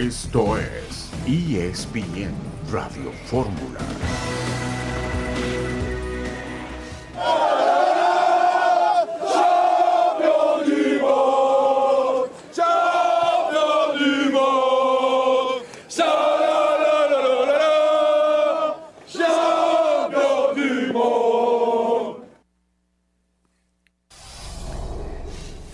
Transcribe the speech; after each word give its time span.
Esto 0.00 0.56
es 0.56 1.10
ESPN 1.26 2.32
Radio 2.72 3.12
Fórmula. 3.26 3.80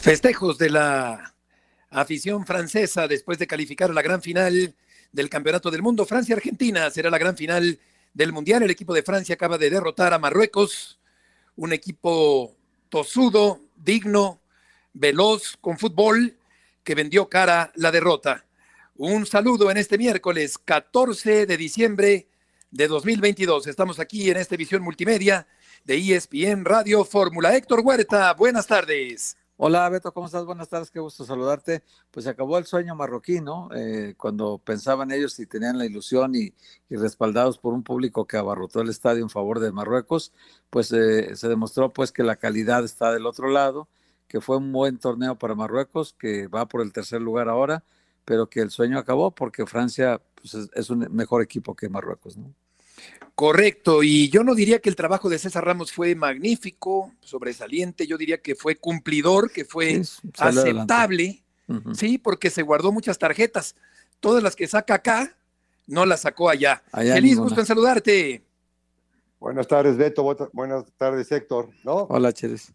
Festejos 0.00 0.58
de 0.58 0.70
la 0.70 1.35
afición 2.00 2.44
francesa 2.44 3.08
después 3.08 3.38
de 3.38 3.46
calificar 3.46 3.90
a 3.90 3.94
la 3.94 4.02
gran 4.02 4.20
final 4.20 4.74
del 5.12 5.30
Campeonato 5.30 5.70
del 5.70 5.82
Mundo. 5.82 6.04
Francia-Argentina 6.04 6.90
será 6.90 7.08
la 7.08 7.18
gran 7.18 7.36
final 7.36 7.78
del 8.12 8.32
Mundial. 8.32 8.62
El 8.62 8.70
equipo 8.70 8.92
de 8.92 9.02
Francia 9.02 9.34
acaba 9.34 9.56
de 9.56 9.70
derrotar 9.70 10.12
a 10.12 10.18
Marruecos, 10.18 11.00
un 11.56 11.72
equipo 11.72 12.54
tosudo, 12.90 13.60
digno, 13.76 14.40
veloz, 14.92 15.56
con 15.60 15.78
fútbol, 15.78 16.36
que 16.84 16.94
vendió 16.94 17.30
cara 17.30 17.72
la 17.74 17.90
derrota. 17.90 18.44
Un 18.96 19.24
saludo 19.24 19.70
en 19.70 19.78
este 19.78 19.96
miércoles 19.96 20.58
14 20.58 21.46
de 21.46 21.56
diciembre 21.56 22.28
de 22.70 22.88
2022. 22.88 23.66
Estamos 23.68 23.98
aquí 24.00 24.30
en 24.30 24.36
esta 24.36 24.56
visión 24.56 24.82
multimedia 24.82 25.46
de 25.84 25.96
ESPN 25.96 26.66
Radio 26.66 27.06
Fórmula. 27.06 27.56
Héctor 27.56 27.80
Huerta, 27.80 28.34
buenas 28.34 28.66
tardes. 28.66 29.38
Hola 29.58 29.88
Beto, 29.88 30.12
¿cómo 30.12 30.26
estás? 30.26 30.44
Buenas 30.44 30.68
tardes, 30.68 30.90
qué 30.90 31.00
gusto 31.00 31.24
saludarte. 31.24 31.82
Pues 32.10 32.24
se 32.24 32.30
acabó 32.30 32.58
el 32.58 32.66
sueño 32.66 32.94
marroquí, 32.94 33.40
¿no? 33.40 33.70
Eh, 33.74 34.14
cuando 34.18 34.58
pensaban 34.58 35.10
ellos 35.10 35.38
y 35.38 35.46
tenían 35.46 35.78
la 35.78 35.86
ilusión 35.86 36.34
y, 36.34 36.52
respaldados 36.90 37.56
por 37.56 37.72
un 37.72 37.82
público 37.82 38.26
que 38.26 38.36
abarrotó 38.36 38.82
el 38.82 38.90
estadio 38.90 39.22
en 39.22 39.30
favor 39.30 39.60
de 39.60 39.72
Marruecos, 39.72 40.32
pues 40.68 40.92
eh, 40.92 41.34
se 41.36 41.48
demostró 41.48 41.90
pues 41.90 42.12
que 42.12 42.22
la 42.22 42.36
calidad 42.36 42.84
está 42.84 43.12
del 43.12 43.24
otro 43.24 43.48
lado, 43.48 43.88
que 44.28 44.42
fue 44.42 44.58
un 44.58 44.72
buen 44.72 44.98
torneo 44.98 45.38
para 45.38 45.54
Marruecos, 45.54 46.12
que 46.12 46.48
va 46.48 46.66
por 46.68 46.82
el 46.82 46.92
tercer 46.92 47.22
lugar 47.22 47.48
ahora, 47.48 47.82
pero 48.26 48.50
que 48.50 48.60
el 48.60 48.70
sueño 48.70 48.98
acabó 48.98 49.30
porque 49.34 49.64
Francia 49.66 50.20
pues, 50.34 50.54
es 50.74 50.90
un 50.90 51.08
mejor 51.12 51.42
equipo 51.42 51.74
que 51.74 51.88
Marruecos, 51.88 52.36
¿no? 52.36 52.52
Correcto, 53.36 54.02
y 54.02 54.30
yo 54.30 54.42
no 54.44 54.54
diría 54.54 54.78
que 54.78 54.88
el 54.88 54.96
trabajo 54.96 55.28
de 55.28 55.38
César 55.38 55.62
Ramos 55.62 55.92
fue 55.92 56.14
magnífico, 56.14 57.12
sobresaliente, 57.20 58.06
yo 58.06 58.16
diría 58.16 58.38
que 58.38 58.54
fue 58.54 58.76
cumplidor, 58.76 59.50
que 59.50 59.66
fue 59.66 60.00
aceptable, 60.38 61.42
sí, 61.92 62.16
porque 62.16 62.48
se 62.48 62.62
guardó 62.62 62.92
muchas 62.92 63.18
tarjetas, 63.18 63.76
todas 64.20 64.42
las 64.42 64.56
que 64.56 64.66
saca 64.66 64.94
acá, 64.94 65.36
no 65.86 66.06
las 66.06 66.22
sacó 66.22 66.48
allá. 66.48 66.82
Feliz 66.90 67.38
gusto 67.38 67.60
en 67.60 67.66
saludarte. 67.66 68.42
Buenas 69.38 69.68
tardes, 69.68 69.98
Beto, 69.98 70.22
buenas 70.54 70.84
tardes, 70.96 71.30
Héctor, 71.30 71.68
¿no? 71.84 72.06
Hola, 72.08 72.32
Cheres. 72.32 72.72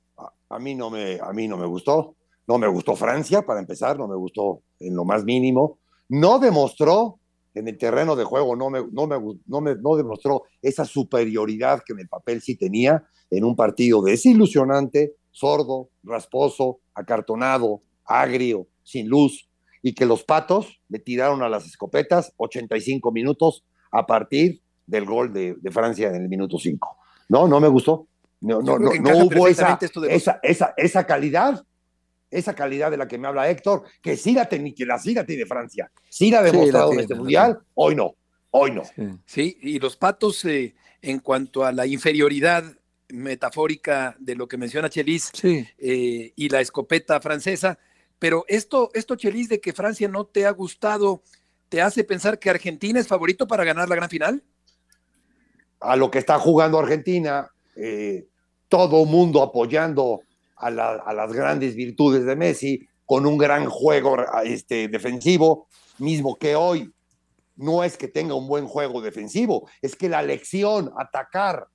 A, 0.48 0.60
mí 0.60 0.76
no 0.76 0.92
me, 0.92 1.20
a 1.20 1.34
mí 1.34 1.48
no 1.48 1.58
me 1.58 1.66
gustó, 1.66 2.16
no 2.46 2.60
me 2.60 2.68
gustó 2.68 2.96
Francia, 2.96 3.42
para 3.42 3.60
empezar, 3.60 3.98
no 3.98 4.08
me 4.08 4.16
gustó 4.16 4.62
en 4.80 4.96
lo 4.96 5.06
más 5.06 5.24
mínimo, 5.24 5.80
no 6.08 6.38
demostró 6.38 7.18
en 7.54 7.68
el 7.68 7.78
terreno 7.78 8.16
de 8.16 8.24
juego 8.24 8.56
no 8.56 8.70
me, 8.70 8.80
no 8.92 9.08
me, 9.08 9.18
no 9.46 9.62
me 9.62 9.76
no 9.76 9.96
demostró 9.96 10.44
esa 10.62 10.86
superioridad 10.86 11.82
que 11.86 11.94
en 11.94 12.00
el 12.00 12.08
papel 12.08 12.42
sí 12.42 12.56
tenía 12.56 13.04
en 13.30 13.44
un 13.44 13.56
partido 13.56 14.02
desilusionante, 14.02 15.16
sordo, 15.32 15.90
rasposo, 16.04 16.80
acartonado, 16.94 17.82
agrio, 18.06 18.68
sin 18.84 19.08
luz, 19.08 19.50
y 19.82 19.94
que 19.94 20.06
los 20.06 20.24
patos 20.24 20.82
le 20.90 21.00
tiraron 21.00 21.42
a 21.42 21.50
las 21.50 21.66
escopetas 21.66 22.34
85 22.38 23.12
minutos 23.12 23.66
a 23.92 24.06
partir 24.06 24.62
del 24.86 25.06
gol 25.06 25.34
de, 25.34 25.58
Francia 25.72 26.10
en 26.10 26.24
el 26.24 26.30
minuto 26.30 26.58
5. 26.60 26.98
No, 27.30 27.48
no 27.48 27.60
me 27.60 27.68
gustó. 27.68 28.08
No, 28.42 28.62
no, 28.62 28.78
no, 28.80 28.92
no 28.94 29.18
hubo 29.18 29.48
esa, 29.48 29.80
esa, 30.10 30.40
esa, 30.42 30.74
esa 30.76 31.06
calidad 31.06 31.64
esa 32.32 32.56
calidad 32.56 32.90
de 32.90 32.98
la 32.98 33.08
que 33.08 33.18
me 33.18 33.28
habla 33.28 33.50
Héctor, 33.50 33.84
que 34.02 34.16
sí 34.16 34.34
la, 34.34 34.48
que 34.48 34.86
la 34.86 34.98
sí 34.98 35.14
tiene 35.28 35.46
Francia, 35.46 35.92
sí 36.10 36.32
la 36.32 36.40
ha 36.40 36.44
demostrado 36.44 36.94
en 36.94 37.02
este 37.02 37.16
mundial, 37.16 37.60
hoy 37.76 37.96
no, 37.96 38.16
hoy 38.52 38.72
no. 38.72 38.84
Sí, 39.26 39.58
y 39.62 39.80
los 39.80 39.98
patos 39.98 40.44
eh, 40.46 40.74
en 41.02 41.20
cuanto 41.20 41.66
a 41.66 41.74
la 41.74 41.86
inferioridad 41.86 42.64
metafórica 43.10 44.16
de 44.20 44.36
lo 44.36 44.48
que 44.48 44.58
menciona 44.58 44.90
Chelis 44.90 45.32
eh, 45.44 46.32
y 46.34 46.50
la 46.50 46.62
escopeta 46.62 47.20
francesa, 47.20 47.78
pero 48.18 48.46
esto, 48.48 48.90
esto 48.94 49.16
Chelis 49.16 49.50
de 49.50 49.60
que 49.60 49.74
Francia 49.74 50.08
no 50.08 50.26
te 50.26 50.46
ha 50.46 50.52
gustado, 50.52 51.22
¿te 51.68 51.82
hace 51.82 52.04
pensar 52.06 52.40
que 52.40 52.50
Argentina 52.50 53.00
es 53.00 53.08
favorito 53.08 53.48
para 53.48 53.66
ganar 53.66 53.90
la 53.90 53.96
gran 53.96 54.10
final? 54.10 54.44
A 55.82 55.96
lo 55.96 56.10
que 56.10 56.20
está 56.20 56.40
jugando 56.40 56.80
Argentina, 56.80 57.50
eh, 57.76 58.28
todo 58.70 59.04
mundo 59.06 59.42
apoyando 59.42 60.22
a, 60.62 61.14
las 61.14 61.34
grandes 61.34 61.76
virtudes 61.76 62.26
de 62.26 62.36
Messi, 62.36 62.88
con 63.06 63.26
un 63.26 63.38
gran 63.38 63.70
juego 63.70 64.18
este, 64.44 64.88
defensivo, 64.88 65.68
mismo 65.98 66.36
que 66.36 66.56
hoy. 66.56 66.92
No 67.56 67.84
es 67.84 67.98
que 67.98 68.08
tenga 68.08 68.34
un 68.34 68.48
buen 68.48 68.68
juego 68.68 69.02
defensivo, 69.02 69.70
es 69.82 69.96
que 69.96 70.10
la 70.10 70.22
lección, 70.22 70.92
atacar 70.98 71.68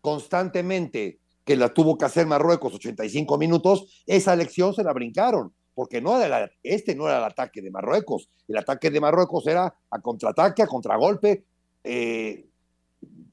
constantemente, 0.00 1.18
que 1.44 1.56
la 1.56 1.72
tuvo 1.72 1.98
que 1.98 2.06
hacer 2.06 2.26
Marruecos 2.26 2.74
85 2.74 3.38
minutos, 3.38 4.02
esa 4.06 4.34
lección 4.34 4.74
se 4.74 4.82
la 4.82 4.92
brincaron, 4.92 5.52
porque 5.74 6.00
no 6.00 6.18
era 6.20 6.50
este 6.62 6.94
no 6.94 7.06
era 7.06 7.18
el 7.18 7.24
ataque 7.24 7.60
de 7.60 7.70
Marruecos, 7.70 8.30
el 8.48 8.56
ataque 8.56 8.90
de 8.90 9.00
Marruecos 9.00 9.46
era 9.46 9.74
a 9.90 10.00
contraataque, 10.00 10.62
a 10.62 10.66
contragolpe, 10.66 11.44
eh, 11.84 12.46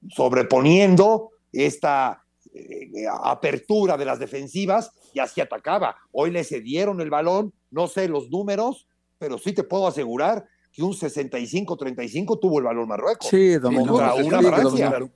sobreponiendo 0.10 1.32
esta 1.52 2.21
eh, 2.54 3.06
apertura 3.24 3.96
de 3.96 4.06
las 4.06 4.20
defensivas 4.20 4.92
y 5.14 5.20
así 5.20 5.40
atacaba. 5.40 5.96
Hoy 6.12 6.32
le 6.32 6.44
cedieron 6.44 7.00
el 7.00 7.10
balón, 7.10 7.54
no 7.70 7.88
sé 7.88 8.10
los 8.10 8.30
números, 8.30 8.88
pero 9.18 9.38
sí 9.38 9.54
te 9.54 9.64
puedo 9.64 9.88
asegurar 9.88 10.46
que 10.72 10.84
un 10.84 10.94
65-35 10.94 12.40
tuvo 12.40 12.60
el 12.60 12.66
balón 12.66 12.88
Marruecos. 12.88 13.28
Sí, 13.30 13.56
dominó. 13.56 13.96
una 13.96 14.42
Francia. 14.42 15.12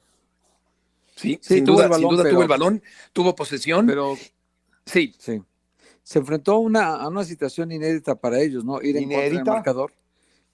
Sí, 1.15 1.39
sin 1.41 1.65
duda, 1.65 1.89
tuvo 1.89 2.41
el 2.41 2.47
balón, 2.47 2.81
tuvo 3.11 3.35
posesión. 3.35 3.85
Pero 3.85 4.15
sí. 4.85 5.13
sí. 5.17 5.41
Se 6.03 6.19
enfrentó 6.19 6.53
a 6.53 6.59
una, 6.59 7.07
una 7.07 7.23
situación 7.23 7.71
inédita 7.71 8.15
para 8.15 8.39
ellos, 8.39 8.63
¿no? 8.63 8.81
Ir 8.81 8.95
en 8.97 9.09
contra 9.09 9.23
del 9.23 9.43
marcador. 9.43 9.93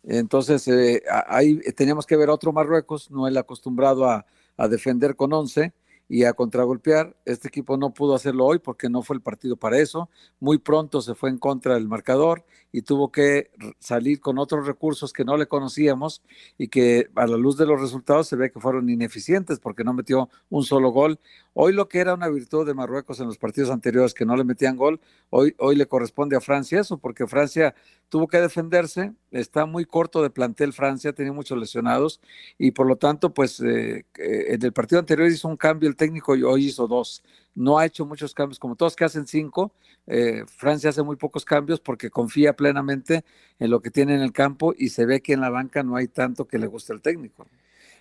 Entonces, 0.03 0.67
eh, 0.67 1.03
ahí 1.27 1.59
teníamos 1.75 2.05
que 2.05 2.15
ver 2.15 2.29
a 2.29 2.33
otro 2.33 2.53
Marruecos, 2.53 3.11
no 3.11 3.27
el 3.27 3.37
acostumbrado 3.37 4.05
a, 4.05 4.25
a 4.57 4.67
defender 4.67 5.15
con 5.15 5.33
11 5.33 5.73
y 6.11 6.25
a 6.25 6.33
contragolpear. 6.33 7.15
Este 7.23 7.47
equipo 7.47 7.77
no 7.77 7.93
pudo 7.93 8.15
hacerlo 8.15 8.45
hoy 8.45 8.59
porque 8.59 8.89
no 8.89 9.01
fue 9.01 9.15
el 9.15 9.21
partido 9.21 9.55
para 9.55 9.79
eso. 9.79 10.09
Muy 10.41 10.57
pronto 10.57 11.01
se 11.01 11.15
fue 11.15 11.29
en 11.29 11.37
contra 11.37 11.75
del 11.75 11.87
marcador 11.87 12.43
y 12.73 12.81
tuvo 12.81 13.13
que 13.13 13.49
salir 13.79 14.19
con 14.19 14.37
otros 14.37 14.67
recursos 14.67 15.13
que 15.13 15.23
no 15.23 15.37
le 15.37 15.45
conocíamos 15.47 16.21
y 16.57 16.67
que 16.67 17.09
a 17.15 17.27
la 17.27 17.37
luz 17.37 17.55
de 17.55 17.65
los 17.65 17.79
resultados 17.79 18.27
se 18.27 18.35
ve 18.35 18.51
que 18.51 18.59
fueron 18.59 18.89
ineficientes 18.89 19.61
porque 19.61 19.85
no 19.85 19.93
metió 19.93 20.29
un 20.49 20.65
solo 20.65 20.89
gol. 20.89 21.17
Hoy 21.53 21.73
lo 21.73 21.89
que 21.89 21.99
era 21.99 22.13
una 22.13 22.29
virtud 22.29 22.65
de 22.65 22.73
Marruecos 22.73 23.19
en 23.19 23.27
los 23.27 23.37
partidos 23.37 23.71
anteriores 23.71 24.13
que 24.13 24.25
no 24.25 24.37
le 24.37 24.45
metían 24.45 24.77
gol, 24.77 25.01
hoy, 25.29 25.53
hoy 25.57 25.75
le 25.75 25.85
corresponde 25.85 26.37
a 26.37 26.41
Francia 26.41 26.79
eso 26.79 26.97
porque 26.97 27.27
Francia 27.27 27.75
tuvo 28.07 28.27
que 28.27 28.39
defenderse, 28.39 29.13
está 29.31 29.65
muy 29.65 29.83
corto 29.83 30.23
de 30.23 30.29
plantel 30.29 30.71
Francia, 30.71 31.11
tenía 31.11 31.33
muchos 31.33 31.57
lesionados 31.57 32.21
y 32.57 32.71
por 32.71 32.87
lo 32.87 32.95
tanto, 32.95 33.33
pues 33.33 33.59
eh, 33.59 34.05
eh, 34.17 34.45
en 34.49 34.63
el 34.63 34.71
partido 34.71 34.99
anterior 34.99 35.27
hizo 35.29 35.49
un 35.49 35.57
cambio 35.57 35.89
el 35.89 35.97
técnico 35.97 36.37
y 36.37 36.43
hoy 36.43 36.67
hizo 36.67 36.87
dos. 36.87 37.21
No 37.53 37.77
ha 37.77 37.85
hecho 37.85 38.05
muchos 38.05 38.33
cambios, 38.33 38.57
como 38.57 38.77
todos 38.77 38.95
que 38.95 39.03
hacen 39.03 39.27
cinco. 39.27 39.73
Eh, 40.07 40.45
Francia 40.47 40.89
hace 40.89 41.03
muy 41.03 41.17
pocos 41.17 41.43
cambios 41.43 41.81
porque 41.81 42.09
confía 42.09 42.53
plenamente 42.53 43.25
en 43.59 43.71
lo 43.71 43.81
que 43.81 43.91
tiene 43.91 44.15
en 44.15 44.21
el 44.21 44.31
campo 44.31 44.73
y 44.77 44.87
se 44.89 45.05
ve 45.05 45.21
que 45.21 45.33
en 45.33 45.41
la 45.41 45.49
banca 45.49 45.83
no 45.83 45.97
hay 45.97 46.07
tanto 46.07 46.47
que 46.47 46.57
le 46.57 46.67
guste 46.67 46.93
al 46.93 47.01
técnico. 47.01 47.45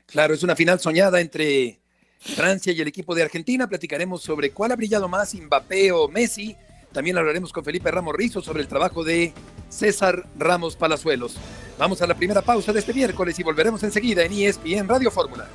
Claro, 0.07 0.35
es 0.35 0.45
una 0.45 0.55
final 0.55 0.79
soñada 0.79 1.21
entre 1.21 1.81
Francia 2.21 2.73
y 2.73 2.81
el 2.81 2.89
equipo 2.89 3.15
de 3.15 3.23
Argentina. 3.23 3.67
Platicaremos 3.67 4.23
sobre 4.23 4.53
cuál 4.53 4.73
ha 4.73 4.77
brillado 4.77 5.09
más, 5.09 5.35
Mbappé 5.35 5.91
o 5.91 6.09
Messi 6.09 6.57
también 6.93 7.17
hablaremos 7.17 7.53
con 7.53 7.65
Felipe 7.65 7.91
Ramos 7.91 8.15
Rizo 8.17 8.43
sobre 8.43 8.63
el 8.63 8.69
trabajo 8.69 9.05
de 9.05 9.33
César 9.69 10.27
Ramos 10.37 10.75
Palazuelos. 10.75 11.37
Vamos 11.79 12.03
a 12.03 12.07
la 12.07 12.17
primera 12.17 12.43
pausa 12.43 12.73
de 12.73 12.81
este 12.81 12.93
miércoles 12.93 13.39
y 13.39 13.43
volveremos 13.43 13.83
enseguida 13.85 14.25
en 14.25 14.33
ESPN 14.33 14.89
Radio 14.89 15.11
Fórmula. 15.11 15.49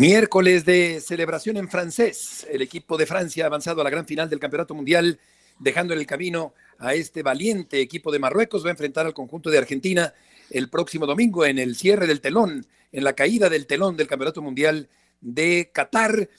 Miércoles 0.00 0.64
de 0.64 0.98
celebración 1.02 1.58
en 1.58 1.68
francés. 1.68 2.46
El 2.50 2.62
equipo 2.62 2.96
de 2.96 3.04
Francia 3.04 3.44
ha 3.44 3.48
avanzado 3.48 3.82
a 3.82 3.84
la 3.84 3.90
gran 3.90 4.06
final 4.06 4.30
del 4.30 4.40
Campeonato 4.40 4.74
Mundial, 4.74 5.20
dejando 5.58 5.92
en 5.92 6.00
el 6.00 6.06
camino 6.06 6.54
a 6.78 6.94
este 6.94 7.22
valiente 7.22 7.82
equipo 7.82 8.10
de 8.10 8.18
Marruecos. 8.18 8.64
Va 8.64 8.68
a 8.68 8.70
enfrentar 8.70 9.04
al 9.04 9.12
conjunto 9.12 9.50
de 9.50 9.58
Argentina 9.58 10.14
el 10.48 10.70
próximo 10.70 11.04
domingo 11.04 11.44
en 11.44 11.58
el 11.58 11.76
cierre 11.76 12.06
del 12.06 12.22
telón, 12.22 12.66
en 12.92 13.04
la 13.04 13.12
caída 13.12 13.50
del 13.50 13.66
telón 13.66 13.98
del 13.98 14.06
Campeonato 14.06 14.40
Mundial 14.40 14.88
de 15.20 15.70
Qatar. 15.70 16.30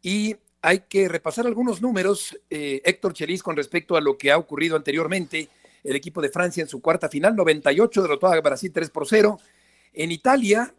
Y 0.00 0.36
hay 0.62 0.84
que 0.88 1.06
repasar 1.06 1.46
algunos 1.46 1.82
números, 1.82 2.40
eh, 2.48 2.80
Héctor 2.86 3.12
Chelis, 3.12 3.42
con 3.42 3.54
respecto 3.54 3.98
a 3.98 4.00
lo 4.00 4.16
que 4.16 4.32
ha 4.32 4.38
ocurrido 4.38 4.76
anteriormente. 4.76 5.50
El 5.84 5.94
equipo 5.94 6.22
de 6.22 6.30
Francia 6.30 6.62
en 6.62 6.70
su 6.70 6.80
cuarta 6.80 7.10
final, 7.10 7.36
98, 7.36 8.00
derrotó 8.00 8.28
a 8.28 8.40
Brasil 8.40 8.72
3 8.72 8.88
por 8.88 9.06
0. 9.06 9.38
En 9.92 10.10
Italia, 10.10 10.72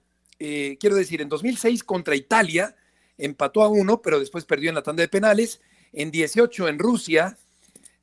eh, 0.44 0.78
quiero 0.80 0.96
decir, 0.96 1.22
en 1.22 1.30
2006 1.30 1.84
contra 1.84 2.16
Italia 2.16 2.76
empató 3.16 3.62
a 3.62 3.68
uno, 3.68 4.02
pero 4.02 4.20
después 4.20 4.44
perdió 4.44 4.70
en 4.70 4.76
la 4.76 4.82
tanda 4.82 5.02
de 5.02 5.08
penales. 5.08 5.62
En 5.94 6.10
18 6.10 6.68
en 6.68 6.80
Rusia 6.80 7.38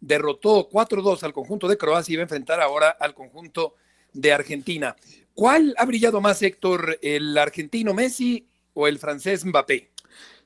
derrotó 0.00 0.70
4-2 0.70 1.24
al 1.24 1.32
conjunto 1.32 1.66
de 1.66 1.76
Croacia 1.76 2.12
y 2.12 2.16
va 2.16 2.20
a 2.20 2.30
enfrentar 2.30 2.60
ahora 2.60 2.90
al 2.90 3.12
conjunto 3.12 3.74
de 4.12 4.32
Argentina. 4.32 4.94
¿Cuál 5.34 5.74
ha 5.78 5.84
brillado 5.84 6.20
más, 6.20 6.40
Héctor, 6.40 7.00
el 7.02 7.36
argentino 7.36 7.92
Messi 7.92 8.46
o 8.72 8.86
el 8.86 9.00
francés 9.00 9.44
Mbappé? 9.44 9.90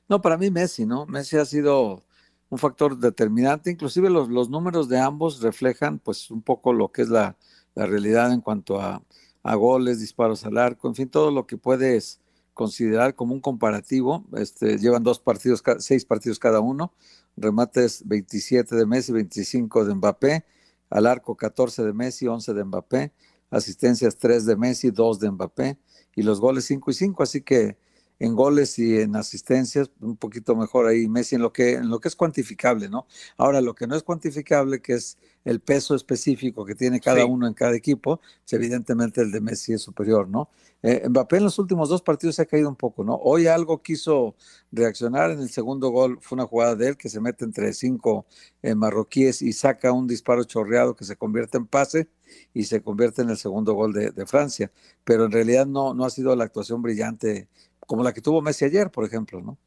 No, 0.09 0.19
para 0.19 0.35
mí 0.35 0.49
Messi, 0.49 0.87
¿no? 0.87 1.05
Messi 1.05 1.37
ha 1.37 1.45
sido 1.45 2.01
un 2.49 2.57
factor 2.57 2.97
determinante. 2.97 3.69
Inclusive 3.69 4.09
los, 4.09 4.29
los 4.29 4.49
números 4.49 4.89
de 4.89 4.99
ambos 4.99 5.43
reflejan 5.43 5.99
pues 5.99 6.31
un 6.31 6.41
poco 6.41 6.73
lo 6.73 6.91
que 6.91 7.03
es 7.03 7.09
la 7.09 7.35
realidad 7.75 8.33
en 8.33 8.41
cuanto 8.41 8.81
a 8.81 9.03
a 9.43 9.55
goles, 9.55 9.99
disparos 9.99 10.45
al 10.45 10.57
arco, 10.57 10.87
en 10.87 10.95
fin, 10.95 11.09
todo 11.09 11.29
lo 11.29 11.45
que 11.45 11.57
puedes 11.57 12.19
considerar 12.53 13.15
como 13.15 13.33
un 13.33 13.41
comparativo. 13.41 14.25
Este, 14.35 14.77
llevan 14.77 15.03
dos 15.03 15.19
partidos, 15.19 15.61
seis 15.79 16.05
partidos 16.05 16.39
cada 16.39 16.59
uno, 16.59 16.93
remates 17.35 18.03
27 18.07 18.75
de 18.75 18.85
Messi, 18.85 19.11
25 19.11 19.85
de 19.85 19.95
Mbappé, 19.95 20.45
al 20.89 21.07
arco 21.07 21.35
14 21.35 21.83
de 21.83 21.93
Messi, 21.93 22.27
11 22.27 22.53
de 22.53 22.63
Mbappé, 22.63 23.13
asistencias 23.49 24.17
3 24.17 24.45
de 24.45 24.55
Messi, 24.55 24.91
2 24.91 25.19
de 25.19 25.31
Mbappé, 25.31 25.77
y 26.15 26.23
los 26.23 26.39
goles 26.39 26.65
5 26.65 26.91
y 26.91 26.93
5, 26.93 27.23
así 27.23 27.41
que 27.41 27.77
en 28.19 28.35
goles 28.35 28.79
y 28.79 28.99
en 28.99 29.15
asistencias, 29.15 29.91
un 29.99 30.15
poquito 30.17 30.55
mejor 30.55 30.87
ahí 30.87 31.07
Messi 31.07 31.35
en 31.35 31.41
lo 31.41 31.51
que, 31.51 31.73
en 31.73 31.89
lo 31.89 31.99
que 31.99 32.07
es 32.07 32.15
cuantificable, 32.15 32.89
¿no? 32.89 33.07
Ahora, 33.37 33.61
lo 33.61 33.75
que 33.75 33.87
no 33.87 33.95
es 33.95 34.03
cuantificable, 34.03 34.81
que 34.81 34.93
es 34.93 35.17
el 35.45 35.59
peso 35.59 35.95
específico 35.95 36.65
que 36.65 36.75
tiene 36.75 36.99
cada 36.99 37.25
uno 37.25 37.47
en 37.47 37.53
cada 37.53 37.75
equipo, 37.75 38.17
pues 38.17 38.53
evidentemente 38.53 39.21
el 39.21 39.31
de 39.31 39.41
Messi 39.41 39.73
es 39.73 39.81
superior, 39.81 40.27
¿no? 40.29 40.49
Eh, 40.81 41.07
Mbappé 41.07 41.37
en 41.37 41.43
los 41.43 41.59
últimos 41.59 41.89
dos 41.89 42.01
partidos 42.01 42.35
se 42.35 42.41
ha 42.41 42.45
caído 42.45 42.69
un 42.69 42.75
poco, 42.75 43.03
¿no? 43.03 43.15
Hoy 43.15 43.47
algo 43.47 43.81
quiso 43.81 44.35
reaccionar 44.71 45.31
en 45.31 45.39
el 45.39 45.49
segundo 45.49 45.89
gol, 45.89 46.19
fue 46.21 46.35
una 46.35 46.45
jugada 46.45 46.75
de 46.75 46.89
él 46.89 46.97
que 46.97 47.09
se 47.09 47.21
mete 47.21 47.45
entre 47.45 47.73
cinco 47.73 48.25
eh, 48.61 48.75
marroquíes 48.75 49.41
y 49.41 49.53
saca 49.53 49.91
un 49.93 50.07
disparo 50.07 50.43
chorreado 50.43 50.95
que 50.95 51.05
se 51.05 51.15
convierte 51.15 51.57
en 51.57 51.67
pase 51.67 52.09
y 52.53 52.65
se 52.65 52.81
convierte 52.81 53.21
en 53.21 53.29
el 53.29 53.37
segundo 53.37 53.73
gol 53.73 53.93
de, 53.93 54.11
de 54.11 54.25
Francia, 54.25 54.71
pero 55.03 55.25
en 55.25 55.31
realidad 55.31 55.65
no, 55.65 55.93
no 55.93 56.05
ha 56.05 56.09
sido 56.09 56.35
la 56.35 56.45
actuación 56.45 56.81
brillante 56.81 57.47
como 57.85 58.03
la 58.03 58.13
que 58.13 58.21
tuvo 58.21 58.41
Messi 58.41 58.65
ayer, 58.65 58.89
por 58.89 59.05
ejemplo, 59.05 59.41
¿no? 59.41 59.57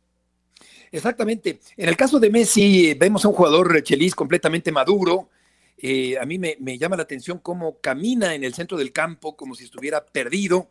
Exactamente. 0.93 1.61
En 1.77 1.89
el 1.89 1.97
caso 1.97 2.19
de 2.19 2.31
Messi, 2.31 2.95
vemos 2.95 3.25
a 3.25 3.29
un 3.29 3.35
jugador 3.35 3.83
Chelis 3.83 4.15
completamente 4.15 4.73
maduro. 4.73 5.31
Eh, 5.77 6.17
a 6.19 6.25
mí 6.25 6.39
me, 6.39 6.79
llama 6.79 6.97
la 6.97 7.03
atención 7.03 7.39
cómo 7.39 7.81
camina 7.81 8.35
en 8.35 8.45
el 8.45 8.55
centro 8.55 8.79
del 8.79 8.93
campo 8.93 9.37
como 9.37 9.55
si 9.55 9.65
estuviera 9.65 10.07
perdido, 10.07 10.71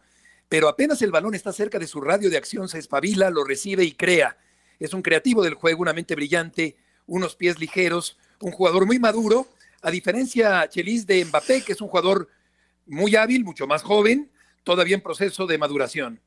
pero 0.49 0.67
apenas 0.67 1.01
el 1.01 1.11
balón 1.11 1.35
está 1.35 1.51
cerca 1.51 1.77
de 1.77 1.87
su 1.87 2.01
radio 2.01 2.29
de 2.29 2.37
acción, 2.37 2.67
se 2.67 2.79
espabila, 2.79 3.29
lo 3.29 3.43
recibe 3.43 3.83
y 3.83 3.91
crea. 3.91 4.37
Es 4.79 4.93
un 4.93 5.01
creativo 5.01 5.43
del 5.43 5.53
juego, 5.53 5.81
una 5.81 5.93
mente 5.93 6.15
brillante, 6.15 6.75
unos 7.05 7.35
pies 7.35 7.59
ligeros, 7.59 8.17
un 8.41 8.51
jugador 8.51 8.85
muy 8.85 8.99
maduro, 8.99 9.47
a 9.81 9.91
diferencia, 9.91 10.67
Chelis, 10.67 11.05
de 11.05 11.23
Mbappé, 11.25 11.61
que 11.61 11.73
es 11.73 11.81
un 11.81 11.87
jugador 11.87 12.29
muy 12.87 13.15
hábil, 13.15 13.43
mucho 13.43 13.67
más 13.67 13.83
joven, 13.83 14.31
todavía 14.63 14.95
en 14.95 15.01
proceso 15.01 15.45
de 15.45 15.57
maduración 15.57 16.19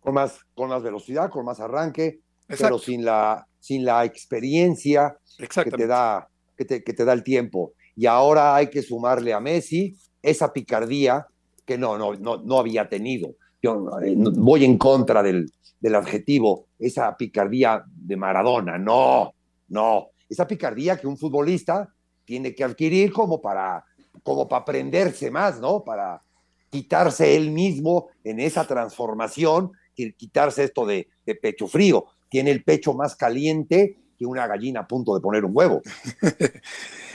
con 0.00 0.14
más, 0.14 0.40
con 0.54 0.70
más 0.70 0.82
velocidad, 0.82 1.30
con 1.30 1.44
más 1.44 1.60
arranque, 1.60 2.20
pero 2.46 2.78
sin 2.78 3.04
la, 3.04 3.46
sin 3.60 3.84
la 3.84 4.04
experiencia 4.04 5.16
que 5.38 5.70
te, 5.70 5.86
da, 5.86 6.28
que, 6.56 6.64
te, 6.64 6.82
que 6.82 6.92
te 6.92 7.04
da 7.04 7.12
el 7.12 7.22
tiempo. 7.22 7.72
Y 7.94 8.06
ahora 8.06 8.56
hay 8.56 8.68
que 8.68 8.82
sumarle 8.82 9.32
a 9.32 9.40
Messi 9.40 9.96
esa 10.22 10.52
picardía 10.52 11.26
que 11.64 11.78
no, 11.78 11.96
no, 11.96 12.14
no, 12.14 12.42
no 12.42 12.58
había 12.58 12.88
tenido. 12.88 13.34
Yo 13.62 13.86
eh, 14.02 14.14
voy 14.16 14.64
en 14.64 14.78
contra 14.78 15.22
del, 15.22 15.50
del 15.80 15.94
adjetivo, 15.94 16.66
esa 16.78 17.16
picardía 17.16 17.84
de 17.86 18.16
Maradona. 18.16 18.78
No, 18.78 19.32
no. 19.68 20.08
Esa 20.28 20.46
picardía 20.46 20.96
que 20.96 21.06
un 21.06 21.16
futbolista 21.16 21.88
tiene 22.24 22.54
que 22.54 22.64
adquirir 22.64 23.12
como 23.12 23.40
para, 23.40 23.84
como 24.22 24.48
para 24.48 24.62
aprenderse 24.62 25.30
más, 25.30 25.60
¿no? 25.60 25.82
Para 25.84 26.22
quitarse 26.70 27.36
él 27.36 27.50
mismo 27.50 28.08
en 28.22 28.38
esa 28.40 28.66
transformación 28.66 29.72
quitarse 30.16 30.64
esto 30.64 30.86
de, 30.86 31.08
pecho 31.40 31.66
frío. 31.66 32.06
Tiene 32.28 32.50
el 32.50 32.62
pecho 32.62 32.94
más 32.94 33.16
caliente 33.16 33.96
que 34.18 34.26
una 34.26 34.46
gallina 34.46 34.80
a 34.80 34.86
punto 34.86 35.14
de 35.14 35.20
poner 35.20 35.44
un 35.44 35.52
huevo. 35.54 35.82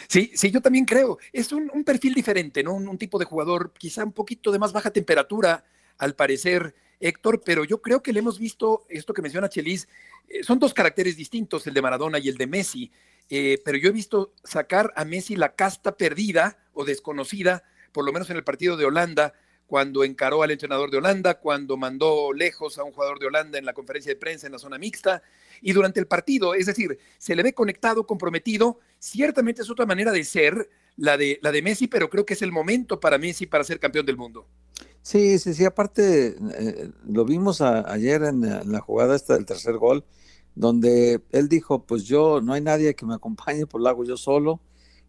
Sí, 0.08 0.32
sí, 0.36 0.52
yo 0.52 0.62
también 0.62 0.86
creo. 0.86 1.18
Es 1.34 1.52
un, 1.52 1.84
perfil 1.84 2.14
diferente, 2.14 2.64
¿no? 2.64 2.76
Un, 2.76 2.98
tipo 2.98 3.18
de 3.18 3.26
jugador 3.26 3.74
quizá 3.76 4.04
un 4.04 4.12
poquito 4.12 4.52
de 4.52 4.60
más 4.60 4.72
baja 4.72 4.92
temperatura, 4.92 5.66
al 5.98 6.16
parecer, 6.16 6.76
Héctor, 7.00 7.42
pero 7.44 7.64
yo 7.64 7.82
creo 7.82 8.04
que 8.04 8.14
le 8.14 8.20
hemos 8.20 8.38
visto, 8.38 8.86
esto 8.88 9.14
que 9.14 9.24
menciona 9.24 9.50
Chelis, 9.50 9.88
eh, 10.28 10.44
son 10.44 10.60
dos 10.60 10.74
caracteres 10.74 11.18
distintos, 11.18 11.66
el 11.68 11.74
de 11.74 11.82
Maradona 11.82 12.20
y 12.20 12.30
el 12.30 12.38
de 12.38 12.48
Messi, 12.48 12.92
eh, 13.30 13.60
pero 13.66 13.78
yo 13.78 13.90
he 13.90 13.92
visto 13.92 14.34
sacar 14.44 14.94
a 14.96 15.06
Messi 15.06 15.36
la 15.36 15.56
casta 15.56 15.98
perdida 15.98 16.60
o 16.74 16.86
desconocida, 16.86 17.64
por 17.92 18.06
lo 18.06 18.14
menos 18.14 18.30
en 18.30 18.38
el 18.38 18.44
partido 18.44 18.78
de 18.78 18.86
Holanda, 18.86 19.34
cuando 19.68 20.04
encaró 20.04 20.44
al 20.44 20.52
entrenador 20.52 20.92
de 20.92 20.98
Holanda, 20.98 21.40
cuando 21.40 21.78
mandó 21.78 22.34
lejos 22.34 22.78
a 22.78 22.84
un 22.84 22.92
jugador 22.92 23.20
de 23.20 23.28
Holanda 23.28 23.58
en 23.58 23.66
la 23.66 23.74
conferencia 23.74 24.12
de 24.12 24.20
prensa 24.20 24.46
en 24.46 24.54
la 24.54 24.60
zona 24.60 24.78
mixta 24.78 25.24
y 25.62 25.74
durante 25.74 26.00
el 26.00 26.08
partido. 26.08 26.54
Es 26.54 26.68
decir, 26.68 27.00
se 27.18 27.36
le 27.36 27.44
ve 27.44 27.54
conectado, 27.54 28.06
comprometido. 28.06 28.80
Ciertamente 29.00 29.64
es 29.64 29.70
otra 29.70 29.86
manera 29.86 30.12
de 30.12 30.24
ser 30.24 30.70
la 30.98 31.18
de, 31.18 31.40
la 31.42 31.52
de 31.52 31.62
Messi, 31.62 31.88
pero 31.88 32.10
creo 32.10 32.26
que 32.26 32.36
es 32.36 32.42
el 32.42 32.52
momento 32.52 33.00
para 33.00 33.18
Messi 33.18 33.46
para 33.46 33.64
ser 33.64 33.80
campeón 33.80 34.06
del 34.06 34.18
mundo. 34.18 34.48
Sí, 35.02 35.40
sí, 35.40 35.54
sí. 35.54 35.66
Aparte, 35.66 36.36
eh, 36.58 36.92
lo 37.08 37.26
vimos 37.26 37.62
ayer 37.62 38.24
en, 38.24 38.72
la 38.72 38.80
jugada 38.80 39.16
esta 39.16 39.36
del 39.36 39.46
tercer 39.46 39.78
gol, 39.78 40.04
donde 40.56 41.22
él 41.32 41.50
dijo, 41.50 41.86
pues 41.86 42.06
yo, 42.06 42.42
no 42.42 42.54
hay 42.54 42.62
nadie 42.62 42.96
que 42.96 43.06
me 43.06 43.16
acompañe, 43.16 43.66
pues 43.66 43.82
lo 43.84 43.90
hago 43.90 44.04
yo 44.04 44.18
solo. 44.18 44.62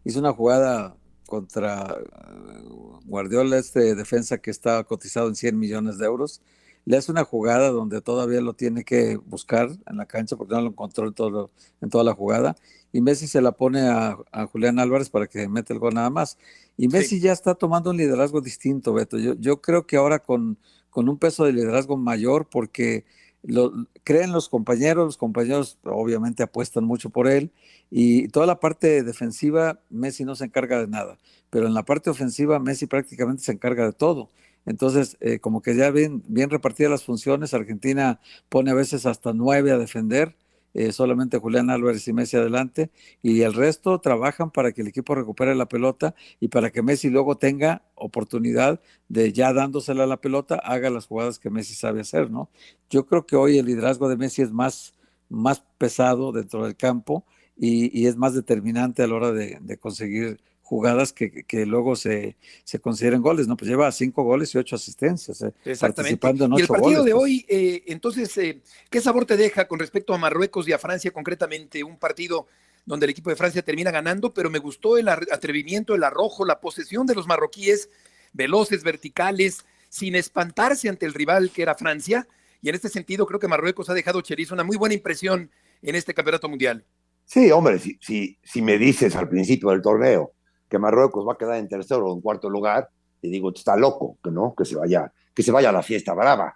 Hizo 0.03 0.19
una 0.19 0.33
jugada 0.33 0.95
contra 1.27 1.97
eh, 1.99 2.63
Guardiola, 3.05 3.57
este 3.57 3.93
defensa 3.95 4.39
que 4.39 4.49
está 4.49 4.83
cotizado 4.83 5.27
en 5.27 5.35
100 5.35 5.59
millones 5.59 5.97
de 5.97 6.05
euros, 6.05 6.41
le 6.85 6.97
hace 6.97 7.11
una 7.11 7.25
jugada 7.25 7.69
donde 7.69 8.01
todavía 8.01 8.41
lo 8.41 8.53
tiene 8.53 8.83
que 8.83 9.17
buscar 9.17 9.69
en 9.87 9.97
la 9.97 10.05
cancha 10.05 10.37
porque 10.37 10.55
no 10.55 10.61
lo 10.61 10.67
encontró 10.69 11.07
en, 11.07 11.13
todo, 11.13 11.51
en 11.81 11.89
toda 11.89 12.03
la 12.03 12.13
jugada. 12.13 12.55
Y 12.93 13.01
Messi 13.01 13.27
se 13.27 13.41
la 13.41 13.51
pone 13.51 13.81
a, 13.81 14.17
Julián 14.51 14.79
Álvarez 14.79 15.09
para 15.09 15.27
que 15.27 15.49
mete 15.49 15.73
el 15.73 15.79
gol 15.79 15.93
nada 15.93 16.09
más. 16.09 16.37
Y 16.77 16.87
Messi 16.87 17.19
ya 17.19 17.33
está 17.33 17.55
tomando 17.55 17.89
un 17.89 17.97
liderazgo 17.97 18.39
distinto, 18.39 18.93
Beto. 18.93 19.17
Yo, 19.19 19.33
yo 19.35 19.61
creo 19.61 19.85
que 19.85 19.97
ahora 19.97 20.19
con, 20.19 20.57
con 20.89 21.09
un 21.09 21.17
peso 21.17 21.43
de 21.43 21.53
liderazgo 21.53 21.97
mayor 21.97 22.47
porque 22.49 23.05
lo, 23.43 23.71
creen 24.03 24.31
los 24.31 24.49
compañeros, 24.49 25.05
los 25.05 25.17
compañeros 25.17 25.77
obviamente 25.83 26.43
apuestan 26.43 26.83
mucho 26.83 27.09
por 27.09 27.27
él 27.27 27.51
y 27.89 28.27
toda 28.29 28.45
la 28.45 28.59
parte 28.59 29.03
defensiva 29.03 29.79
Messi 29.89 30.25
no 30.25 30.35
se 30.35 30.45
encarga 30.45 30.79
de 30.79 30.87
nada, 30.87 31.17
pero 31.49 31.67
en 31.67 31.73
la 31.73 31.83
parte 31.83 32.09
ofensiva 32.09 32.59
Messi 32.59 32.87
prácticamente 32.87 33.43
se 33.43 33.53
encarga 33.53 33.85
de 33.85 33.93
todo. 33.93 34.29
Entonces, 34.65 35.15
eh, 35.21 35.39
como 35.39 35.61
que 35.61 35.75
ya 35.75 35.89
bien, 35.91 36.23
bien 36.27 36.49
repartidas 36.49 36.91
las 36.91 37.05
funciones, 37.05 37.53
Argentina 37.53 38.19
pone 38.49 38.71
a 38.71 38.73
veces 38.73 39.05
hasta 39.05 39.31
nueve 39.31 39.71
a 39.71 39.77
defender 39.77 40.35
eh, 40.73 40.91
solamente 40.91 41.37
Julián 41.37 41.69
Álvarez 41.69 42.07
y 42.07 42.13
Messi 42.13 42.37
adelante, 42.37 42.91
y 43.21 43.41
el 43.41 43.53
resto 43.53 43.99
trabajan 43.99 44.51
para 44.51 44.71
que 44.71 44.81
el 44.81 44.87
equipo 44.87 45.15
recupere 45.15 45.55
la 45.55 45.67
pelota 45.67 46.15
y 46.39 46.49
para 46.49 46.71
que 46.71 46.81
Messi 46.81 47.09
luego 47.09 47.37
tenga 47.37 47.83
oportunidad 47.95 48.81
de 49.09 49.33
ya 49.33 49.53
dándosela 49.53 50.03
a 50.03 50.07
la 50.07 50.21
pelota, 50.21 50.55
haga 50.55 50.89
las 50.89 51.07
jugadas 51.07 51.39
que 51.39 51.49
Messi 51.49 51.73
sabe 51.73 52.01
hacer, 52.01 52.29
¿no? 52.29 52.49
Yo 52.89 53.05
creo 53.05 53.25
que 53.25 53.35
hoy 53.35 53.57
el 53.57 53.65
liderazgo 53.65 54.09
de 54.09 54.17
Messi 54.17 54.41
es 54.41 54.51
más, 54.51 54.93
más 55.29 55.63
pesado 55.77 56.31
dentro 56.31 56.63
del 56.63 56.75
campo 56.75 57.25
y, 57.57 58.05
es 58.07 58.17
más 58.17 58.33
determinante 58.33 59.03
a 59.03 59.07
la 59.07 59.15
hora 59.15 59.31
de, 59.31 59.57
de 59.61 59.77
conseguir 59.77 60.39
jugadas 60.67 61.13
que, 61.13 61.43
que 61.43 61.65
luego 61.65 61.95
se, 61.95 62.35
se, 62.65 62.79
consideren 62.79 63.21
goles, 63.21 63.47
¿no? 63.47 63.55
Pues 63.55 63.69
lleva 63.69 63.89
cinco 63.93 64.23
goles 64.23 64.53
y 64.53 64.57
ocho 64.57 64.75
asistencias, 64.75 65.41
eh, 65.41 65.77
participando 65.79 66.43
en 66.43 66.51
ocho 66.51 66.59
Y 66.59 66.61
el 66.63 66.67
partido 66.67 67.03
de 67.05 67.11
pues. 67.11 67.23
hoy, 67.23 67.45
eh, 67.47 67.83
entonces, 67.87 68.37
eh, 68.37 68.61
¿qué 68.89 68.99
sabor 68.99 69.25
te 69.25 69.37
deja 69.37 69.65
con 69.65 69.79
respecto 69.79 70.13
a 70.13 70.17
Marruecos 70.17 70.67
y 70.67 70.73
a 70.73 70.77
Francia 70.77 71.09
concretamente? 71.11 71.85
Un 71.85 71.97
partido 71.97 72.47
donde 72.85 73.05
el 73.05 73.11
equipo 73.11 73.29
de 73.29 73.37
Francia 73.37 73.61
termina 73.61 73.91
ganando, 73.91 74.33
pero 74.33 74.49
me 74.49 74.59
gustó 74.59 74.97
el 74.97 75.07
atrevimiento, 75.07 75.95
el 75.95 76.03
arrojo, 76.03 76.43
la 76.45 76.59
posesión 76.59 77.07
de 77.07 77.15
los 77.15 77.27
marroquíes, 77.27 77.89
veloces, 78.33 78.83
verticales, 78.83 79.63
sin 79.87 80.15
espantarse 80.15 80.89
ante 80.89 81.05
el 81.05 81.13
rival 81.13 81.49
que 81.51 81.61
era 81.61 81.75
Francia. 81.75 82.27
Y 82.61 82.67
en 82.67 82.75
este 82.75 82.89
sentido 82.89 83.25
creo 83.25 83.39
que 83.39 83.47
Marruecos 83.47 83.89
ha 83.89 83.93
dejado 83.93 84.19
Cherizo 84.19 84.53
una 84.53 84.65
muy 84.65 84.75
buena 84.75 84.95
impresión 84.95 85.49
en 85.81 85.95
este 85.95 86.13
campeonato 86.13 86.49
mundial. 86.49 86.83
Sí, 87.23 87.51
hombre, 87.51 87.79
si, 87.79 87.97
si, 88.01 88.37
si 88.43 88.61
me 88.61 88.77
dices 88.77 89.15
al 89.15 89.29
principio 89.29 89.69
del 89.69 89.81
torneo 89.81 90.33
que 90.69 90.79
Marruecos 90.79 91.27
va 91.27 91.33
a 91.33 91.37
quedar 91.37 91.57
en 91.57 91.67
tercero 91.67 92.11
o 92.11 92.13
en 92.13 92.21
cuarto 92.21 92.49
lugar, 92.49 92.89
te 93.21 93.27
digo, 93.29 93.51
está 93.53 93.75
loco, 93.75 94.17
que 94.23 94.31
no, 94.31 94.53
que 94.55 94.65
se 94.65 94.75
vaya, 94.75 95.11
que 95.33 95.43
se 95.43 95.51
vaya 95.51 95.69
a 95.69 95.73
la 95.73 95.83
fiesta 95.83 96.13
brava. 96.13 96.55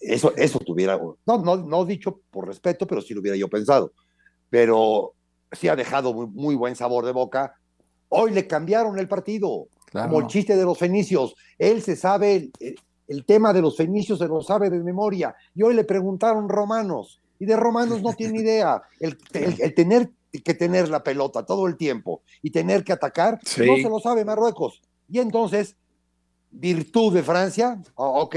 Eso, 0.00 0.32
eso 0.36 0.58
tuviera, 0.60 0.98
no, 1.26 1.38
no, 1.38 1.56
no 1.56 1.84
dicho 1.84 2.20
por 2.30 2.46
respeto, 2.46 2.86
pero 2.86 3.02
sí 3.02 3.12
lo 3.14 3.20
hubiera 3.20 3.36
yo 3.36 3.48
pensado. 3.48 3.92
Pero 4.48 5.14
sí 5.52 5.68
ha 5.68 5.76
dejado 5.76 6.12
muy, 6.12 6.54
buen 6.54 6.76
sabor 6.76 7.04
de 7.04 7.12
boca. 7.12 7.54
Hoy 8.08 8.32
le 8.32 8.46
cambiaron 8.46 8.98
el 8.98 9.08
partido, 9.08 9.68
como 9.92 10.20
el 10.20 10.26
chiste 10.26 10.56
de 10.56 10.64
los 10.64 10.78
fenicios. 10.78 11.34
Él 11.58 11.82
se 11.82 11.96
sabe, 11.96 12.50
el, 13.08 13.24
tema 13.24 13.52
de 13.52 13.62
los 13.62 13.76
fenicios 13.76 14.18
se 14.18 14.28
lo 14.28 14.42
sabe 14.42 14.70
de 14.70 14.80
memoria. 14.80 15.34
Y 15.54 15.62
hoy 15.62 15.74
le 15.74 15.84
preguntaron 15.84 16.48
romanos, 16.48 17.20
y 17.38 17.46
de 17.46 17.56
romanos 17.56 18.02
no 18.02 18.12
tiene 18.12 18.40
idea. 18.40 18.82
El, 18.98 19.16
tener 19.74 20.10
que 20.30 20.54
tener 20.54 20.88
la 20.88 21.02
pelota 21.02 21.44
todo 21.44 21.66
el 21.66 21.76
tiempo 21.76 22.22
y 22.42 22.50
tener 22.50 22.84
que 22.84 22.92
atacar, 22.92 23.40
no 23.58 23.76
se 23.76 23.88
lo 23.88 23.98
sabe 23.98 24.24
Marruecos. 24.24 24.80
Y 25.08 25.18
entonces, 25.18 25.76
virtud 26.50 27.12
de 27.12 27.22
Francia, 27.22 27.82
oh, 27.96 28.22
ok, 28.22 28.36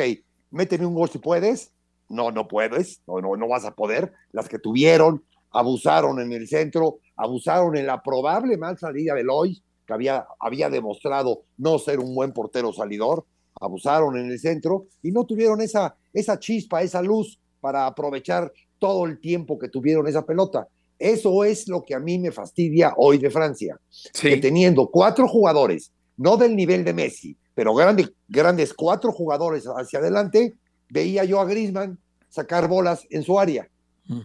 méteme 0.52 0.86
un 0.86 0.96
gol 0.96 1.10
si 1.10 1.20
puedes. 1.20 1.72
No, 2.10 2.32
no 2.32 2.48
puedes, 2.48 3.02
no, 3.08 3.22
no, 3.22 3.36
no 3.36 3.48
vas 3.48 3.66
a 3.66 3.76
poder. 3.76 4.14
Las 4.32 4.50
que 4.50 4.60
tuvieron, 4.60 5.24
abusaron 5.52 6.20
en 6.20 6.32
el 6.32 6.48
centro, 6.48 7.00
abusaron 7.16 7.76
en 7.78 7.88
la 7.88 8.02
probable 8.02 8.58
mal 8.58 8.78
salida 8.78 9.14
de 9.16 9.24
Lois, 9.24 9.62
que 9.86 9.94
había, 9.94 10.26
había 10.40 10.70
demostrado 10.70 11.44
no 11.58 11.80
ser 11.80 12.00
un 12.00 12.14
buen 12.16 12.32
portero 12.32 12.74
salidor, 12.74 13.26
abusaron 13.60 14.18
en 14.18 14.32
el 14.32 14.40
centro 14.40 14.88
y 15.02 15.12
no 15.12 15.26
tuvieron 15.26 15.62
esa, 15.62 15.96
esa 16.12 16.40
chispa, 16.40 16.82
esa 16.82 17.02
luz 17.02 17.40
para 17.60 17.86
aprovechar 17.86 18.52
todo 18.80 19.06
el 19.06 19.20
tiempo 19.20 19.58
que 19.58 19.70
tuvieron 19.70 20.08
esa 20.08 20.26
pelota. 20.26 20.68
Eso 21.04 21.44
es 21.44 21.68
lo 21.68 21.84
que 21.84 21.94
a 21.94 22.00
mí 22.00 22.18
me 22.18 22.32
fastidia 22.32 22.94
hoy 22.96 23.18
de 23.18 23.30
Francia, 23.30 23.78
que 24.22 24.38
teniendo 24.38 24.88
cuatro 24.88 25.28
jugadores, 25.28 25.92
no 26.16 26.38
del 26.38 26.56
nivel 26.56 26.86
de 26.86 26.94
Messi, 26.94 27.36
pero 27.54 27.76
grandes, 27.76 28.14
grandes 28.30 28.74
cuatro 28.74 29.12
jugadores 29.12 29.66
hacia 29.66 30.00
adelante, 30.00 30.54
veía 30.88 31.26
yo 31.26 31.42
a 31.42 31.46
Griezmann 31.46 32.00
sacar 32.30 32.70
bolas 32.70 33.06
en 33.10 33.22
su 33.22 33.38
área. 33.38 33.68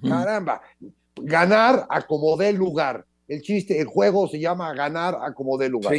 Caramba, 0.08 0.62
ganar 1.16 1.84
a 1.90 2.06
como 2.06 2.36
dé 2.36 2.52
lugar. 2.52 3.04
El 3.26 3.42
chiste, 3.42 3.80
el 3.80 3.88
juego 3.88 4.28
se 4.28 4.38
llama 4.38 4.72
ganar 4.72 5.18
a 5.20 5.34
como 5.34 5.58
dé 5.58 5.68
lugar. 5.68 5.92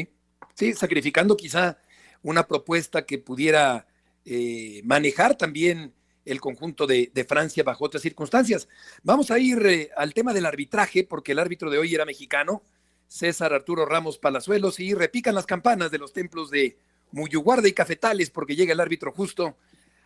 Sí. 0.55 0.74
sacrificando 0.74 1.36
quizá 1.36 1.77
una 2.24 2.48
propuesta 2.48 3.05
que 3.05 3.17
pudiera 3.17 3.86
eh, 4.24 4.79
manejar 4.86 5.36
también 5.36 5.93
el 6.31 6.39
conjunto 6.39 6.88
de, 6.88 7.25
Francia 7.27 7.63
bajo 7.63 7.86
otras 7.86 8.03
circunstancias. 8.03 8.67
Vamos 9.03 9.31
a 9.31 9.39
ir 9.39 9.65
eh, 9.65 9.89
al 9.95 10.13
tema 10.13 10.33
del 10.33 10.45
arbitraje, 10.45 11.03
porque 11.03 11.33
el 11.33 11.39
árbitro 11.39 11.69
de 11.69 11.77
hoy 11.77 11.93
era 11.93 12.05
mexicano, 12.05 12.63
César 13.07 13.53
Arturo 13.53 13.86
Ramos 13.86 14.17
Palazuelos, 14.17 14.79
y 14.79 14.93
repican 14.93 15.36
las 15.36 15.45
campanas 15.45 15.91
de 15.91 15.98
los 15.98 16.13
templos 16.13 16.51
de 16.51 16.77
Muyuguarda 17.12 17.67
y 17.67 17.74
Cafetales, 17.74 18.29
porque 18.29 18.55
llega 18.55 18.74
el 18.74 18.79
árbitro 18.79 19.12
justo 19.12 19.57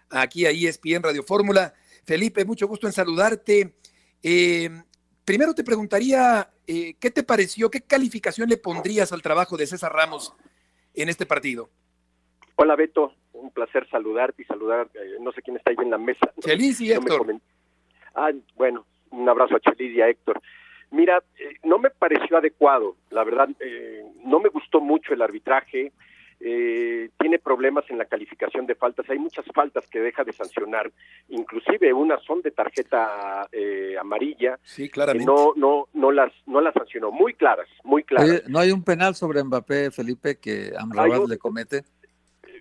aquí 0.10 0.46
a 0.46 0.51
ESPN 0.51 1.03
Radio 1.03 1.24
Fórmula. 1.24 1.74
Felipe, 2.06 2.46
mucho 2.46 2.68
gusto 2.68 2.88
en 2.88 2.94
saludarte. 2.94 3.75
Eh, 4.22 4.70
primero 5.25 5.53
te 5.53 5.63
preguntaría, 5.63 6.51
eh, 6.68 6.96
¿qué 7.00 7.12
te 7.12 7.24
pareció? 7.24 7.70
¿Qué 7.70 7.82
calificación 7.82 8.50
le 8.50 8.58
pondrías 8.58 9.12
al 9.12 9.22
trabajo 9.22 9.58
de 9.58 9.68
César 9.68 9.92
Ramos 9.94 10.34
en 10.94 11.10
este 11.10 11.25
partido? 11.25 11.70
Hola 12.56 12.76
Beto, 12.76 13.14
un 13.34 13.52
placer 13.52 13.88
saludarte 13.90 14.42
y 14.44 14.46
saludar, 14.46 14.88
eh, 14.94 15.18
no 15.20 15.32
sé 15.32 15.42
quién 15.42 15.58
está 15.58 15.72
ahí 15.72 15.78
en 15.80 15.92
la 15.92 15.98
mesa. 15.98 16.32
Feliz 16.42 16.80
y 16.82 16.92
Héctor. 16.92 17.36
ah, 18.16 18.32
bueno, 18.56 18.86
un 19.12 19.28
abrazo 19.28 19.56
a 19.56 19.60
Chelis 19.60 19.96
y 19.96 20.02
a 20.02 20.10
Héctor. 20.10 20.42
Mira, 20.92 21.24
no 21.64 21.80
me 21.80 21.90
pareció 21.90 22.38
adecuado, 22.38 22.96
la 23.10 23.24
verdad, 23.24 23.50
no 24.24 24.40
me 24.40 24.50
gustó 24.50 24.80
mucho 24.80 25.14
el 25.16 25.24
arbitraje, 25.24 25.92
eh, 26.46 27.10
tiene 27.20 27.40
problemas 27.40 27.86
en 27.90 27.98
la 27.98 28.04
calificación 28.04 28.66
de 28.66 28.76
faltas. 28.76 29.10
Hay 29.10 29.18
muchas 29.18 29.46
faltas 29.56 29.88
que 29.88 30.02
deja 30.02 30.26
de 30.26 30.34
sancionar, 30.34 30.92
inclusive 31.30 31.94
unas 31.94 32.22
son 32.24 32.42
de 32.42 32.52
tarjeta 32.52 33.48
eh, 33.54 33.96
amarilla. 33.98 34.60
Sí, 34.62 34.90
claramente. 34.90 35.26
no, 35.26 35.54
no, 35.56 35.88
no 35.94 36.12
las, 36.12 36.34
no 36.46 36.60
las 36.60 36.74
sancionó. 36.74 37.12
Muy 37.12 37.34
claras, 37.34 37.70
muy 37.86 38.04
claras. 38.04 38.44
¿No 38.50 38.60
hay 38.60 38.72
un 38.72 38.84
penal 38.84 39.16
sobre 39.16 39.42
Mbappé, 39.42 39.90
Felipe, 39.92 40.38
que 40.38 40.74
Amrabat 40.78 41.30
le 41.30 41.38
comete? 41.38 41.84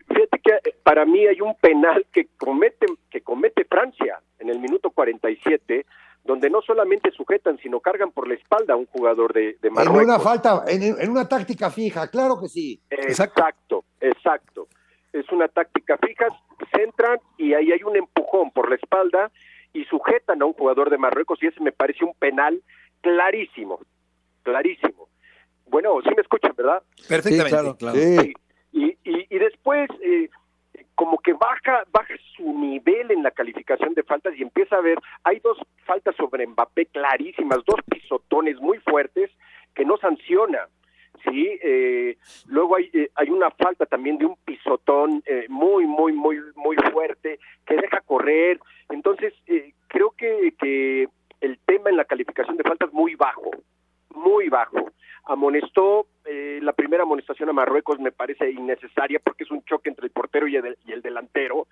Fíjate 0.09 0.38
que 0.38 0.71
eh, 0.71 0.75
para 0.82 1.04
mí 1.04 1.26
hay 1.26 1.40
un 1.40 1.54
penal 1.56 2.06
que 2.12 2.28
comete, 2.37 2.87
que 3.11 3.21
comete 3.21 3.64
Francia 3.64 4.21
en 4.38 4.49
el 4.49 4.59
minuto 4.59 4.90
47 4.90 5.85
donde 6.25 6.50
no 6.50 6.62
solamente 6.62 7.11
sujetan, 7.11 7.59
sino 7.59 7.80
cargan 7.80 8.12
por 8.12 8.28
la 8.28 8.35
espalda 8.35 8.75
a 8.75 8.76
un 8.76 8.87
jugador 8.87 9.32
de, 9.32 9.56
de 9.61 9.71
Marruecos. 9.71 10.02
En 10.02 10.09
una 10.09 10.21
falta, 10.21 10.64
en, 10.68 11.11
una 11.11 11.28
táctica 11.28 11.71
fija, 11.71 12.09
claro 12.09 12.38
que 12.40 12.49
sí. 12.49 12.80
Exacto, 12.90 13.85
exacto. 14.00 14.68
Es 15.12 15.30
una 15.32 15.49
táctica 15.49 15.99
fija, 15.99 16.26
centran 16.75 17.18
y 17.37 17.54
ahí 17.54 17.73
hay 17.73 17.82
un 17.82 17.97
empujón 17.97 18.50
por 18.52 18.71
la 18.71 18.76
espalda 18.76 19.30
y 19.73 19.85
sujetan 19.85 20.40
a 20.42 20.44
un 20.44 20.52
jugador 20.52 20.90
de 20.90 20.99
Marruecos 20.99 21.42
y 21.42 21.49
ese 21.49 21.61
me 21.61 21.73
parece 21.73 22.04
un 22.04 22.14
penal 22.14 22.62
clarísimo, 23.00 23.80
clarísimo. 24.42 25.09
Bueno, 25.66 26.00
sí 26.02 26.11
me 26.14 26.23
escuchan, 26.23 26.52
¿verdad? 26.56 26.82
Perfectamente. 27.09 27.50
claro, 27.50 27.76
claro. 27.76 27.99
Sí. 27.99 28.35
Después, 29.62 29.88
eh, 30.02 30.28
como 30.97 31.19
que 31.19 31.33
baja, 31.35 31.85
baja 31.92 32.14
su 32.37 32.59
nivel 32.59 33.11
en 33.11 33.23
la 33.23 33.31
calificación 33.31 33.95
de 33.95 34.02
faltas 34.02 34.35
y 34.37 34.42
empieza 34.42 34.76
a 34.76 34.81
ver, 34.81 34.99
hay 35.23 35.38
dos 35.38 35.59
faltas 35.85 36.16
sobre 36.16 36.47
Mbappé 36.47 36.87
clarísimas, 36.87 37.61
dos 37.64 37.81
pisotones 37.88 38.61
muy 38.61 38.78
fuertes 38.78 39.31
que 39.75 39.85
no 39.85 39.97
sanciona. 39.99 40.66
Sí, 41.25 41.59
eh, 41.62 42.16
luego 42.47 42.76
hay, 42.76 42.90
eh, 42.92 43.11
hay 43.14 43.31
una 43.31 43.50
falta 43.50 43.87
también 43.87 44.19
de 44.19 44.26
un 44.26 44.37
pisotón 44.45 45.23
eh, 45.26 45.47
muy, 45.49 45.87
muy, 45.87 46.12
muy, 46.12 46.40
muy 46.57 46.76
fuerte 46.92 47.38
que 47.64 47.76
deja 47.76 48.00
correr. 48.00 48.59
Entonces, 48.88 49.33
creo 49.87 50.11
que, 50.11 50.52
que 50.59 51.09
el 51.40 51.59
tema 51.64 51.90
en 51.90 51.97
la 51.97 52.04
calificación 52.04 52.57
de 52.57 52.64
faltas 52.64 52.92
muy 52.92 53.14
bajo, 53.14 53.50
muy 54.14 54.49
bajo 54.49 54.90
amonestó 55.25 56.07
eh, 56.25 56.61
la 56.62 56.73
primera 56.73 57.02
amonestación 57.02 57.49
a 57.49 57.52
Marruecos 57.52 57.99
me 57.99 58.12
parece 58.12 58.50
innecesaria 58.50 59.19
porque 59.19 59.45
es 59.45 59.50
un 59.50 59.64
choque 59.64 59.88
entre 59.88 60.07
el 60.07 60.12
portero 60.12 60.47
y 60.47 60.57
el, 60.57 61.02
delantero 61.02 61.67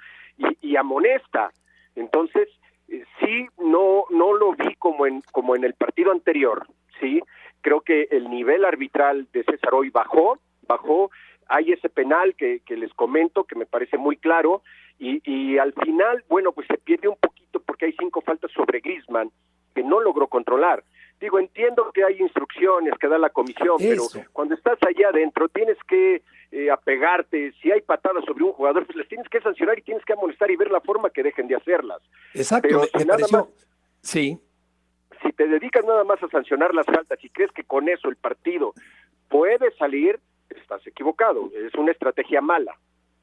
y, 0.60 0.76
amonesta. 0.76 1.52
Entonces 1.94 2.48
eh, 2.88 3.04
sí 3.20 3.46
no 3.58 4.04
no 4.10 4.32
lo 4.32 4.52
vi 4.54 4.74
como 4.76 5.06
en 5.06 5.22
como 5.32 5.54
en 5.54 5.64
el 5.64 5.74
partido 5.74 6.10
anterior 6.10 6.66
sí 7.00 7.20
creo 7.60 7.80
que 7.82 8.08
el 8.10 8.30
nivel 8.30 8.64
arbitral 8.64 9.28
de 9.32 9.44
César 9.44 9.74
hoy 9.74 9.90
bajó 9.90 10.38
bajó. 10.66 11.10
Hay 11.52 11.72
ese 11.72 11.88
penal 11.88 12.36
que, 12.36 12.60
que 12.60 12.76
les 12.76 12.94
comento 12.94 13.42
que 13.42 13.56
me 13.56 13.66
parece 13.66 13.98
muy 13.98 14.16
claro 14.16 14.62
y, 14.98 15.20
y 15.24 15.58
al 15.58 15.72
final 15.72 16.24
bueno 16.28 16.52
pues 16.52 16.66
se 16.68 16.78
pierde 16.78 17.08
un 17.08 17.16
poquito 17.16 17.60
porque 17.60 17.86
hay 17.86 17.94
cinco 17.98 18.20
faltas 18.20 18.50
sobre 18.52 18.80
Griezmann 18.80 19.30
que 19.74 19.82
no 19.82 20.00
logró 20.00 20.28
controlar 20.28 20.84
Digo, 21.20 21.38
entiendo 21.38 21.90
que 21.92 22.02
hay 22.02 22.18
instrucciones 22.18 22.94
que 22.98 23.06
da 23.06 23.18
la 23.18 23.28
comisión, 23.28 23.76
pero 23.78 24.04
cuando 24.32 24.54
estás 24.54 24.78
allá 24.86 25.10
adentro 25.10 25.48
tienes 25.48 25.76
que 25.86 26.22
eh, 26.50 26.70
apegarte. 26.70 27.52
Si 27.62 27.70
hay 27.70 27.80
patadas 27.82 28.24
sobre 28.24 28.42
un 28.42 28.52
jugador, 28.52 28.86
pues 28.86 28.96
les 28.96 29.08
tienes 29.08 29.28
que 29.28 29.40
sancionar 29.40 29.78
y 29.78 29.82
tienes 29.82 30.04
que 30.04 30.14
amonestar 30.14 30.50
y 30.50 30.56
ver 30.56 30.70
la 30.70 30.80
forma 30.80 31.10
que 31.10 31.22
dejen 31.22 31.46
de 31.46 31.56
hacerlas. 31.56 32.00
Exacto. 32.34 32.68
Pero 32.68 32.84
si 32.84 33.04
nada 33.04 33.26
más, 33.30 33.44
sí. 34.02 34.40
Si 35.22 35.32
te 35.32 35.46
dedicas 35.46 35.84
nada 35.84 36.02
más 36.04 36.22
a 36.22 36.28
sancionar 36.28 36.74
las 36.74 36.86
faltas 36.86 37.22
y 37.22 37.28
crees 37.28 37.52
que 37.52 37.64
con 37.64 37.88
eso 37.88 38.08
el 38.08 38.16
partido 38.16 38.72
puede 39.28 39.70
salir, 39.76 40.18
estás 40.48 40.84
equivocado. 40.86 41.50
Es 41.54 41.74
una 41.74 41.92
estrategia 41.92 42.40
mala. 42.40 42.76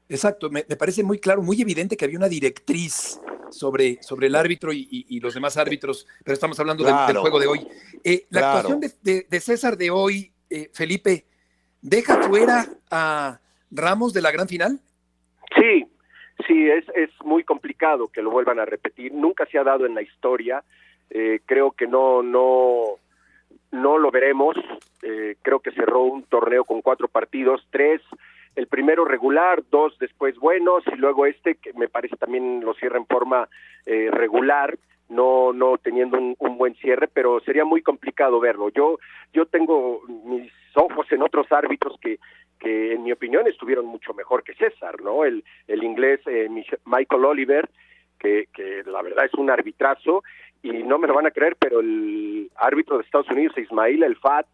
Exacto, 0.08 0.48
me, 0.48 0.62
parece 0.62 1.02
muy 1.02 1.18
claro, 1.18 1.42
muy 1.42 1.60
evidente 1.60 1.96
que 1.96 2.04
había 2.04 2.16
una 2.16 2.28
directriz 2.28 3.20
sobre, 3.50 4.02
sobre 4.02 4.28
el 4.28 4.36
árbitro 4.36 4.72
y, 4.72 5.20
los 5.20 5.34
demás 5.34 5.56
árbitros, 5.58 6.06
pero 6.24 6.32
estamos 6.32 6.58
hablando 6.58 6.84
del, 6.84 7.16
juego 7.18 7.38
de 7.38 7.46
hoy. 7.46 7.66
Eh, 8.02 8.26
la 8.30 8.52
actuación 8.52 8.80
de, 8.80 9.40
César 9.40 9.76
de 9.76 9.90
hoy, 9.90 10.32
eh, 10.48 10.70
Felipe, 10.72 11.26
¿deja 11.82 12.22
fuera 12.22 12.66
a 12.90 13.38
Ramos 13.70 14.14
de 14.14 14.22
la 14.22 14.30
gran 14.30 14.48
final? 14.48 14.80
Sí, 15.54 15.86
sí, 16.46 16.70
es, 16.70 16.86
es 16.94 17.10
muy 17.22 17.44
complicado 17.44 18.08
que 18.08 18.22
lo 18.22 18.30
vuelvan 18.30 18.60
a 18.60 18.64
repetir. 18.64 19.12
Nunca 19.12 19.44
se 19.46 19.58
ha 19.58 19.64
dado 19.64 19.84
en 19.84 19.94
la 19.94 20.00
historia. 20.00 20.64
Eh, 21.10 21.40
creo 21.44 21.72
que 21.72 21.86
no, 21.86 22.22
no, 22.22 22.96
no 23.72 23.98
lo 23.98 24.10
veremos. 24.10 24.56
creo 25.42 25.60
que 25.60 25.72
cerró 25.72 26.04
un 26.04 26.22
torneo 26.22 26.64
con 26.64 26.80
cuatro 26.80 27.08
partidos, 27.08 27.66
tres 27.70 28.00
el 28.56 28.66
primero 28.66 29.04
regular, 29.04 29.62
dos 29.70 29.98
después 29.98 30.36
buenos 30.36 30.82
y 30.86 30.96
luego 30.96 31.26
este 31.26 31.56
que 31.56 31.72
me 31.74 31.88
parece 31.88 32.16
también 32.16 32.60
lo 32.64 32.74
cierra 32.74 32.98
en 32.98 33.06
forma 33.06 33.48
eh, 33.86 34.08
regular, 34.10 34.78
no 35.08 35.52
no 35.52 35.78
teniendo 35.78 36.18
un, 36.18 36.58
buen 36.58 36.74
cierre, 36.76 37.08
pero 37.08 37.40
sería 37.40 37.64
muy 37.64 37.82
complicado 37.82 38.40
verlo. 38.40 38.68
Yo 38.70 38.98
yo 39.32 39.46
tengo 39.46 40.02
mis 40.24 40.52
ojos 40.74 41.10
en 41.12 41.22
otros 41.22 41.50
árbitros 41.52 41.98
que 42.00 42.18
que 42.58 42.92
en 42.94 43.04
mi 43.04 43.12
opinión 43.12 43.46
estuvieron 43.46 43.86
mucho 43.86 44.12
mejor 44.14 44.42
que 44.42 44.54
César, 44.54 45.00
¿no? 45.02 45.24
El 45.24 45.44
el 45.68 45.82
inglés 45.82 46.20
eh, 46.26 46.48
Michael 46.84 47.24
Oliver 47.24 47.68
que 48.18 48.48
que 48.52 48.82
la 48.84 49.02
verdad 49.02 49.26
es 49.26 49.34
un 49.34 49.50
arbitrazo 49.50 50.24
y 50.62 50.72
no 50.82 50.98
me 50.98 51.06
lo 51.06 51.14
van 51.14 51.26
a 51.26 51.30
creer, 51.30 51.56
pero 51.56 51.78
el 51.80 52.50
árbitro 52.56 52.98
de 52.98 53.04
Estados 53.04 53.30
Unidos 53.30 53.56
Ismail 53.56 54.02
El 54.02 54.16
Fat 54.16 54.46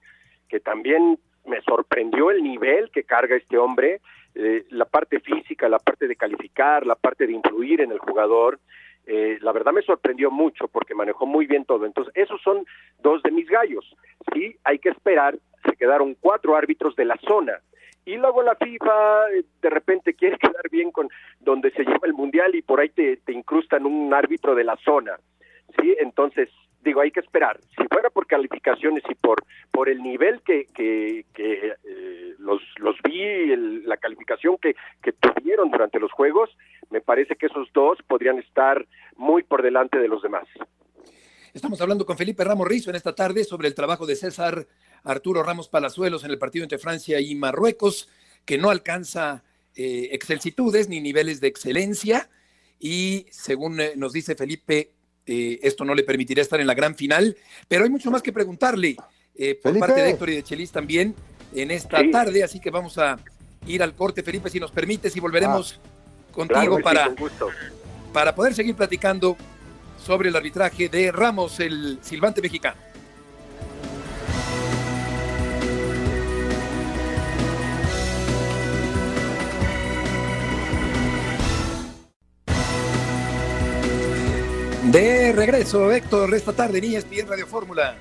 que 0.48 0.60
también 0.60 1.18
me 1.46 1.60
sorprendió 1.62 2.30
el 2.30 2.42
nivel 2.42 2.90
que 2.90 3.04
carga 3.04 3.36
este 3.36 3.58
hombre, 3.58 4.00
eh, 4.34 4.64
la 4.70 4.84
parte 4.84 5.20
física, 5.20 5.68
la 5.68 5.78
parte 5.78 6.08
de 6.08 6.16
calificar, 6.16 6.86
la 6.86 6.96
parte 6.96 7.26
de 7.26 7.32
influir 7.32 7.80
en 7.80 7.92
el 7.92 7.98
jugador. 7.98 8.58
Eh, 9.06 9.38
la 9.42 9.52
verdad 9.52 9.72
me 9.72 9.82
sorprendió 9.82 10.30
mucho 10.30 10.66
porque 10.68 10.94
manejó 10.94 11.26
muy 11.26 11.46
bien 11.46 11.64
todo. 11.64 11.86
Entonces, 11.86 12.12
esos 12.16 12.40
son 12.42 12.64
dos 13.00 13.22
de 13.22 13.30
mis 13.30 13.48
gallos. 13.48 13.84
Sí, 14.32 14.56
hay 14.64 14.78
que 14.78 14.88
esperar. 14.88 15.38
Se 15.64 15.76
quedaron 15.76 16.16
cuatro 16.18 16.56
árbitros 16.56 16.96
de 16.96 17.04
la 17.04 17.16
zona. 17.18 17.60
Y 18.06 18.16
luego 18.16 18.42
la 18.42 18.56
FIFA 18.56 19.30
eh, 19.32 19.44
de 19.62 19.70
repente 19.70 20.14
quiere 20.14 20.38
quedar 20.38 20.68
bien 20.70 20.90
con 20.90 21.08
donde 21.40 21.70
se 21.72 21.84
lleva 21.84 22.06
el 22.06 22.14
mundial 22.14 22.54
y 22.54 22.62
por 22.62 22.80
ahí 22.80 22.88
te, 22.88 23.18
te 23.18 23.32
incrustan 23.32 23.86
un 23.86 24.12
árbitro 24.12 24.54
de 24.54 24.64
la 24.64 24.76
zona. 24.76 25.18
Sí, 25.80 25.94
entonces 26.00 26.48
digo, 26.84 27.00
hay 27.00 27.10
que 27.10 27.20
esperar. 27.20 27.58
Si 27.76 27.84
fuera 27.90 28.10
por 28.10 28.26
calificaciones 28.26 29.02
y 29.08 29.14
por 29.14 29.44
por 29.74 29.88
el 29.88 30.02
nivel 30.04 30.40
que, 30.42 30.66
que, 30.72 31.26
eh, 31.36 32.34
los, 32.38 32.62
los 32.78 32.94
vi, 33.02 33.56
la 33.84 33.96
calificación 33.96 34.56
que, 34.62 34.76
que 35.02 35.12
tuvieron 35.12 35.68
durante 35.68 35.98
los 35.98 36.12
Juegos, 36.12 36.48
me 36.90 37.00
parece 37.00 37.34
que 37.34 37.46
esos 37.46 37.68
dos 37.74 37.98
podrían 38.06 38.38
estar 38.38 38.86
muy 39.16 39.42
por 39.42 39.62
delante 39.62 39.98
de 39.98 40.06
los 40.06 40.22
demás. 40.22 40.46
Estamos 41.52 41.80
hablando 41.80 42.06
con 42.06 42.16
Felipe 42.16 42.44
Ramos 42.44 42.68
Rizo 42.68 42.90
en 42.90 42.96
esta 42.96 43.16
tarde 43.16 43.42
sobre 43.42 43.66
el 43.66 43.74
trabajo 43.74 44.06
de 44.06 44.14
César 44.14 44.66
Arturo 45.02 45.42
Ramos 45.42 45.68
Palazuelos 45.68 46.24
en 46.24 46.30
el 46.30 46.38
partido 46.38 46.62
entre 46.62 46.78
Francia 46.78 47.20
y 47.20 47.34
Marruecos, 47.34 48.08
que 48.44 48.56
no 48.56 48.70
alcanza 48.70 49.42
eh, 49.74 50.10
excelsitudes 50.12 50.88
ni 50.88 51.00
niveles 51.00 51.40
de 51.40 51.48
excelencia. 51.48 52.30
Y 52.78 53.26
según 53.30 53.80
eh, 53.80 53.94
nos 53.96 54.12
dice 54.12 54.36
Felipe, 54.36 54.93
eh, 55.26 55.58
esto 55.62 55.84
no 55.84 55.94
le 55.94 56.02
permitirá 56.02 56.42
estar 56.42 56.60
en 56.60 56.66
la 56.66 56.74
gran 56.74 56.94
final, 56.94 57.36
pero 57.68 57.84
hay 57.84 57.90
mucho 57.90 58.10
más 58.10 58.22
que 58.22 58.32
preguntarle 58.32 58.96
eh, 59.34 59.58
por 59.60 59.78
parte 59.78 60.02
de 60.02 60.10
Héctor 60.10 60.30
y 60.30 60.36
de 60.36 60.42
Chelis 60.42 60.70
también 60.70 61.14
en 61.54 61.70
esta 61.70 62.02
tarde, 62.10 62.42
así 62.42 62.60
que 62.60 62.70
vamos 62.70 62.98
a 62.98 63.18
ir 63.66 63.82
al 63.82 63.94
corte, 63.94 64.22
Felipe, 64.22 64.50
si 64.50 64.60
nos 64.60 64.70
permites, 64.70 65.14
y 65.16 65.20
volveremos 65.20 65.80
ah, 65.82 66.32
contigo 66.32 66.80
para, 66.80 67.14
para 68.12 68.34
poder 68.34 68.54
seguir 68.54 68.74
platicando 68.74 69.36
sobre 70.04 70.28
el 70.28 70.36
arbitraje 70.36 70.88
de 70.88 71.10
Ramos, 71.10 71.60
el 71.60 71.98
silbante 72.02 72.42
mexicano. 72.42 72.76
De 84.94 85.32
regreso, 85.32 85.90
Héctor, 85.90 86.32
esta 86.34 86.52
tarde 86.52 86.78
en 86.78 86.84
ESPN 86.94 87.26
Radio 87.26 87.48
Fórmula. 87.48 87.96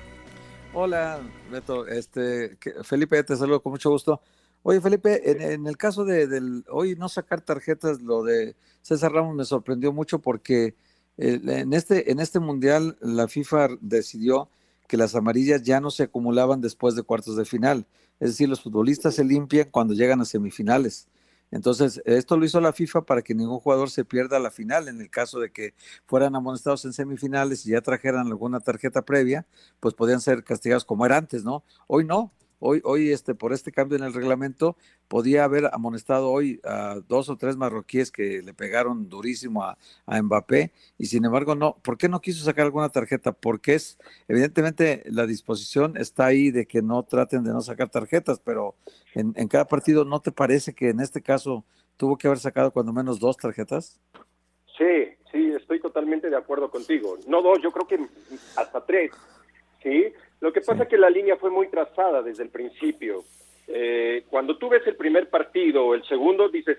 Hola, 0.72 1.18
Beto. 1.50 1.88
Este, 1.88 2.56
Felipe, 2.84 3.20
te 3.24 3.36
saludo 3.36 3.60
con 3.60 3.72
mucho 3.72 3.90
gusto. 3.90 4.20
Oye, 4.62 4.80
Felipe, 4.80 5.52
en, 5.52 5.66
el 5.66 5.76
caso 5.76 6.04
de 6.04 6.28
del, 6.28 6.64
hoy 6.70 6.94
no 6.94 7.08
sacar 7.08 7.40
tarjetas, 7.40 8.00
lo 8.00 8.22
de 8.22 8.54
César 8.80 9.10
Ramos 9.10 9.34
me 9.34 9.44
sorprendió 9.44 9.92
mucho 9.92 10.20
porque 10.20 10.76
en, 11.16 11.72
este, 11.72 12.12
en 12.12 12.20
este 12.20 12.38
mundial 12.38 12.96
la 13.00 13.26
FIFA 13.26 13.70
decidió 13.80 14.48
que 14.86 14.96
las 14.96 15.16
amarillas 15.16 15.64
ya 15.64 15.80
no 15.80 15.90
se 15.90 16.04
acumulaban 16.04 16.60
después 16.60 16.94
de 16.94 17.02
cuartos 17.02 17.34
de 17.34 17.44
final. 17.44 17.86
Es 18.20 18.28
decir, 18.30 18.48
los 18.48 18.60
futbolistas 18.60 19.16
se 19.16 19.24
limpian 19.24 19.68
cuando 19.68 19.94
llegan 19.94 20.20
a 20.20 20.24
semifinales. 20.24 21.08
Entonces, 21.54 22.02
esto 22.04 22.36
lo 22.36 22.44
hizo 22.44 22.60
la 22.60 22.72
FIFA 22.72 23.02
para 23.02 23.22
que 23.22 23.32
ningún 23.32 23.60
jugador 23.60 23.88
se 23.88 24.04
pierda 24.04 24.40
la 24.40 24.50
final. 24.50 24.88
En 24.88 25.00
el 25.00 25.08
caso 25.08 25.38
de 25.38 25.52
que 25.52 25.72
fueran 26.04 26.34
amonestados 26.34 26.84
en 26.84 26.92
semifinales 26.92 27.64
y 27.64 27.70
ya 27.70 27.80
trajeran 27.80 28.26
alguna 28.26 28.58
tarjeta 28.58 29.02
previa, 29.02 29.46
pues 29.78 29.94
podían 29.94 30.20
ser 30.20 30.42
castigados 30.42 30.84
como 30.84 31.06
era 31.06 31.16
antes, 31.16 31.44
¿no? 31.44 31.62
Hoy 31.86 32.04
no. 32.04 32.32
Hoy, 32.58 32.80
hoy 32.84 33.12
este, 33.12 33.34
por 33.34 33.52
este 33.52 33.72
cambio 33.72 33.98
en 33.98 34.04
el 34.04 34.14
reglamento, 34.14 34.76
podía 35.08 35.44
haber 35.44 35.66
amonestado 35.72 36.30
hoy 36.30 36.60
a 36.64 36.96
dos 37.08 37.28
o 37.28 37.36
tres 37.36 37.56
marroquíes 37.56 38.10
que 38.10 38.42
le 38.42 38.54
pegaron 38.54 39.08
durísimo 39.08 39.62
a, 39.62 39.76
Mbappé, 40.06 40.72
y 40.98 41.06
sin 41.06 41.24
embargo, 41.24 41.54
no. 41.54 41.76
¿Por 41.82 41.98
qué 41.98 42.08
no 42.08 42.20
quiso 42.20 42.44
sacar 42.44 42.64
alguna 42.64 42.88
tarjeta? 42.88 43.32
Porque 43.32 43.74
es, 43.74 43.98
evidentemente, 44.28 45.02
la 45.06 45.26
disposición 45.26 45.96
está 45.96 46.26
ahí 46.26 46.50
de 46.50 46.66
que 46.66 46.82
no 46.82 47.02
traten 47.02 47.44
de 47.44 47.52
no 47.52 47.60
sacar 47.60 47.90
tarjetas, 47.90 48.40
pero 48.40 48.74
en, 49.14 49.32
en 49.36 49.48
cada 49.48 49.66
partido, 49.66 50.04
¿no 50.04 50.20
te 50.20 50.32
parece 50.32 50.74
que 50.74 50.90
en 50.90 51.00
este 51.00 51.22
caso 51.22 51.64
tuvo 51.96 52.16
que 52.16 52.26
haber 52.26 52.38
sacado 52.38 52.70
cuando 52.70 52.92
menos 52.92 53.20
dos 53.20 53.36
tarjetas? 53.36 54.00
Sí, 54.76 55.14
sí, 55.30 55.52
estoy 55.52 55.80
totalmente 55.80 56.30
de 56.30 56.36
acuerdo 56.36 56.70
contigo. 56.70 57.18
No 57.28 57.42
dos, 57.42 57.60
yo 57.62 57.70
creo 57.70 57.86
que 57.86 58.08
hasta 58.56 58.84
tres. 58.84 59.12
¿sí? 59.84 60.12
Lo 60.44 60.52
que 60.52 60.60
pasa 60.60 60.82
es 60.82 60.90
que 60.90 60.98
la 60.98 61.08
línea 61.08 61.36
fue 61.36 61.48
muy 61.48 61.68
trazada 61.68 62.20
desde 62.20 62.42
el 62.42 62.50
principio. 62.50 63.24
Eh, 63.66 64.24
cuando 64.28 64.58
tú 64.58 64.68
ves 64.68 64.86
el 64.86 64.94
primer 64.94 65.30
partido 65.30 65.86
o 65.86 65.94
el 65.94 66.04
segundo, 66.04 66.50
dices, 66.50 66.76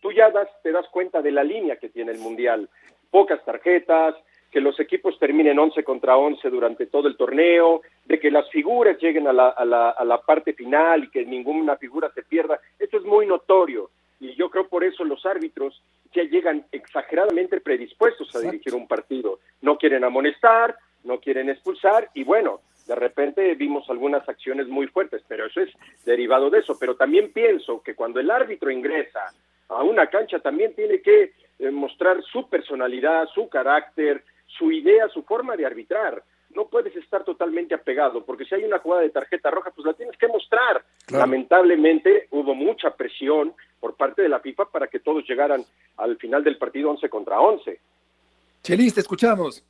tú 0.00 0.12
ya 0.12 0.30
das, 0.30 0.48
te 0.62 0.70
das 0.70 0.86
cuenta 0.92 1.20
de 1.20 1.32
la 1.32 1.42
línea 1.42 1.74
que 1.74 1.88
tiene 1.88 2.12
el 2.12 2.20
Mundial. 2.20 2.68
Pocas 3.10 3.44
tarjetas, 3.44 4.14
que 4.52 4.60
los 4.60 4.78
equipos 4.78 5.18
terminen 5.18 5.58
11 5.58 5.82
contra 5.82 6.16
11 6.16 6.50
durante 6.50 6.86
todo 6.86 7.08
el 7.08 7.16
torneo, 7.16 7.82
de 8.04 8.20
que 8.20 8.30
las 8.30 8.48
figuras 8.48 8.96
lleguen 9.00 9.26
a 9.26 9.32
la, 9.32 9.48
a 9.48 9.64
la, 9.64 9.90
a 9.90 10.04
la 10.04 10.20
parte 10.20 10.52
final 10.52 11.02
y 11.02 11.10
que 11.10 11.26
ninguna 11.26 11.76
figura 11.78 12.12
se 12.14 12.22
pierda. 12.22 12.60
Esto 12.78 12.98
es 12.98 13.02
muy 13.02 13.26
notorio 13.26 13.90
y 14.20 14.36
yo 14.36 14.50
creo 14.50 14.68
por 14.68 14.84
eso 14.84 15.02
los 15.02 15.26
árbitros 15.26 15.82
ya 16.14 16.22
llegan 16.22 16.64
exageradamente 16.70 17.60
predispuestos 17.60 18.32
a 18.36 18.38
dirigir 18.38 18.72
un 18.72 18.86
partido. 18.86 19.40
No 19.62 19.78
quieren 19.78 20.04
amonestar, 20.04 20.76
no 21.02 21.18
quieren 21.18 21.50
expulsar 21.50 22.08
y 22.14 22.22
bueno, 22.22 22.60
de 22.86 22.94
repente 22.94 23.54
vimos 23.54 23.88
algunas 23.88 24.28
acciones 24.28 24.68
muy 24.68 24.86
fuertes, 24.88 25.22
pero 25.28 25.46
eso 25.46 25.60
es 25.60 25.70
derivado 26.04 26.50
de 26.50 26.60
eso. 26.60 26.76
Pero 26.78 26.96
también 26.96 27.32
pienso 27.32 27.82
que 27.82 27.94
cuando 27.94 28.20
el 28.20 28.30
árbitro 28.30 28.70
ingresa 28.70 29.32
a 29.68 29.82
una 29.82 30.08
cancha 30.08 30.40
también 30.40 30.74
tiene 30.74 31.00
que 31.00 31.32
eh, 31.58 31.70
mostrar 31.70 32.22
su 32.22 32.48
personalidad, 32.48 33.28
su 33.34 33.48
carácter, 33.48 34.24
su 34.46 34.72
idea, 34.72 35.08
su 35.08 35.22
forma 35.22 35.56
de 35.56 35.66
arbitrar. 35.66 36.22
No 36.54 36.66
puedes 36.66 36.96
estar 36.96 37.22
totalmente 37.22 37.74
apegado, 37.74 38.24
porque 38.24 38.44
si 38.44 38.56
hay 38.56 38.64
una 38.64 38.80
jugada 38.80 39.02
de 39.02 39.10
tarjeta 39.10 39.50
roja, 39.50 39.70
pues 39.70 39.86
la 39.86 39.92
tienes 39.92 40.16
que 40.16 40.26
mostrar. 40.26 40.84
Lamentablemente 41.10 42.26
hubo 42.30 42.54
mucha 42.54 42.90
presión 42.96 43.54
por 43.78 43.94
parte 43.94 44.22
de 44.22 44.28
la 44.28 44.40
FIFA 44.40 44.64
para 44.66 44.88
que 44.88 44.98
todos 44.98 45.24
llegaran 45.28 45.64
al 45.96 46.16
final 46.16 46.42
del 46.42 46.58
partido 46.58 46.90
11 46.90 47.08
contra 47.08 47.40
11. 47.40 47.78
Chelis, 48.62 48.94
te 48.94 49.00
escuchamos. 49.00 49.64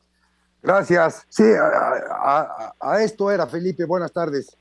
Gracias. 0.63 1.27
Sí, 1.29 1.45
a, 1.45 3.03
esto 3.03 3.31
era, 3.31 3.47
Felipe. 3.47 3.85
Buenas 3.85 4.13
tardes. 4.13 4.57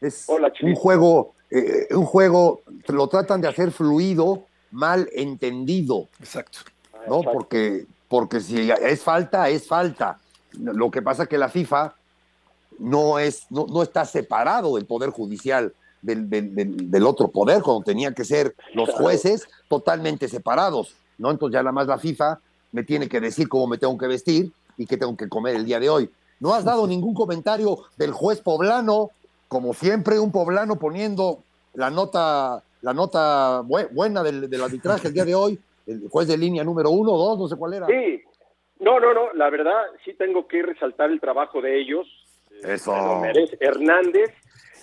Es 0.00 0.26
un 0.62 0.74
juego, 0.74 1.34
eh, 1.50 1.88
un 1.90 2.04
juego, 2.04 2.60
lo 2.88 3.08
tratan 3.08 3.40
de 3.40 3.48
hacer 3.48 3.70
fluido, 3.70 4.44
mal 4.70 5.08
entendido. 5.12 6.08
Exacto. 6.20 6.58
¿No? 7.08 7.22
Porque, 7.22 7.86
porque 8.08 8.40
si 8.40 8.70
es 8.70 9.02
falta, 9.02 9.48
es 9.48 9.66
falta. 9.66 10.18
Lo 10.52 10.90
que 10.90 11.02
pasa 11.02 11.24
es 11.24 11.28
que 11.28 11.38
la 11.38 11.48
FIFA 11.48 11.94
no, 12.78 13.18
es, 13.18 13.46
no, 13.50 13.66
no 13.66 13.82
está 13.82 14.04
separado 14.04 14.76
el 14.76 14.86
Poder 14.86 15.10
Judicial 15.10 15.72
del, 16.02 16.28
del, 16.90 17.06
otro 17.06 17.28
poder, 17.28 17.62
cuando 17.62 17.82
tenían 17.82 18.14
que 18.14 18.24
ser 18.24 18.54
los 18.74 18.90
jueces 18.90 19.48
totalmente 19.68 20.28
separados. 20.28 20.94
¿no? 21.18 21.30
Entonces 21.30 21.54
ya 21.54 21.62
nada 21.62 21.72
más 21.72 21.86
la 21.86 21.98
FIFA 21.98 22.38
me 22.72 22.84
tiene 22.84 23.08
que 23.08 23.20
decir 23.20 23.48
cómo 23.48 23.66
me 23.66 23.78
tengo 23.78 23.96
que 23.98 24.06
vestir 24.06 24.52
y 24.76 24.86
qué 24.86 24.96
tengo 24.96 25.16
que 25.16 25.28
comer 25.28 25.56
el 25.56 25.64
día 25.64 25.80
de 25.80 25.88
hoy. 25.88 26.10
No 26.40 26.54
has 26.54 26.64
dado 26.64 26.86
ningún 26.86 27.14
comentario 27.14 27.78
del 27.96 28.12
juez 28.12 28.40
poblano, 28.40 29.10
como 29.48 29.74
siempre 29.74 30.18
un 30.18 30.32
poblano 30.32 30.76
poniendo 30.76 31.38
la 31.74 31.90
nota, 31.90 32.62
la 32.82 32.92
nota 32.92 33.62
buena 33.62 34.22
del, 34.22 34.62
arbitraje 34.62 35.08
el 35.08 35.14
día 35.14 35.24
de 35.24 35.34
hoy, 35.34 35.58
el 35.86 36.08
juez 36.10 36.28
de 36.28 36.36
línea 36.36 36.64
número 36.64 36.90
uno, 36.90 37.12
dos, 37.12 37.38
no 37.38 37.48
sé 37.48 37.56
cuál 37.56 37.74
era. 37.74 37.86
Sí, 37.86 38.22
no, 38.80 39.00
no, 39.00 39.14
no, 39.14 39.32
la 39.34 39.48
verdad 39.50 39.82
sí 40.04 40.12
tengo 40.14 40.46
que 40.46 40.62
resaltar 40.62 41.10
el 41.10 41.20
trabajo 41.20 41.60
de 41.62 41.80
ellos. 41.80 42.06
Eso. 42.62 42.94
Hernández, 43.60 44.32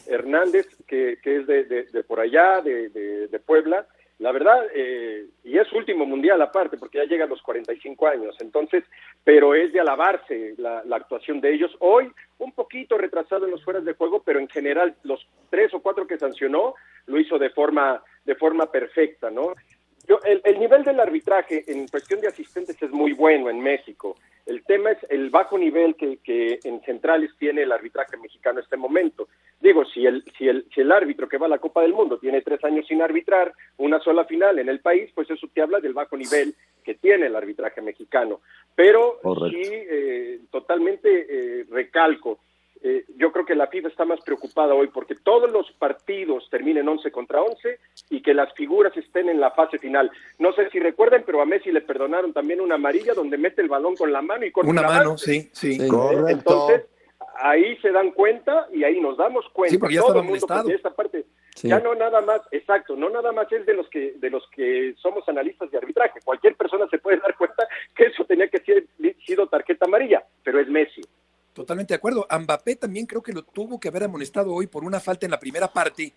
Hernández, 0.07 0.67
que, 0.87 1.17
es 1.23 1.47
de, 1.47 2.03
por 2.07 2.19
allá, 2.19 2.61
de 2.61 3.41
Puebla, 3.45 3.87
la 4.23 4.31
verdad, 4.31 4.67
eh, 4.73 5.25
y 5.43 5.57
es 5.57 5.69
último 5.73 6.05
mundial 6.05 6.41
aparte, 6.41 6.77
porque 6.77 6.99
ya 6.99 7.03
llega 7.03 7.25
a 7.25 7.27
los 7.27 7.41
45 7.41 8.07
años, 8.07 8.33
entonces, 8.39 8.85
pero 9.21 9.53
es 9.53 9.73
de 9.73 9.81
alabarse 9.81 10.53
la, 10.57 10.81
actuación 10.95 11.41
de 11.41 11.53
ellos. 11.53 11.75
Hoy, 11.79 12.09
un 12.37 12.53
poquito 12.53 12.97
retrasado 12.97 13.43
en 13.43 13.51
los 13.51 13.61
fueras 13.65 13.83
de 13.83 13.95
juego, 13.95 14.23
pero 14.23 14.39
en 14.39 14.47
general, 14.47 14.95
los 15.03 15.27
tres 15.49 15.73
o 15.73 15.81
cuatro 15.81 16.07
que 16.07 16.17
sancionó, 16.17 16.73
lo 17.05 17.19
hizo 17.19 17.37
de 17.37 17.49
forma, 17.49 18.01
de 18.23 18.35
forma 18.35 18.71
perfecta, 18.71 19.29
¿no? 19.29 19.55
Yo, 20.07 20.19
el, 20.25 20.41
el, 20.43 20.59
nivel 20.59 20.83
del 20.83 20.99
arbitraje 20.99 21.63
en 21.67 21.87
cuestión 21.87 22.19
de 22.19 22.27
asistentes 22.27 22.81
es 22.81 22.91
muy 22.91 23.13
bueno 23.13 23.49
en 23.49 23.61
México. 23.61 24.17
El 24.45 24.63
tema 24.65 24.91
es 24.91 24.97
el 25.09 25.29
bajo 25.29 25.57
nivel 25.57 25.95
que, 25.95 26.17
que 26.17 26.59
en 26.65 26.81
centrales 26.81 27.31
tiene 27.39 27.63
el 27.63 27.71
arbitraje 27.71 28.17
mexicano 28.17 28.59
en 28.59 28.63
este 28.63 28.75
momento. 28.75 29.29
Digo, 29.61 29.85
si 29.85 30.05
el, 30.05 30.25
si, 30.37 30.49
el, 30.49 30.65
si 30.75 30.81
el 30.81 30.91
árbitro 30.91 31.29
que 31.29 31.37
va 31.37 31.45
a 31.45 31.49
la 31.49 31.59
Copa 31.59 31.81
del 31.81 31.93
Mundo 31.93 32.17
tiene 32.17 32.41
tres 32.41 32.61
años 32.65 32.85
sin 32.85 33.01
arbitrar 33.01 33.53
una 33.77 34.01
sola 34.01 34.25
final 34.25 34.59
en 34.59 34.67
el 34.67 34.81
país, 34.81 35.09
pues 35.15 35.29
eso 35.29 35.47
te 35.53 35.61
habla 35.61 35.79
del 35.79 35.93
bajo 35.93 36.17
nivel 36.17 36.53
que 36.83 36.95
tiene 36.95 37.27
el 37.27 37.35
arbitraje 37.37 37.81
mexicano. 37.81 38.41
Pero 38.75 39.19
sí, 39.49 39.61
eh, 39.63 40.39
totalmente 40.51 41.27
eh, 41.29 41.65
recalco, 41.69 42.39
eh, 42.85 43.05
yo 43.15 43.31
creo 43.31 43.45
que 43.45 43.55
la 43.55 43.67
FIFA 43.67 43.87
está 43.87 44.03
más 44.03 44.19
preocupada 44.21 44.73
hoy 44.73 44.87
porque 44.87 45.15
todos 45.15 45.49
los 45.49 45.71
partidos 45.71 46.49
terminen 46.49 46.85
11 46.85 47.11
contra 47.13 47.41
11 47.41 47.79
y 48.09 48.21
que 48.21 48.33
las 48.33 48.53
figuras 48.55 48.95
estén 48.97 49.29
en 49.29 49.39
la 49.39 49.51
fase 49.51 49.79
final. 49.79 50.11
No 50.37 50.51
sé 50.51 50.69
si 50.69 50.79
recuerden, 50.79 51.23
pero 51.25 51.41
a 51.41 51.45
Messi 51.45 51.71
le 51.71 51.79
perdonaron 51.79 52.33
también 52.33 52.59
una 52.59 52.75
amarilla 52.75 53.13
donde 53.13 53.37
mete 53.37 53.61
el 53.61 53.69
balón 53.69 53.95
con 53.95 54.11
la 54.11 54.21
mano 54.21 54.45
y 54.45 54.51
con 54.51 54.67
una 54.67 54.81
mano, 54.81 55.17
sí, 55.17 55.49
sí. 55.53 55.77
Entonces, 56.27 56.83
ahí 57.35 57.77
se 57.77 57.91
dan 57.91 58.11
cuenta 58.11 58.67
y 58.73 58.83
ahí 58.83 58.99
nos 58.99 59.15
damos 59.15 59.47
cuenta. 59.53 59.71
Sí, 59.71 59.77
porque 59.77 59.95
ya 59.95 60.01
todo 60.01 60.19
el 60.19 60.25
mundo, 60.25 60.45
porque 60.45 60.73
esta 60.73 60.93
parte 60.93 61.25
ya 61.61 61.79
no 61.79 61.95
nada 61.95 62.19
más, 62.19 62.41
exacto, 62.51 62.97
no 62.97 63.09
nada 63.09 63.31
más 63.31 63.49
es 63.49 63.65
de 63.65 63.75
los 63.75 63.87
que 63.87 64.15
de 64.17 64.29
los 64.29 64.45
que 64.49 64.93
somos 64.97 65.27
analistas 65.29 65.71
de 65.71 65.77
arbitraje. 65.77 66.19
Cualquier 66.25 66.57
persona 66.57 66.85
se 66.89 66.97
puede 66.97 67.17
dar 67.17 67.33
cuenta 67.37 67.65
que 67.95 68.07
eso 68.07 68.25
tenía 68.25 68.49
que 68.49 68.59
ser 68.59 68.85
sido 69.25 69.47
tarjeta 69.47 69.85
amarilla, 69.85 70.21
pero 70.43 70.59
es 70.59 70.67
Messi. 70.67 71.01
Totalmente 71.53 71.93
de 71.93 71.97
acuerdo. 71.97 72.27
Mbappé 72.29 72.75
también 72.75 73.05
creo 73.05 73.21
que 73.21 73.31
lo 73.31 73.43
tuvo 73.43 73.79
que 73.79 73.87
haber 73.87 74.03
amonestado 74.03 74.53
hoy 74.53 74.67
por 74.67 74.83
una 74.83 74.99
falta 74.99 75.25
en 75.25 75.31
la 75.31 75.39
primera 75.39 75.71
parte, 75.71 76.13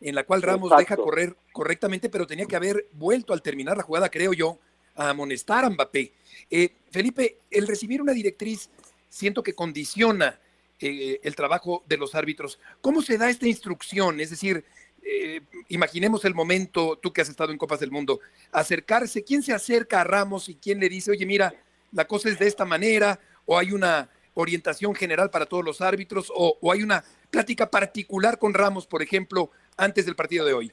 en 0.00 0.14
la 0.14 0.24
cual 0.24 0.42
Ramos 0.42 0.72
deja 0.76 0.96
correr 0.96 1.36
correctamente, 1.52 2.08
pero 2.08 2.26
tenía 2.26 2.46
que 2.46 2.56
haber 2.56 2.88
vuelto 2.92 3.32
al 3.32 3.42
terminar 3.42 3.76
la 3.76 3.82
jugada, 3.84 4.08
creo 4.08 4.32
yo, 4.32 4.58
a 4.96 5.10
amonestar 5.10 5.64
a 5.64 5.70
Mbappé. 5.70 6.12
Eh, 6.50 6.70
Felipe, 6.90 7.38
el 7.50 7.66
recibir 7.66 8.02
una 8.02 8.12
directriz 8.12 8.68
siento 9.08 9.42
que 9.42 9.54
condiciona 9.54 10.40
eh, 10.80 11.20
el 11.22 11.36
trabajo 11.36 11.84
de 11.86 11.96
los 11.96 12.14
árbitros. 12.14 12.58
¿Cómo 12.80 13.02
se 13.02 13.16
da 13.16 13.30
esta 13.30 13.46
instrucción? 13.46 14.20
Es 14.20 14.30
decir, 14.30 14.64
eh, 15.02 15.40
imaginemos 15.68 16.24
el 16.24 16.34
momento, 16.34 16.98
tú 17.00 17.12
que 17.12 17.20
has 17.20 17.28
estado 17.28 17.52
en 17.52 17.58
Copas 17.58 17.80
del 17.80 17.90
Mundo, 17.90 18.20
acercarse, 18.50 19.22
¿quién 19.22 19.42
se 19.42 19.52
acerca 19.52 20.00
a 20.00 20.04
Ramos 20.04 20.48
y 20.48 20.56
quién 20.56 20.80
le 20.80 20.88
dice, 20.88 21.12
oye, 21.12 21.26
mira, 21.26 21.54
la 21.92 22.06
cosa 22.06 22.28
es 22.28 22.38
de 22.38 22.46
esta 22.46 22.64
manera, 22.64 23.20
o 23.46 23.58
hay 23.58 23.72
una 23.72 24.10
orientación 24.34 24.94
general 24.94 25.30
para 25.30 25.46
todos 25.46 25.64
los 25.64 25.80
árbitros 25.80 26.32
o, 26.34 26.58
hay 26.72 26.82
una 26.82 27.02
plática 27.30 27.70
particular 27.70 28.38
con 28.38 28.54
Ramos, 28.54 28.86
por 28.86 29.02
ejemplo, 29.02 29.50
antes 29.76 30.06
del 30.06 30.16
partido 30.16 30.44
de 30.44 30.52
hoy? 30.52 30.72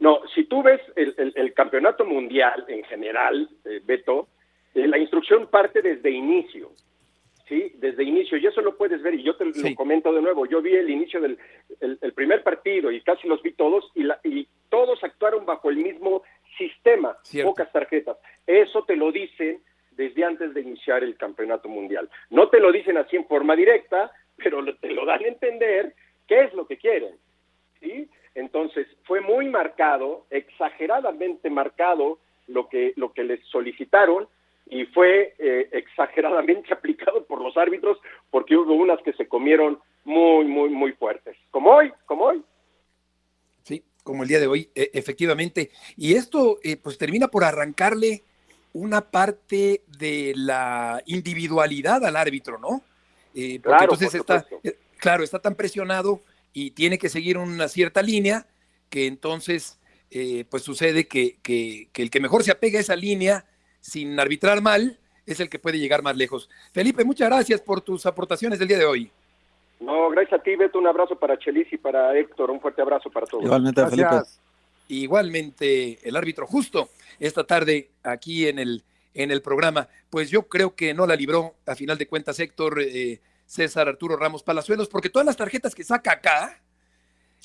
No, 0.00 0.20
si 0.34 0.44
tú 0.44 0.62
ves 0.62 0.80
el, 0.96 1.54
campeonato 1.54 2.04
mundial 2.04 2.64
en 2.68 2.82
general, 2.84 3.48
eh, 3.64 3.80
Beto, 3.84 4.28
eh, 4.74 4.86
la 4.88 4.98
instrucción 4.98 5.46
parte 5.46 5.80
desde 5.80 6.10
inicio, 6.10 6.72
¿sí? 7.48 7.72
Desde 7.76 8.02
inicio, 8.02 8.38
y 8.38 8.46
eso 8.46 8.60
lo 8.62 8.76
puedes 8.76 9.00
ver, 9.02 9.14
y 9.14 9.22
yo 9.22 9.36
te 9.36 9.44
lo 9.44 9.52
comento 9.76 10.12
de 10.12 10.22
nuevo, 10.22 10.46
yo 10.46 10.60
vi 10.60 10.74
el 10.74 10.90
inicio 10.90 11.20
del 11.20 11.38
el, 11.80 12.12
primer 12.14 12.42
partido 12.42 12.90
y 12.90 13.00
casi 13.02 13.28
los 13.28 13.42
vi 13.42 13.52
todos, 13.52 13.90
y, 13.94 14.02
la, 14.02 14.18
y 14.24 14.48
todos 14.70 15.02
actuaron 15.04 15.46
bajo 15.46 15.70
el 15.70 15.76
mismo 15.76 16.22
sistema, 16.56 17.16
pocas 17.44 17.70
tarjetas. 17.72 18.16
Eso 18.46 18.84
te 18.84 18.96
lo 18.96 19.12
dicen 19.12 19.62
desde 19.96 20.24
antes 20.24 20.54
de 20.54 20.60
iniciar 20.60 21.02
el 21.04 21.16
campeonato 21.16 21.68
mundial. 21.68 22.08
No 22.30 22.48
te 22.48 22.60
lo 22.60 22.72
dicen 22.72 22.96
así 22.96 23.16
en 23.16 23.26
forma 23.26 23.56
directa, 23.56 24.10
pero 24.36 24.64
te 24.76 24.90
lo 24.90 25.04
dan 25.04 25.24
a 25.24 25.28
entender 25.28 25.94
qué 26.26 26.44
es 26.44 26.54
lo 26.54 26.66
que 26.66 26.78
quieren. 26.78 27.14
¿sí? 27.80 28.08
Entonces, 28.34 28.86
fue 29.04 29.20
muy 29.20 29.48
marcado, 29.48 30.26
exageradamente 30.30 31.50
marcado 31.50 32.18
lo 32.46 32.68
que, 32.68 32.92
lo 32.96 33.12
que 33.12 33.24
les 33.24 33.44
solicitaron 33.46 34.28
y 34.66 34.84
fue 34.86 35.34
eh, 35.38 35.68
exageradamente 35.72 36.72
aplicado 36.72 37.24
por 37.24 37.40
los 37.40 37.56
árbitros 37.56 37.98
porque 38.30 38.56
hubo 38.56 38.74
unas 38.74 39.00
que 39.02 39.12
se 39.12 39.28
comieron 39.28 39.78
muy, 40.04 40.44
muy, 40.46 40.70
muy 40.70 40.92
fuertes. 40.92 41.36
Como 41.50 41.70
hoy, 41.70 41.92
como 42.06 42.24
hoy. 42.24 42.42
Sí, 43.62 43.84
como 44.02 44.22
el 44.22 44.28
día 44.28 44.40
de 44.40 44.46
hoy, 44.46 44.70
e, 44.74 44.90
efectivamente. 44.94 45.70
Y 45.96 46.14
esto, 46.14 46.58
eh, 46.62 46.76
pues 46.76 46.98
termina 46.98 47.28
por 47.28 47.44
arrancarle 47.44 48.22
una 48.72 49.02
parte 49.10 49.82
de 49.98 50.32
la 50.36 51.02
individualidad 51.06 52.04
al 52.04 52.16
árbitro, 52.16 52.58
¿no? 52.58 52.82
Eh, 53.34 53.60
porque 53.62 53.84
entonces 53.84 54.14
está, 54.14 54.46
eh, 54.62 54.78
claro, 54.98 55.24
está 55.24 55.38
tan 55.38 55.54
presionado 55.54 56.22
y 56.52 56.72
tiene 56.72 56.98
que 56.98 57.08
seguir 57.08 57.38
una 57.38 57.68
cierta 57.68 58.02
línea 58.02 58.46
que 58.90 59.06
entonces, 59.06 59.78
eh, 60.10 60.44
pues 60.50 60.62
sucede 60.62 61.08
que, 61.08 61.38
que, 61.42 61.88
el 61.94 62.10
que 62.10 62.20
mejor 62.20 62.42
se 62.42 62.50
apega 62.50 62.78
a 62.78 62.82
esa 62.82 62.96
línea 62.96 63.46
sin 63.80 64.18
arbitrar 64.20 64.60
mal 64.60 64.98
es 65.24 65.40
el 65.40 65.48
que 65.48 65.58
puede 65.58 65.78
llegar 65.78 66.02
más 66.02 66.16
lejos. 66.16 66.50
Felipe, 66.72 67.04
muchas 67.04 67.28
gracias 67.28 67.60
por 67.60 67.80
tus 67.80 68.04
aportaciones 68.06 68.58
del 68.58 68.68
día 68.68 68.78
de 68.78 68.84
hoy. 68.84 69.10
No, 69.80 70.10
gracias 70.10 70.40
a 70.40 70.42
ti, 70.42 70.54
Beto. 70.56 70.78
Un 70.78 70.86
abrazo 70.86 71.16
para 71.16 71.38
Chelis 71.38 71.72
y 71.72 71.78
para 71.78 72.16
Héctor. 72.16 72.50
Un 72.50 72.60
fuerte 72.60 72.82
abrazo 72.82 73.10
para 73.10 73.26
todos. 73.26 73.44
Igualmente, 73.44 73.84
Felipe. 73.86 74.16
Igualmente, 74.88 75.98
el 76.06 76.16
árbitro 76.16 76.46
justo 76.46 76.90
esta 77.18 77.44
tarde 77.44 77.90
aquí 78.02 78.46
en 78.46 78.58
el, 78.58 78.84
en 79.14 79.30
el 79.30 79.42
programa. 79.42 79.88
Pues 80.10 80.30
yo 80.30 80.48
creo 80.48 80.74
que 80.74 80.94
no 80.94 81.06
la 81.06 81.16
libró, 81.16 81.54
a 81.66 81.74
final 81.74 81.98
de 81.98 82.08
cuentas, 82.08 82.38
Héctor 82.40 82.80
eh, 82.82 83.20
César 83.46 83.88
Arturo 83.88 84.16
Ramos 84.16 84.42
Palazuelos, 84.42 84.88
porque 84.88 85.10
todas 85.10 85.26
las 85.26 85.36
tarjetas 85.36 85.74
que 85.74 85.84
saca 85.84 86.12
acá, 86.12 86.62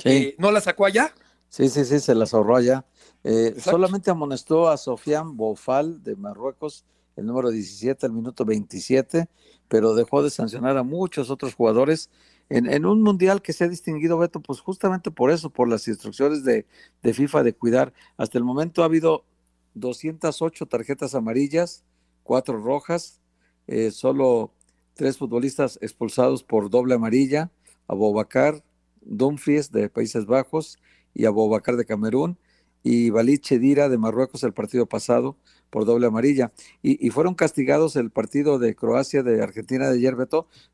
eh, 0.04 0.36
¿no 0.38 0.52
las 0.52 0.66
sacó 0.66 0.86
allá? 0.86 1.14
Sí, 1.50 1.70
sí, 1.70 1.86
sí, 1.86 2.00
se 2.00 2.16
las 2.16 2.34
ahorró 2.34 2.58
allá. 2.58 2.86
Eh, 3.24 3.56
solamente 3.60 4.12
amonestó 4.12 4.70
a 4.70 4.78
Sofián 4.78 5.36
Bofal 5.38 6.04
de 6.04 6.16
Marruecos, 6.16 6.86
el 7.16 7.26
número 7.26 7.50
17, 7.50 8.06
al 8.06 8.14
minuto 8.14 8.46
27, 8.46 9.28
pero 9.68 9.96
dejó 9.96 10.24
de 10.24 10.30
sancionar 10.30 10.78
a 10.78 10.84
muchos 10.84 11.30
otros 11.30 11.56
jugadores 11.56 12.10
en, 12.50 12.86
un 12.86 13.02
mundial 13.02 13.42
que 13.42 13.54
se 13.54 13.66
ha 13.66 13.68
distinguido, 13.68 14.18
Beto, 14.18 14.40
pues 14.40 14.62
justamente 14.62 15.12
por 15.12 15.32
eso, 15.32 15.50
por 15.50 15.68
las 15.68 15.88
instrucciones 15.88 16.44
de, 16.44 16.66
de 17.04 17.14
FIFA 17.14 17.44
de 17.44 17.54
cuidar. 17.54 17.94
Hasta 18.16 18.38
el 18.38 18.44
momento 18.44 18.82
ha 18.82 18.86
habido 18.86 19.26
208 19.74 20.66
tarjetas 20.66 21.14
amarillas, 21.14 21.84
cuatro 22.24 22.58
rojas, 22.58 23.20
eh, 23.68 23.92
solo 23.92 24.54
tres 24.94 25.18
futbolistas 25.18 25.78
expulsados 25.82 26.44
por 26.44 26.70
doble 26.70 26.96
amarilla, 26.96 27.52
Abobacar, 27.88 28.64
Dumfries 29.02 29.72
de 29.72 29.90
Países 29.90 30.26
Bajos 30.26 30.78
y 31.14 31.26
Abobacar 31.26 31.76
de 31.76 31.86
Camerún 31.86 32.38
y 32.84 33.10
Baliche 33.10 33.60
Dira 33.60 33.90
de 33.90 33.98
Marruecos 33.98 34.44
el 34.44 34.54
partido 34.54 34.86
pasado 34.86 35.38
por 35.70 35.86
doble 35.86 36.08
amarilla. 36.08 36.52
Y, 36.82 37.10
fueron 37.10 37.36
castigados 37.36 37.96
el 37.96 38.12
partido 38.12 38.60
de 38.60 38.76
Croacia 38.76 39.24
de 39.24 39.42
Argentina 39.42 39.90
de 39.90 39.98
ayer, 39.98 40.16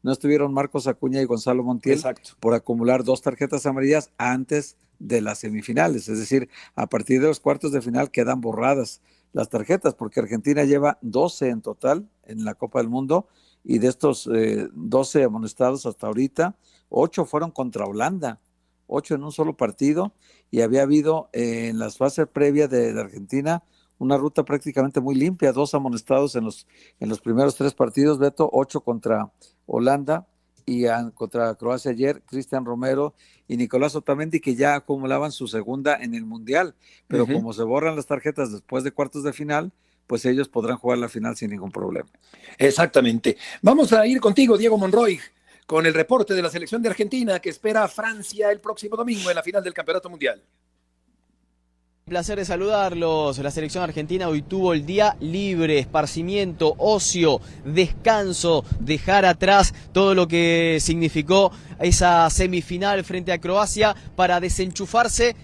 No 0.04 0.12
estuvieron 0.12 0.54
Marcos 0.54 0.88
Acuña 0.88 1.22
y 1.22 1.26
Gonzalo 1.26 1.64
Montiel 1.64 2.02
por 2.40 2.54
acumular 2.54 3.04
dos 3.04 3.22
tarjetas 3.22 3.66
amarillas 3.66 4.12
antes 4.18 4.78
de 5.00 5.22
las 5.22 5.40
semifinales. 5.40 6.08
Es 6.10 6.20
decir, 6.20 6.50
a 6.76 6.88
partir 6.88 7.22
de 7.22 7.28
los 7.28 7.40
cuartos 7.40 7.72
de 7.72 7.82
final 7.82 8.12
quedan 8.12 8.42
borradas 8.42 9.02
las 9.34 9.50
tarjetas, 9.50 9.96
porque 9.96 10.20
Argentina 10.20 10.64
lleva 10.64 11.00
12 11.02 11.50
en 11.50 11.62
total 11.62 12.08
en 12.26 12.46
la 12.46 12.54
Copa 12.54 12.80
del 12.80 12.90
Mundo. 12.90 13.28
Y 13.64 13.80
de 13.80 13.88
estos 13.88 14.30
12 14.74 15.22
eh, 15.22 15.24
amonestados 15.24 15.86
hasta 15.86 16.08
ahorita, 16.08 16.56
8 16.90 17.26
fueron 17.26 17.52
contra 17.52 17.86
Holanda, 17.86 18.42
8 18.88 19.16
en 19.16 19.24
un 19.24 19.32
solo 19.32 19.58
partido. 19.58 20.14
Y 20.52 20.62
había 20.62 20.84
habido 20.84 21.30
eh, 21.34 21.70
en 21.70 21.80
las 21.80 21.98
fases 21.98 22.28
previas 22.28 22.70
de, 22.70 22.94
de 22.94 23.02
Argentina 23.02 23.64
una 24.04 24.18
ruta 24.18 24.44
prácticamente 24.44 25.02
muy 25.02 25.16
limpia, 25.16 25.52
dos 25.52 25.74
amonestados 25.74 26.36
en 26.36 26.46
los, 26.46 26.68
en 27.00 27.10
los 27.10 27.20
primeros 27.20 27.56
tres 27.56 27.74
partidos, 27.74 28.20
Beto, 28.20 28.50
ocho 28.52 28.82
contra 28.82 29.32
Holanda 29.66 30.28
y 30.66 30.86
contra 31.14 31.56
Croacia 31.56 31.92
ayer, 31.92 32.22
Cristian 32.26 32.66
Romero 32.66 33.14
y 33.48 33.58
Nicolás 33.58 33.96
Otamendi, 33.96 34.40
que 34.40 34.56
ya 34.56 34.76
acumulaban 34.76 35.32
su 35.32 35.48
segunda 35.48 35.96
en 35.96 36.14
el 36.14 36.26
Mundial, 36.26 36.76
pero 37.08 37.26
como 37.26 37.54
se 37.54 37.64
borran 37.64 37.96
las 37.96 38.06
tarjetas 38.06 38.52
después 38.52 38.84
de 38.84 38.92
cuartos 38.92 39.24
de 39.24 39.34
final, 39.34 39.72
pues 40.08 40.26
ellos 40.26 40.48
podrán 40.50 40.78
jugar 40.78 40.98
la 40.98 41.10
final 41.10 41.36
sin 41.36 41.50
ningún 41.50 41.72
problema. 41.72 42.10
Exactamente. 42.58 43.38
Vamos 43.62 43.94
a 43.94 44.06
ir 44.06 44.20
contigo, 44.20 44.58
Diego 44.58 44.78
Monroy, 44.78 45.20
con 45.66 45.86
el 45.86 45.94
reporte 45.94 46.34
de 46.34 46.42
la 46.42 46.50
selección 46.50 46.82
de 46.82 46.90
Argentina 46.90 47.40
que 47.40 47.50
espera 47.50 47.84
a 47.84 47.88
Francia 47.88 48.52
el 48.52 48.60
próximo 48.60 48.96
domingo 48.96 49.30
en 49.30 49.36
la 49.36 49.44
final 49.44 49.64
del 49.64 49.74
Campeonato 49.74 50.10
Mundial. 50.10 50.42
Placer 52.14 52.38
de 52.38 52.46
saludarlos. 52.46 53.40
La 53.40 53.50
selección 53.50 53.84
argentina 53.84 54.30
hoy 54.30 54.44
tuvo 54.44 54.74
el 54.74 54.86
día 54.86 55.18
libre, 55.20 55.80
esparcimiento, 55.80 56.76
ocio, 56.78 57.42
descanso, 57.66 58.64
dejar 58.80 59.26
atrás 59.26 59.74
todo 59.94 60.14
lo 60.14 60.28
que 60.28 60.78
significó 60.80 61.52
esa 61.80 62.30
semifinal 62.30 63.04
frente 63.04 63.32
a 63.32 63.40
Croacia 63.40 63.96
para 64.16 64.40
desenchufarse, 64.40 65.36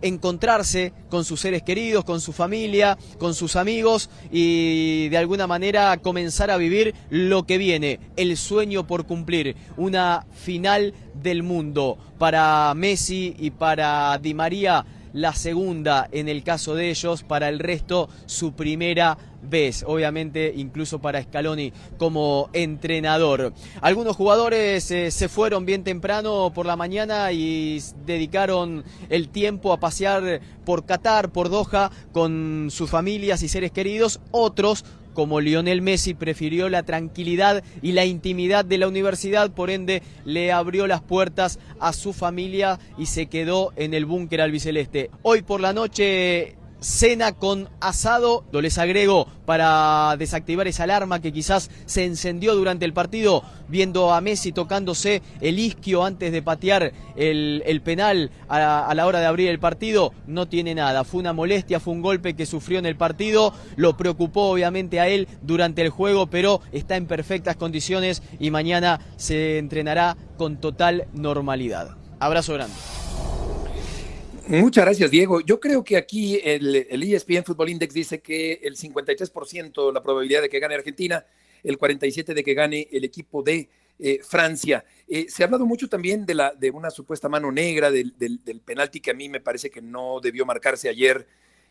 encontrarse 0.00 0.92
con 1.10 1.24
sus 1.24 1.40
seres 1.40 1.64
queridos, 1.64 2.04
con 2.04 2.20
su 2.20 2.32
familia, 2.32 2.96
con 3.18 3.34
sus 3.34 3.56
amigos 3.56 4.08
y 4.30 5.08
de 5.08 5.18
alguna 5.18 5.48
manera 5.48 5.96
comenzar 5.96 6.52
a 6.52 6.58
vivir 6.58 6.94
lo 7.10 7.44
que 7.44 7.58
viene, 7.58 7.98
el 8.16 8.36
sueño 8.36 8.86
por 8.86 9.04
cumplir, 9.04 9.56
una 9.76 10.28
final 10.32 10.94
del 11.20 11.42
mundo. 11.42 11.98
Para 12.18 12.72
Messi 12.76 13.34
y 13.36 13.50
para 13.50 14.16
Di 14.18 14.34
María 14.34 14.86
la 15.12 15.32
segunda 15.34 16.08
en 16.12 16.28
el 16.28 16.42
caso 16.42 16.74
de 16.74 16.90
ellos, 16.90 17.22
para 17.22 17.48
el 17.48 17.58
resto 17.58 18.08
su 18.26 18.52
primera 18.52 19.18
vez, 19.42 19.84
obviamente 19.86 20.52
incluso 20.56 20.98
para 20.98 21.22
Scaloni 21.22 21.72
como 21.96 22.50
entrenador. 22.52 23.52
Algunos 23.80 24.16
jugadores 24.16 24.90
eh, 24.90 25.10
se 25.10 25.28
fueron 25.28 25.64
bien 25.64 25.84
temprano 25.84 26.52
por 26.54 26.66
la 26.66 26.76
mañana 26.76 27.32
y 27.32 27.80
dedicaron 28.04 28.84
el 29.08 29.28
tiempo 29.28 29.72
a 29.72 29.80
pasear 29.80 30.40
por 30.64 30.84
Qatar, 30.86 31.30
por 31.30 31.48
Doha, 31.48 31.90
con 32.12 32.68
sus 32.70 32.90
familias 32.90 33.42
y 33.42 33.48
seres 33.48 33.70
queridos. 33.70 34.20
Otros 34.30 34.84
como 35.18 35.40
Lionel 35.40 35.82
Messi 35.82 36.14
prefirió 36.14 36.68
la 36.68 36.84
tranquilidad 36.84 37.64
y 37.82 37.90
la 37.90 38.04
intimidad 38.04 38.64
de 38.64 38.78
la 38.78 38.86
universidad, 38.86 39.50
por 39.50 39.68
ende 39.68 40.00
le 40.24 40.52
abrió 40.52 40.86
las 40.86 41.02
puertas 41.02 41.58
a 41.80 41.92
su 41.92 42.12
familia 42.12 42.78
y 42.96 43.06
se 43.06 43.26
quedó 43.26 43.72
en 43.74 43.94
el 43.94 44.06
búnker 44.06 44.40
albiceleste. 44.40 45.10
Hoy 45.22 45.42
por 45.42 45.60
la 45.60 45.72
noche 45.72 46.56
cena 46.80 47.32
con 47.32 47.68
asado. 47.80 48.44
Lo 48.52 48.60
les 48.60 48.78
agrego 48.78 49.28
para 49.46 50.16
desactivar 50.18 50.68
esa 50.68 50.84
alarma 50.84 51.20
que 51.20 51.32
quizás 51.32 51.70
se 51.86 52.04
encendió 52.04 52.54
durante 52.54 52.84
el 52.84 52.92
partido, 52.92 53.42
viendo 53.68 54.12
a 54.12 54.20
Messi 54.20 54.52
tocándose 54.52 55.22
el 55.40 55.58
isquio 55.58 56.04
antes 56.04 56.32
de 56.32 56.42
patear 56.42 56.92
el, 57.16 57.80
penal 57.84 58.30
a, 58.48 58.92
la 58.94 59.06
hora 59.06 59.20
de 59.20 59.26
abrir 59.26 59.48
el 59.48 59.58
partido. 59.58 60.12
No 60.26 60.48
tiene 60.48 60.74
nada. 60.74 61.04
Fue 61.04 61.20
una 61.20 61.32
molestia, 61.32 61.80
fue 61.80 61.94
un 61.94 62.02
golpe 62.02 62.34
que 62.34 62.46
sufrió 62.46 62.78
en 62.78 62.86
el 62.86 62.96
partido. 62.96 63.52
Lo 63.76 63.96
preocupó 63.96 64.50
obviamente 64.50 65.00
a 65.00 65.08
él 65.08 65.28
durante 65.42 65.82
el 65.82 65.90
juego, 65.90 66.26
pero 66.26 66.60
está 66.72 66.96
en 66.96 67.06
perfectas 67.06 67.56
condiciones 67.56 68.22
y 68.38 68.50
mañana 68.50 69.00
se 69.16 69.58
entrenará 69.58 70.16
con 70.36 70.58
total 70.58 71.06
normalidad. 71.12 71.96
Abrazo 72.20 72.54
grande. 72.54 72.74
Muchas 74.48 74.86
gracias, 74.86 75.10
Diego. 75.10 75.42
Yo 75.42 75.60
creo 75.60 75.84
que 75.84 75.98
aquí 75.98 76.40
el, 76.42 76.74
ESPN 76.90 77.44
Football 77.44 77.68
Index 77.68 77.92
dice 77.92 78.22
que 78.22 78.54
el 78.62 78.78
53% 78.78 79.92
la 79.92 80.02
probabilidad 80.02 80.40
de 80.40 80.48
que 80.48 80.58
gane 80.58 80.74
Argentina, 80.74 81.26
el 81.62 81.78
47% 81.78 82.32
de 82.32 82.42
que 82.42 82.54
gane 82.54 82.88
el 82.90 83.04
equipo 83.04 83.42
de 83.42 83.68
eh, 83.98 84.20
Francia. 84.26 84.86
Eh, 85.06 85.26
se 85.28 85.42
ha 85.42 85.46
hablado 85.46 85.66
mucho 85.66 85.86
también 85.86 86.24
de, 86.24 86.34
la, 86.34 86.54
de 86.54 86.70
una 86.70 86.90
supuesta 86.90 87.28
mano 87.28 87.52
negra, 87.52 87.90
del, 87.90 88.14
penalti 88.64 89.00
que 89.00 89.10
a 89.10 89.14
mí 89.14 89.28
me 89.28 89.40
parece 89.40 89.68
que 89.68 89.82
no 89.82 90.18
debió 90.18 90.46
marcarse 90.46 90.88
ayer 90.88 91.26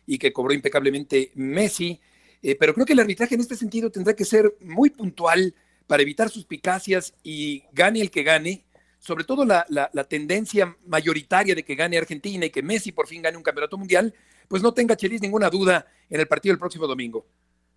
y 0.06 0.16
que 0.16 0.32
cobró 0.32 0.54
impecablemente 0.54 1.32
Messi. 1.34 2.00
Eh, 2.44 2.54
pero 2.54 2.74
creo 2.74 2.86
que 2.86 2.92
el 2.92 3.00
arbitraje 3.00 3.34
en 3.34 3.40
este 3.40 3.56
sentido 3.56 3.90
tendrá 3.90 4.14
que 4.14 4.24
ser 4.24 4.54
muy 4.60 4.90
puntual 4.90 5.52
para 5.88 6.04
evitar 6.04 6.30
suspicacias 6.30 7.12
y 7.24 7.64
gane 7.72 8.00
el 8.00 8.12
que 8.12 8.22
gane 8.22 8.67
sobre 8.98 9.24
todo 9.24 9.44
la, 9.44 9.64
tendencia 10.08 10.76
mayoritaria 10.86 11.54
de 11.54 11.64
que 11.64 11.74
gane 11.74 11.98
Argentina 11.98 12.46
y 12.46 12.50
que 12.50 12.62
Messi 12.62 12.92
por 12.92 13.06
fin 13.06 13.22
gane 13.22 13.36
un 13.36 13.42
campeonato 13.42 13.78
mundial, 13.78 14.12
pues 14.48 14.62
no 14.62 14.72
tenga 14.72 14.96
Chelis 14.96 15.22
ninguna 15.22 15.50
duda 15.50 15.86
en 16.10 16.20
el 16.20 16.26
partido 16.26 16.52
del 16.52 16.58
próximo 16.58 16.86
domingo. 16.86 17.26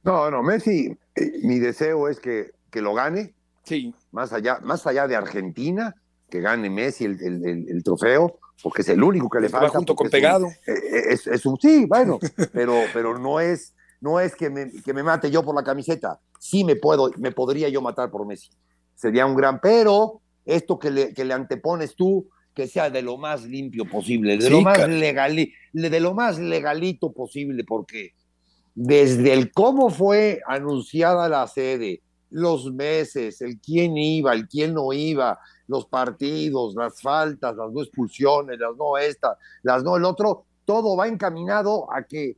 No, 0.03 0.31
no, 0.31 0.41
Messi, 0.41 0.97
eh, 1.15 1.31
mi 1.43 1.59
deseo 1.59 2.07
es 2.07 2.19
que, 2.19 2.51
que, 2.71 2.81
lo 2.81 2.93
gane. 2.93 3.33
Sí. 3.63 3.93
Más 4.11 4.33
allá, 4.33 4.59
más 4.63 4.87
allá 4.87 5.07
de 5.07 5.15
Argentina, 5.15 5.95
que 6.29 6.41
gane 6.41 6.69
Messi 6.69 7.05
el, 7.05 7.81
trofeo, 7.83 8.39
porque 8.63 8.81
es 8.81 8.89
el 8.89 9.03
único 9.03 9.29
que 9.29 9.39
le 9.39 9.49
falta. 9.49 9.69
junto 9.69 9.95
con 9.95 10.09
pegado. 10.09 10.47
Eh, 10.47 10.73
eh, 11.11 11.17
es, 11.31 11.45
un, 11.45 11.59
sí, 11.59 11.85
bueno, 11.85 12.17
pero, 12.53 12.81
pero 12.93 13.19
no 13.19 13.39
es, 13.39 13.75
no 13.99 14.19
es 14.19 14.35
que, 14.35 14.49
me, 14.49 14.71
que 14.71 14.93
me 14.93 15.03
mate 15.03 15.29
yo 15.29 15.43
por 15.43 15.55
la 15.55 15.63
camiseta. 15.63 16.19
Sí 16.39 16.63
me 16.63 16.75
puedo, 16.75 17.11
me 17.17 17.31
podría 17.31 17.69
yo 17.69 17.81
matar 17.81 18.09
por 18.09 18.25
Messi. 18.25 18.49
Sería 18.95 19.27
un 19.27 19.35
gran, 19.35 19.59
pero 19.61 20.21
esto 20.55 20.77
que 20.79 20.91
le, 20.91 21.13
que 21.13 21.25
le 21.25 21.33
antepones 21.33 21.95
tú, 21.95 22.27
que 22.53 22.67
sea 22.67 22.89
de 22.89 23.01
lo 23.01 23.17
más 23.17 23.43
limpio 23.43 23.85
posible, 23.85 24.37
de, 24.37 24.49
lo 24.49 24.61
más 24.61 24.87
legal, 24.87 25.35
de 25.71 25.99
lo 25.99 26.13
más 26.13 26.37
legalito 26.37 27.11
posible, 27.13 27.63
porque 27.63 28.13
desde 28.75 29.33
el 29.33 29.51
cómo 29.51 29.89
fue 29.89 30.41
anunciada 30.45 31.29
la 31.29 31.47
sede, 31.47 32.01
los 32.29 32.71
meses, 32.73 33.41
el 33.41 33.59
quién 33.59 33.97
iba, 33.97 34.33
el 34.33 34.47
quién 34.47 34.73
no 34.73 34.91
iba, 34.91 35.39
los 35.67 35.85
partidos, 35.85 36.75
las 36.75 37.01
faltas, 37.01 37.55
las 37.55 37.71
no 37.71 37.81
expulsiones, 37.81 38.59
las 38.59 38.75
no 38.77 38.97
estas, 38.97 39.37
las 39.63 39.83
no 39.83 39.95
el 39.95 40.03
otro, 40.03 40.45
todo 40.65 40.97
va 40.97 41.07
encaminado 41.07 41.91
a 41.93 42.03
que 42.03 42.35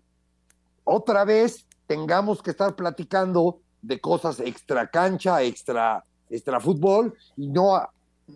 otra 0.84 1.26
vez 1.26 1.65
tengamos 1.88 2.41
que 2.41 2.52
estar 2.52 2.76
platicando 2.76 3.60
de 3.82 3.99
cosas 3.99 4.39
extra 4.39 4.88
cancha, 4.88 5.41
extra 5.41 6.04
extra 6.34 6.60
fútbol 6.60 7.13
y 7.38 7.47
no, 7.47 7.80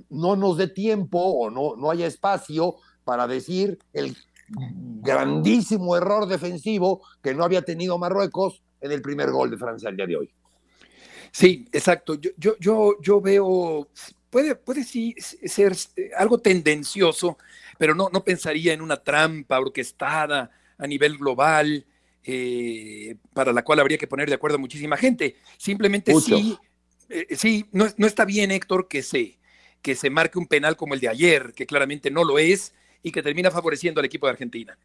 no 0.10 0.36
nos 0.36 0.58
dé 0.58 0.68
tiempo 0.68 1.20
o 1.20 1.50
no, 1.50 1.76
no 1.76 1.92
haya 1.92 2.08
espacio 2.08 2.76
para 3.04 3.28
decir 3.28 3.80
el 3.94 4.16
grandísimo 4.50 5.96
error 5.96 6.28
defensivo 6.28 7.02
que 7.22 7.34
no 7.34 7.44
había 7.44 7.62
tenido 7.62 7.98
Marruecos 7.98 8.62
en 8.82 8.92
el 8.92 9.02
primer 9.02 9.32
gol 9.32 9.52
de 9.52 9.58
Francia 9.58 9.90
el 9.90 9.98
día 9.98 10.08
de 10.08 10.18
hoy. 10.18 10.30
Sí, 11.32 11.68
exacto. 11.72 12.16
Yo, 12.16 12.32
yo, 12.38 12.56
yo, 12.60 12.96
yo 13.02 13.22
veo, 13.22 13.90
puede, 14.30 14.56
puede 14.56 14.84
sí 14.84 15.14
ser 15.18 15.76
algo 16.18 16.40
tendencioso, 16.40 17.38
pero 17.78 17.94
no, 17.94 18.10
no 18.12 18.24
pensaría 18.24 18.74
en 18.74 18.82
una 18.82 18.98
trampa 18.98 19.60
orquestada 19.60 20.50
a 20.78 20.88
nivel 20.88 21.18
global, 21.18 21.86
eh, 22.24 23.16
para 23.34 23.54
la 23.54 23.64
cual 23.64 23.80
habría 23.80 23.98
que 23.98 24.08
poner 24.08 24.30
de 24.30 24.36
acuerdo 24.36 24.58
a 24.58 24.60
muchísima 24.60 24.98
gente. 24.98 25.38
Simplemente 25.58 26.14
sí 26.20 26.58
eh, 27.10 27.36
sí, 27.36 27.66
no, 27.72 27.86
está 28.06 28.26
bien, 28.26 28.52
Héctor, 28.52 28.88
que 28.88 29.02
se, 29.02 29.38
que 29.82 29.96
se 29.96 30.10
marque 30.10 30.40
un 30.40 30.48
penal 30.48 30.76
como 30.76 30.94
el 30.94 31.00
de 31.00 31.10
ayer, 31.10 31.54
que 31.54 31.66
claramente 31.66 32.12
no 32.12 32.24
lo 32.24 32.40
es 32.40 32.74
y 33.04 33.12
que 33.12 33.24
termina 33.24 33.52
favoreciendo 33.52 34.00
al 34.00 34.06
equipo 34.06 34.28
de 34.28 34.32
Argentina. 34.32 34.78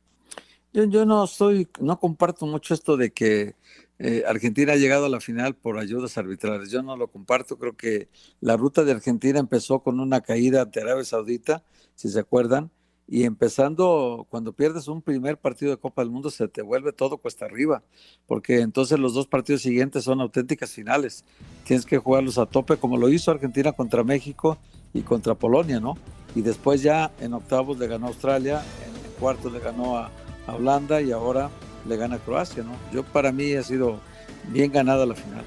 Yo, 0.73 1.05
no 1.05 1.25
estoy, 1.25 1.69
no 1.81 1.99
comparto 2.01 2.47
mucho 2.47 2.73
esto 2.73 2.97
de 2.97 3.13
que 3.13 3.57
eh, 3.99 4.25
Argentina 4.27 4.73
ha 4.73 4.77
llegado 4.77 5.05
a 5.05 5.11
la 5.11 5.21
final 5.21 5.55
por 5.55 5.79
ayudas 5.79 6.17
arbitrales. 6.17 6.71
Yo 6.71 6.83
no 6.83 6.97
lo 6.97 7.09
comparto. 7.09 7.59
Creo 7.59 7.77
que 7.77 8.09
la 8.41 8.57
ruta 8.57 8.83
de 8.83 8.93
Argentina 8.93 9.39
empezó 9.39 9.81
con 9.81 10.01
una 10.01 10.23
caída 10.23 10.63
ante 10.63 10.81
Arabia 10.81 11.05
Saudita, 11.05 11.63
si 11.95 12.09
se 12.09 12.21
acuerdan, 12.21 12.71
y 13.07 13.25
empezando, 13.25 14.27
cuando 14.31 14.55
pierdes 14.55 14.89
un 14.89 15.03
primer 15.03 15.37
partido 15.37 15.73
de 15.73 15.77
Copa 15.77 16.01
del 16.01 16.11
Mundo, 16.11 16.31
se 16.31 16.49
te 16.49 16.63
vuelve 16.63 16.95
todo 16.95 17.19
cuesta 17.19 17.45
arriba, 17.45 17.83
porque 18.27 18.61
entonces 18.61 18.99
los 18.99 19.13
dos 19.13 19.27
partidos 19.27 19.61
siguientes 19.61 20.05
son 20.05 20.23
auténticas 20.23 20.71
finales. 20.71 21.25
Tienes 21.65 21.85
que 21.85 21.99
jugarlos 21.99 22.39
a 22.39 22.47
tope, 22.47 22.79
como 22.79 22.97
lo 22.97 23.11
hizo 23.11 23.31
Argentina 23.31 23.73
contra 23.73 24.05
México 24.05 24.59
y 24.95 25.03
contra 25.03 25.35
Polonia, 25.35 25.81
¿no? 25.81 25.97
Y 26.35 26.43
después 26.43 26.83
ya 26.83 27.11
en 27.21 27.35
octavos 27.35 27.79
le 27.79 27.87
ganó 27.87 28.07
a 28.07 28.09
Australia, 28.09 28.63
en 28.87 29.21
cuartos 29.21 29.53
le 29.53 29.61
ganó 29.61 29.99
a, 29.99 30.11
a 30.47 30.55
Holanda 30.55 31.01
y 31.01 31.13
ahora 31.13 31.51
le 31.89 31.97
gana 31.97 32.17
a 32.17 32.19
Croacia, 32.19 32.63
¿no? 32.63 32.73
Yo 32.93 33.03
para 33.03 33.33
mí 33.33 33.55
ha 33.55 33.63
sido 33.63 34.01
bien 34.49 34.73
ganada 34.73 35.05
la 35.07 35.15
final. 35.15 35.45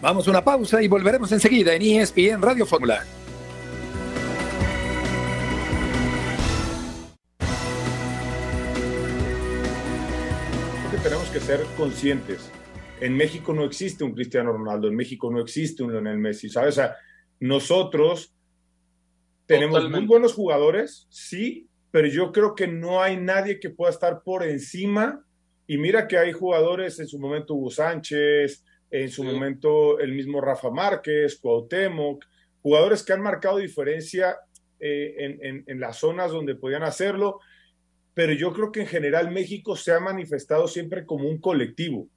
Vamos 0.00 0.26
a 0.26 0.30
una 0.30 0.42
pausa 0.42 0.82
y 0.82 0.88
volveremos 0.88 1.30
enseguida 1.30 1.74
en 1.74 1.82
ESPN 1.82 2.42
Radio 2.42 2.66
Fórmula. 2.66 3.04
tenemos 11.02 11.28
que 11.30 11.40
ser 11.40 11.60
conscientes. 11.76 12.48
En 13.00 13.16
México 13.16 13.52
no 13.52 13.64
existe 13.64 14.04
un 14.04 14.12
Cristiano 14.12 14.52
Ronaldo, 14.52 14.86
en 14.86 14.94
México 14.94 15.32
no 15.32 15.40
existe 15.40 15.82
un 15.82 15.90
Lionel 15.90 16.18
Messi, 16.18 16.48
¿sabes? 16.48 16.74
O 16.74 16.80
sea, 16.80 16.96
nosotros 17.40 18.32
tenemos 19.54 19.90
muy 19.90 20.06
buenos 20.06 20.34
jugadores, 20.34 21.06
sí, 21.10 21.68
pero 21.90 22.08
yo 22.08 22.32
creo 22.32 22.54
que 22.54 22.66
no 22.66 23.02
hay 23.02 23.16
nadie 23.16 23.60
que 23.60 23.70
pueda 23.70 23.90
estar 23.90 24.22
por 24.22 24.42
encima. 24.44 25.24
Y 25.66 25.78
mira 25.78 26.08
que 26.08 26.18
hay 26.18 26.32
jugadores, 26.32 26.98
en 26.98 27.06
su 27.06 27.18
momento 27.18 27.54
Hugo 27.54 27.70
Sánchez, 27.70 28.64
en 28.90 29.08
su 29.08 29.24
momento 29.24 29.98
el 30.00 30.12
mismo 30.12 30.40
Rafa 30.40 30.70
Márquez, 30.70 31.38
Cuauhtémoc, 31.40 32.24
jugadores 32.62 33.02
que 33.02 33.12
han 33.12 33.22
marcado 33.22 33.58
diferencia 33.58 34.36
eh, 34.80 35.14
en, 35.18 35.38
en, 35.44 35.64
en, 35.66 35.80
las 35.80 35.98
zonas 35.98 36.30
donde 36.32 36.56
podían 36.56 36.82
hacerlo 36.82 37.40
pero 38.14 38.32
yo 38.32 38.52
creo 38.52 38.72
que 38.72 38.80
en 38.80 38.86
general 38.86 39.30
México 39.30 39.76
se 39.76 39.92
ha 39.92 40.00
manifestado 40.00 40.68
siempre 40.68 41.06
como 41.06 41.28
un 41.28 41.38
colectivo. 41.38 42.08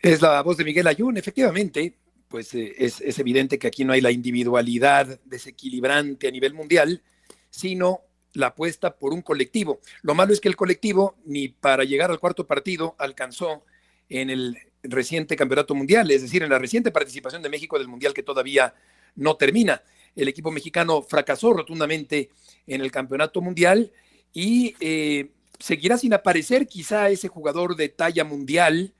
Es 0.00 0.20
la 0.20 0.42
voz 0.42 0.56
de 0.56 0.64
Miguel 0.64 0.86
Ayun, 0.86 1.16
efectivamente, 1.16 1.98
pues 2.32 2.52
eh, 2.54 2.74
es, 2.78 3.00
evidente 3.20 3.60
que 3.60 3.68
aquí 3.68 3.84
no 3.84 3.92
hay 3.92 4.00
la 4.00 4.10
individualidad 4.10 5.20
desequilibrante 5.24 6.26
a 6.26 6.32
nivel 6.32 6.54
mundial, 6.54 7.02
sino 7.50 8.00
la 8.32 8.48
apuesta 8.48 8.96
por 8.96 9.12
un 9.12 9.22
colectivo. 9.22 9.78
Lo 10.02 10.14
malo 10.14 10.32
es 10.32 10.40
que 10.40 10.48
el 10.48 10.56
colectivo 10.56 11.16
ni 11.24 11.48
para 11.48 11.84
llegar 11.84 12.10
al 12.10 12.18
cuarto 12.18 12.46
partido 12.46 12.96
alcanzó 12.98 13.64
en 14.08 14.30
el 14.30 14.58
reciente 14.82 15.36
campeonato 15.36 15.76
mundial, 15.76 16.10
es 16.10 16.22
decir, 16.22 16.42
en 16.42 16.50
la 16.50 16.58
reciente 16.58 16.90
participación 16.90 17.42
de 17.42 17.48
México 17.48 17.78
del 17.78 17.86
mundial 17.86 18.12
que 18.12 18.24
todavía 18.24 18.74
no 19.14 19.36
termina 19.36 19.82
el 20.16 20.28
equipo 20.28 20.50
mexicano 20.50 21.02
fracasó 21.02 21.52
rotundamente 21.52 22.30
en 22.66 22.80
el 22.80 22.90
campeonato 22.90 23.40
mundial 23.40 23.92
y 24.32 24.74
eh, 24.80 25.30
seguirá 25.58 25.98
sin 25.98 26.14
aparecer 26.14 26.66
quizá 26.66 27.08
ese 27.10 27.28
jugador 27.28 27.76
de 27.76 27.88
talla 27.88 28.24
mundial, 28.24 28.94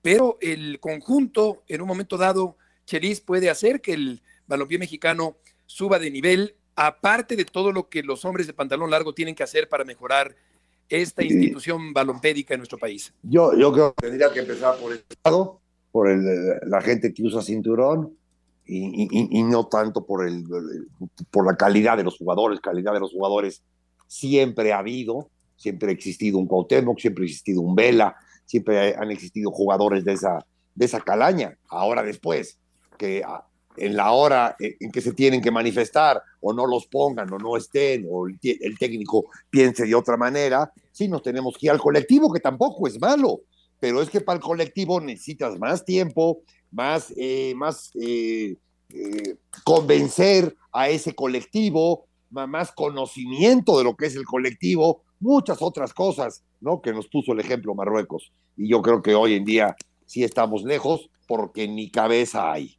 pero 0.00 0.38
el 0.40 0.80
conjunto 0.80 1.64
en 1.68 1.82
un 1.82 1.88
momento 1.88 2.16
dado, 2.16 2.56
Chelis 2.92 3.22
puede 3.22 3.48
hacer 3.48 3.80
que 3.80 3.94
el 3.94 4.22
balompié 4.46 4.78
mexicano 4.78 5.38
suba 5.64 5.98
de 5.98 6.10
nivel 6.10 6.56
aparte 6.76 7.36
de 7.36 7.46
todo 7.46 7.72
lo 7.72 7.88
que 7.88 8.02
los 8.02 8.26
hombres 8.26 8.46
de 8.46 8.52
pantalón 8.52 8.90
largo 8.90 9.14
tienen 9.14 9.34
que 9.34 9.42
hacer 9.42 9.66
para 9.66 9.84
mejorar 9.84 10.36
esta 10.90 11.24
institución 11.24 11.94
balompédica 11.94 12.52
en 12.52 12.60
nuestro 12.60 12.76
país? 12.76 13.14
Yo, 13.22 13.56
yo 13.56 13.72
creo 13.72 13.94
que 13.94 14.08
tendría 14.08 14.30
que 14.30 14.40
empezar 14.40 14.76
por 14.76 14.92
el 14.92 15.02
Estado, 15.08 15.58
por 15.90 16.10
el, 16.10 16.22
la 16.66 16.82
gente 16.82 17.14
que 17.14 17.22
usa 17.22 17.40
cinturón 17.40 18.14
y, 18.66 19.08
y, 19.10 19.42
no 19.42 19.68
tanto 19.68 20.04
por, 20.04 20.28
el, 20.28 20.44
por 21.30 21.46
la 21.46 21.56
calidad 21.56 21.96
de 21.96 22.04
los 22.04 22.18
jugadores. 22.18 22.60
Calidad 22.60 22.92
de 22.92 23.00
los 23.00 23.10
jugadores 23.10 23.62
siempre 24.06 24.72
ha 24.72 24.80
habido, 24.80 25.30
siempre 25.56 25.88
ha 25.88 25.92
existido 25.92 26.36
un 26.36 26.46
Cuauhtémoc, 26.46 26.98
siempre 26.98 27.24
ha 27.24 27.26
existido 27.26 27.62
un 27.62 27.74
Vela, 27.74 28.16
siempre 28.44 28.94
han 28.94 29.10
existido 29.10 29.50
jugadores 29.50 30.04
de 30.04 30.12
esa, 30.12 30.44
de 30.74 30.84
esa 30.84 31.00
calaña. 31.00 31.56
Ahora 31.68 32.02
después, 32.02 32.58
que 33.02 33.24
en 33.76 33.96
la 33.96 34.12
hora 34.12 34.54
en 34.60 34.92
que 34.92 35.00
se 35.00 35.12
tienen 35.12 35.40
que 35.40 35.50
manifestar 35.50 36.22
o 36.40 36.52
no 36.52 36.66
los 36.66 36.86
pongan 36.86 37.32
o 37.32 37.38
no 37.38 37.56
estén 37.56 38.06
o 38.08 38.28
el, 38.28 38.78
técnico 38.78 39.24
piense 39.50 39.86
de 39.86 39.94
otra 39.96 40.16
manera, 40.16 40.72
sí 40.92 41.08
nos 41.08 41.22
tenemos 41.22 41.56
que 41.58 41.66
ir 41.66 41.72
al 41.72 41.80
colectivo, 41.80 42.32
que 42.32 42.38
tampoco 42.38 42.86
es 42.86 43.00
malo, 43.00 43.40
pero 43.80 44.00
es 44.00 44.08
que 44.08 44.20
para 44.20 44.36
el 44.36 44.42
colectivo 44.42 45.00
necesitas 45.00 45.58
más 45.58 45.84
tiempo, 45.84 46.42
más, 46.70 47.12
eh, 47.16 47.54
más 47.56 47.90
eh, 48.00 48.56
eh, 48.90 49.36
convencer 49.64 50.54
a 50.70 50.88
ese 50.88 51.12
colectivo, 51.12 52.06
más 52.30 52.70
conocimiento 52.70 53.78
de 53.78 53.84
lo 53.84 53.96
que 53.96 54.06
es 54.06 54.14
el 54.14 54.24
colectivo, 54.24 55.02
muchas 55.18 55.60
otras 55.60 55.92
cosas, 55.92 56.44
¿no? 56.60 56.80
Que 56.80 56.92
nos 56.92 57.08
puso 57.08 57.32
el 57.32 57.40
ejemplo 57.40 57.74
Marruecos. 57.74 58.32
Y 58.56 58.68
yo 58.68 58.80
creo 58.80 59.02
que 59.02 59.14
hoy 59.14 59.34
en 59.34 59.44
día 59.44 59.76
sí 60.06 60.24
estamos 60.24 60.62
lejos 60.62 61.10
porque 61.26 61.68
ni 61.68 61.90
cabeza 61.90 62.52
hay. 62.52 62.78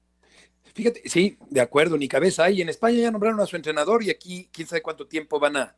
Fíjate, 0.74 1.04
sí, 1.06 1.38
de 1.50 1.62
acuerdo, 1.62 1.98
ni 1.98 2.08
cabeza 2.08 2.46
hay. 2.46 2.62
En 2.62 2.70
España 2.70 3.00
ya 3.00 3.12
nombraron 3.12 3.40
a 3.40 3.46
su 3.46 3.56
entrenador 3.56 4.04
y 4.04 4.10
aquí 4.10 4.50
quién 4.52 4.68
sabe 4.68 4.82
cuánto 4.82 5.08
tiempo 5.08 5.40
van 5.40 5.58
a, 5.58 5.76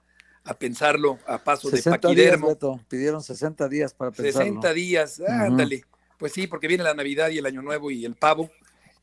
pensarlo 0.57 1.19
a 1.25 1.43
paso 1.43 1.69
de 1.69 1.81
paquidermo. 1.81 2.57
pidieron 2.87 3.21
60 3.21 3.67
días 3.67 3.93
para 3.93 4.11
pensarlo. 4.11 4.45
60 4.45 4.73
días, 4.73 5.19
ándale. 5.19 5.83
Pues 6.17 6.31
sí, 6.31 6.47
porque 6.47 6.67
viene 6.67 6.83
la 6.83 6.93
Navidad 6.93 7.29
y 7.29 7.39
el 7.39 7.45
Año 7.45 7.61
Nuevo 7.61 7.91
y 7.91 8.05
el 8.05 8.15
pavo. 8.15 8.49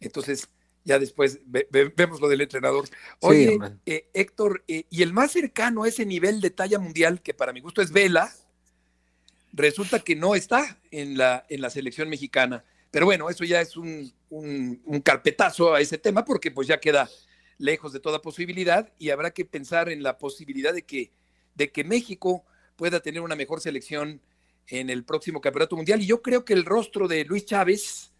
Entonces, 0.00 0.48
ya 0.84 0.98
después 0.98 1.40
vemos 1.46 2.20
lo 2.20 2.28
del 2.28 2.40
entrenador. 2.40 2.86
Oye, 3.20 3.58
eh, 3.86 4.08
Héctor, 4.14 4.64
eh, 4.68 4.84
y 4.88 5.02
el 5.02 5.12
más 5.12 5.32
cercano 5.32 5.84
a 5.84 5.88
ese 5.88 6.06
nivel 6.06 6.40
de 6.40 6.50
talla 6.50 6.78
mundial, 6.78 7.20
que 7.22 7.34
para 7.34 7.52
mi 7.52 7.60
gusto 7.60 7.82
es 7.82 7.92
Vela, 7.92 8.32
resulta 9.52 10.00
que 10.00 10.16
no 10.16 10.34
está 10.34 10.78
en 10.90 11.18
la, 11.18 11.44
en 11.48 11.60
la 11.60 11.70
selección 11.70 12.08
mexicana. 12.08 12.64
Pero 12.90 13.06
bueno, 13.06 13.30
eso 13.30 13.44
ya 13.44 13.60
es 13.60 13.76
un, 13.76 14.12
carpetazo 15.04 15.74
a 15.74 15.80
ese 15.80 15.98
tema 15.98 16.24
porque 16.24 16.50
pues 16.50 16.68
ya 16.68 16.80
queda 16.80 17.08
lejos 17.58 17.92
de 17.92 18.00
toda 18.00 18.22
posibilidad 18.22 18.92
y 18.98 19.10
habrá 19.10 19.30
que 19.30 19.44
pensar 19.44 19.88
en 19.88 20.02
la 20.02 20.18
posibilidad 20.18 20.72
de 20.72 20.82
que, 20.82 21.12
de 21.54 21.70
que 21.70 21.84
México 21.84 22.44
pueda 22.76 23.00
tener 23.00 23.20
una 23.22 23.36
mejor 23.36 23.60
selección 23.60 24.20
en 24.68 24.90
el 24.90 25.04
próximo 25.04 25.40
Campeonato 25.40 25.76
Mundial. 25.76 26.00
Y 26.00 26.06
yo 26.06 26.22
creo 26.22 26.44
que 26.44 26.54
el 26.54 26.64
rostro 26.64 27.08
de 27.08 27.24
Luis 27.24 27.44
Chávez 27.44 28.12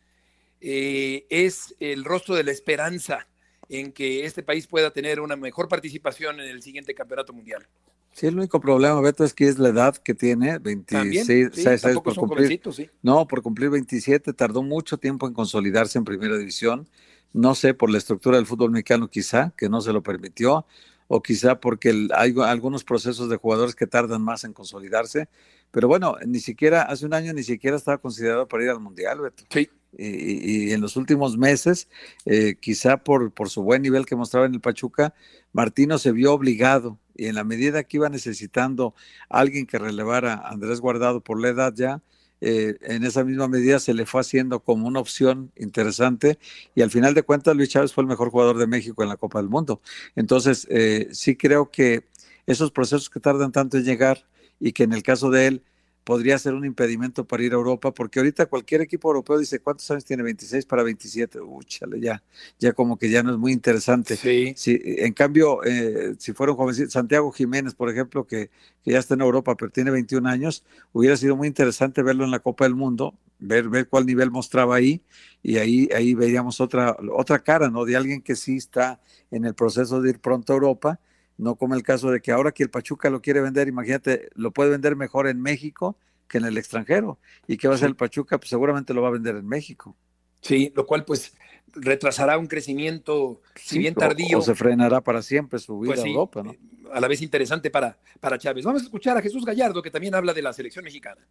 eh, 0.60 1.26
es 1.28 1.74
el 1.80 2.04
rostro 2.04 2.34
de 2.34 2.44
la 2.44 2.52
esperanza 2.52 3.26
en 3.68 3.92
que 3.92 4.24
este 4.24 4.42
país 4.42 4.66
pueda 4.66 4.92
tener 4.92 5.18
una 5.20 5.36
mejor 5.36 5.68
participación 5.68 6.40
en 6.40 6.48
el 6.48 6.62
siguiente 6.62 6.94
Campeonato 6.94 7.32
Mundial. 7.32 7.66
Sí, 8.12 8.26
el 8.26 8.36
único 8.36 8.60
problema, 8.60 9.00
Beto, 9.00 9.24
es 9.24 9.32
que 9.32 9.48
es 9.48 9.58
la 9.58 9.70
edad 9.70 9.96
que 9.96 10.14
tiene, 10.14 10.58
26, 10.58 11.50
sí, 11.54 11.88
por 12.04 12.14
cumplir. 12.14 12.60
No, 13.02 13.26
por 13.26 13.42
cumplir 13.42 13.70
27, 13.70 14.34
tardó 14.34 14.62
mucho 14.62 14.98
tiempo 14.98 15.26
en 15.26 15.32
consolidarse 15.32 15.98
en 15.98 16.04
primera 16.04 16.36
división. 16.36 16.88
No 17.32 17.54
sé, 17.54 17.72
por 17.72 17.90
la 17.90 17.96
estructura 17.96 18.36
del 18.36 18.46
fútbol 18.46 18.70
mexicano 18.70 19.08
quizá, 19.08 19.54
que 19.56 19.70
no 19.70 19.80
se 19.80 19.94
lo 19.94 20.02
permitió, 20.02 20.66
o 21.08 21.22
quizá 21.22 21.58
porque 21.58 22.08
hay 22.14 22.34
algunos 22.44 22.84
procesos 22.84 23.30
de 23.30 23.36
jugadores 23.36 23.74
que 23.74 23.86
tardan 23.86 24.20
más 24.20 24.44
en 24.44 24.52
consolidarse. 24.52 25.28
Pero 25.70 25.88
bueno, 25.88 26.16
ni 26.26 26.40
siquiera, 26.40 26.82
hace 26.82 27.06
un 27.06 27.14
año 27.14 27.32
ni 27.32 27.42
siquiera 27.42 27.78
estaba 27.78 27.96
considerado 27.96 28.46
para 28.46 28.64
ir 28.64 28.70
al 28.70 28.80
Mundial, 28.80 29.20
Beto. 29.20 29.44
Sí. 29.48 29.70
Y, 29.96 30.72
en 30.72 30.80
los 30.80 30.96
últimos 30.96 31.36
meses, 31.36 31.88
eh, 32.24 32.56
quizá 32.58 32.98
por, 32.98 33.30
por 33.32 33.50
su 33.50 33.62
buen 33.62 33.82
nivel 33.82 34.06
que 34.06 34.16
mostraba 34.16 34.46
en 34.46 34.54
el 34.54 34.60
Pachuca, 34.60 35.14
Martino 35.52 35.98
se 35.98 36.12
vio 36.12 36.32
obligado 36.32 36.98
y 37.16 37.26
en 37.26 37.34
la 37.34 37.44
medida 37.44 37.84
que 37.84 37.96
iba 37.98 38.08
necesitando 38.08 38.94
alguien 39.28 39.66
que 39.66 39.78
relevara 39.78 40.34
a 40.34 40.50
Andrés 40.50 40.80
Guardado 40.80 41.20
por 41.20 41.40
la 41.40 41.48
edad 41.48 41.72
ya, 41.74 42.02
eh, 42.44 42.76
en 42.82 43.04
esa 43.04 43.22
misma 43.22 43.46
medida 43.46 43.78
se 43.78 43.94
le 43.94 44.04
fue 44.04 44.20
haciendo 44.20 44.60
como 44.60 44.88
una 44.88 44.98
opción 44.98 45.52
interesante 45.54 46.40
y 46.74 46.82
al 46.82 46.90
final 46.90 47.14
de 47.14 47.22
cuentas 47.22 47.54
Luis 47.54 47.68
Chávez 47.68 47.92
fue 47.92 48.02
el 48.02 48.08
mejor 48.08 48.30
jugador 48.30 48.58
de 48.58 48.66
México 48.66 49.04
en 49.04 49.08
la 49.08 49.16
Copa 49.16 49.38
del 49.38 49.48
Mundo. 49.48 49.80
Entonces, 50.16 50.66
eh, 50.68 51.08
sí 51.12 51.36
creo 51.36 51.70
que 51.70 52.04
esos 52.46 52.72
procesos 52.72 53.08
que 53.10 53.20
tardan 53.20 53.52
tanto 53.52 53.76
en 53.76 53.84
llegar 53.84 54.26
y 54.58 54.72
que 54.72 54.82
en 54.82 54.92
el 54.92 55.04
caso 55.04 55.30
de 55.30 55.46
él 55.46 55.62
podría 56.04 56.38
ser 56.38 56.54
un 56.54 56.64
impedimento 56.64 57.24
para 57.24 57.42
ir 57.42 57.52
a 57.52 57.56
Europa, 57.56 57.92
porque 57.92 58.18
ahorita 58.18 58.46
cualquier 58.46 58.80
equipo 58.80 59.08
europeo 59.08 59.38
dice, 59.38 59.60
¿cuántos 59.60 59.90
años 59.90 60.04
tiene? 60.04 60.22
26 60.22 60.66
para 60.66 60.82
27. 60.82 61.40
Úchale, 61.40 62.00
ya, 62.00 62.22
ya 62.58 62.72
como 62.72 62.98
que 62.98 63.08
ya 63.08 63.22
no 63.22 63.32
es 63.32 63.38
muy 63.38 63.52
interesante. 63.52 64.16
Sí. 64.16 64.54
en 64.66 65.12
cambio, 65.12 65.62
eh, 65.64 66.14
si 66.18 66.32
fuera 66.32 66.52
un 66.52 66.58
jovencito, 66.58 66.90
Santiago 66.90 67.30
Jiménez, 67.30 67.74
por 67.74 67.88
ejemplo, 67.90 68.26
que, 68.26 68.50
que, 68.84 68.92
ya 68.92 68.98
está 68.98 69.14
en 69.14 69.20
Europa, 69.20 69.56
pero 69.56 69.70
tiene 69.70 69.90
21 69.90 70.28
años, 70.28 70.64
hubiera 70.92 71.16
sido 71.16 71.36
muy 71.36 71.48
interesante 71.48 72.02
verlo 72.02 72.24
en 72.24 72.30
la 72.30 72.40
Copa 72.40 72.64
del 72.64 72.74
Mundo, 72.74 73.14
ver, 73.38 73.68
ver 73.68 73.88
cuál 73.88 74.06
nivel 74.06 74.30
mostraba 74.30 74.76
ahí, 74.76 75.02
y 75.42 75.58
ahí, 75.58 75.88
ahí 75.94 76.14
veríamos 76.14 76.60
otra, 76.60 76.96
otra 77.12 77.38
cara, 77.40 77.70
¿no? 77.70 77.84
De 77.84 77.96
alguien 77.96 78.22
que 78.22 78.34
sí 78.34 78.56
está 78.56 79.00
en 79.30 79.44
el 79.44 79.54
proceso 79.54 80.00
de 80.00 80.10
ir 80.10 80.20
pronto 80.20 80.52
a 80.52 80.56
Europa 80.56 81.00
no 81.38 81.56
como 81.56 81.74
el 81.74 81.82
caso 81.82 82.10
de 82.10 82.20
que 82.20 82.32
ahora 82.32 82.52
que 82.52 82.62
el 82.62 82.70
Pachuca 82.70 83.10
lo 83.10 83.20
quiere 83.20 83.40
vender, 83.40 83.68
imagínate, 83.68 84.30
lo 84.34 84.50
puede 84.52 84.70
vender 84.70 84.96
mejor 84.96 85.28
en 85.28 85.40
México 85.40 85.96
que 86.28 86.38
en 86.38 86.44
el 86.44 86.56
extranjero. 86.56 87.18
¿Y 87.46 87.56
qué 87.56 87.68
va 87.68 87.74
a 87.74 87.76
hacer 87.76 87.88
el 87.88 87.96
Pachuca? 87.96 88.38
Pues 88.38 88.50
seguramente 88.50 88.94
lo 88.94 89.02
va 89.02 89.08
a 89.08 89.12
vender 89.12 89.36
en 89.36 89.46
México. 89.46 89.96
Sí, 90.40 90.72
lo 90.74 90.86
cual 90.86 91.04
pues 91.04 91.34
retrasará 91.74 92.38
un 92.38 92.46
crecimiento, 92.46 93.40
si 93.54 93.78
bien 93.78 93.94
tardío. 93.94 94.38
O, 94.38 94.42
se 94.42 94.54
frenará 94.54 95.00
para 95.00 95.22
siempre 95.22 95.58
su 95.58 95.78
vida 95.78 95.94
pues 95.94 96.04
a 96.04 96.08
Europa, 96.08 96.42
¿no? 96.42 96.54
A 96.92 97.00
la 97.00 97.08
vez 97.08 97.22
interesante 97.22 97.70
para, 97.70 97.98
para 98.20 98.38
Chávez. 98.38 98.64
Vamos 98.64 98.82
a 98.82 98.84
escuchar 98.84 99.16
a 99.16 99.22
Jesús 99.22 99.44
Gallardo, 99.44 99.82
que 99.82 99.90
también 99.90 100.14
habla 100.14 100.34
de 100.34 100.42
la 100.42 100.52
selección 100.52 100.84
mexicana. 100.84 101.26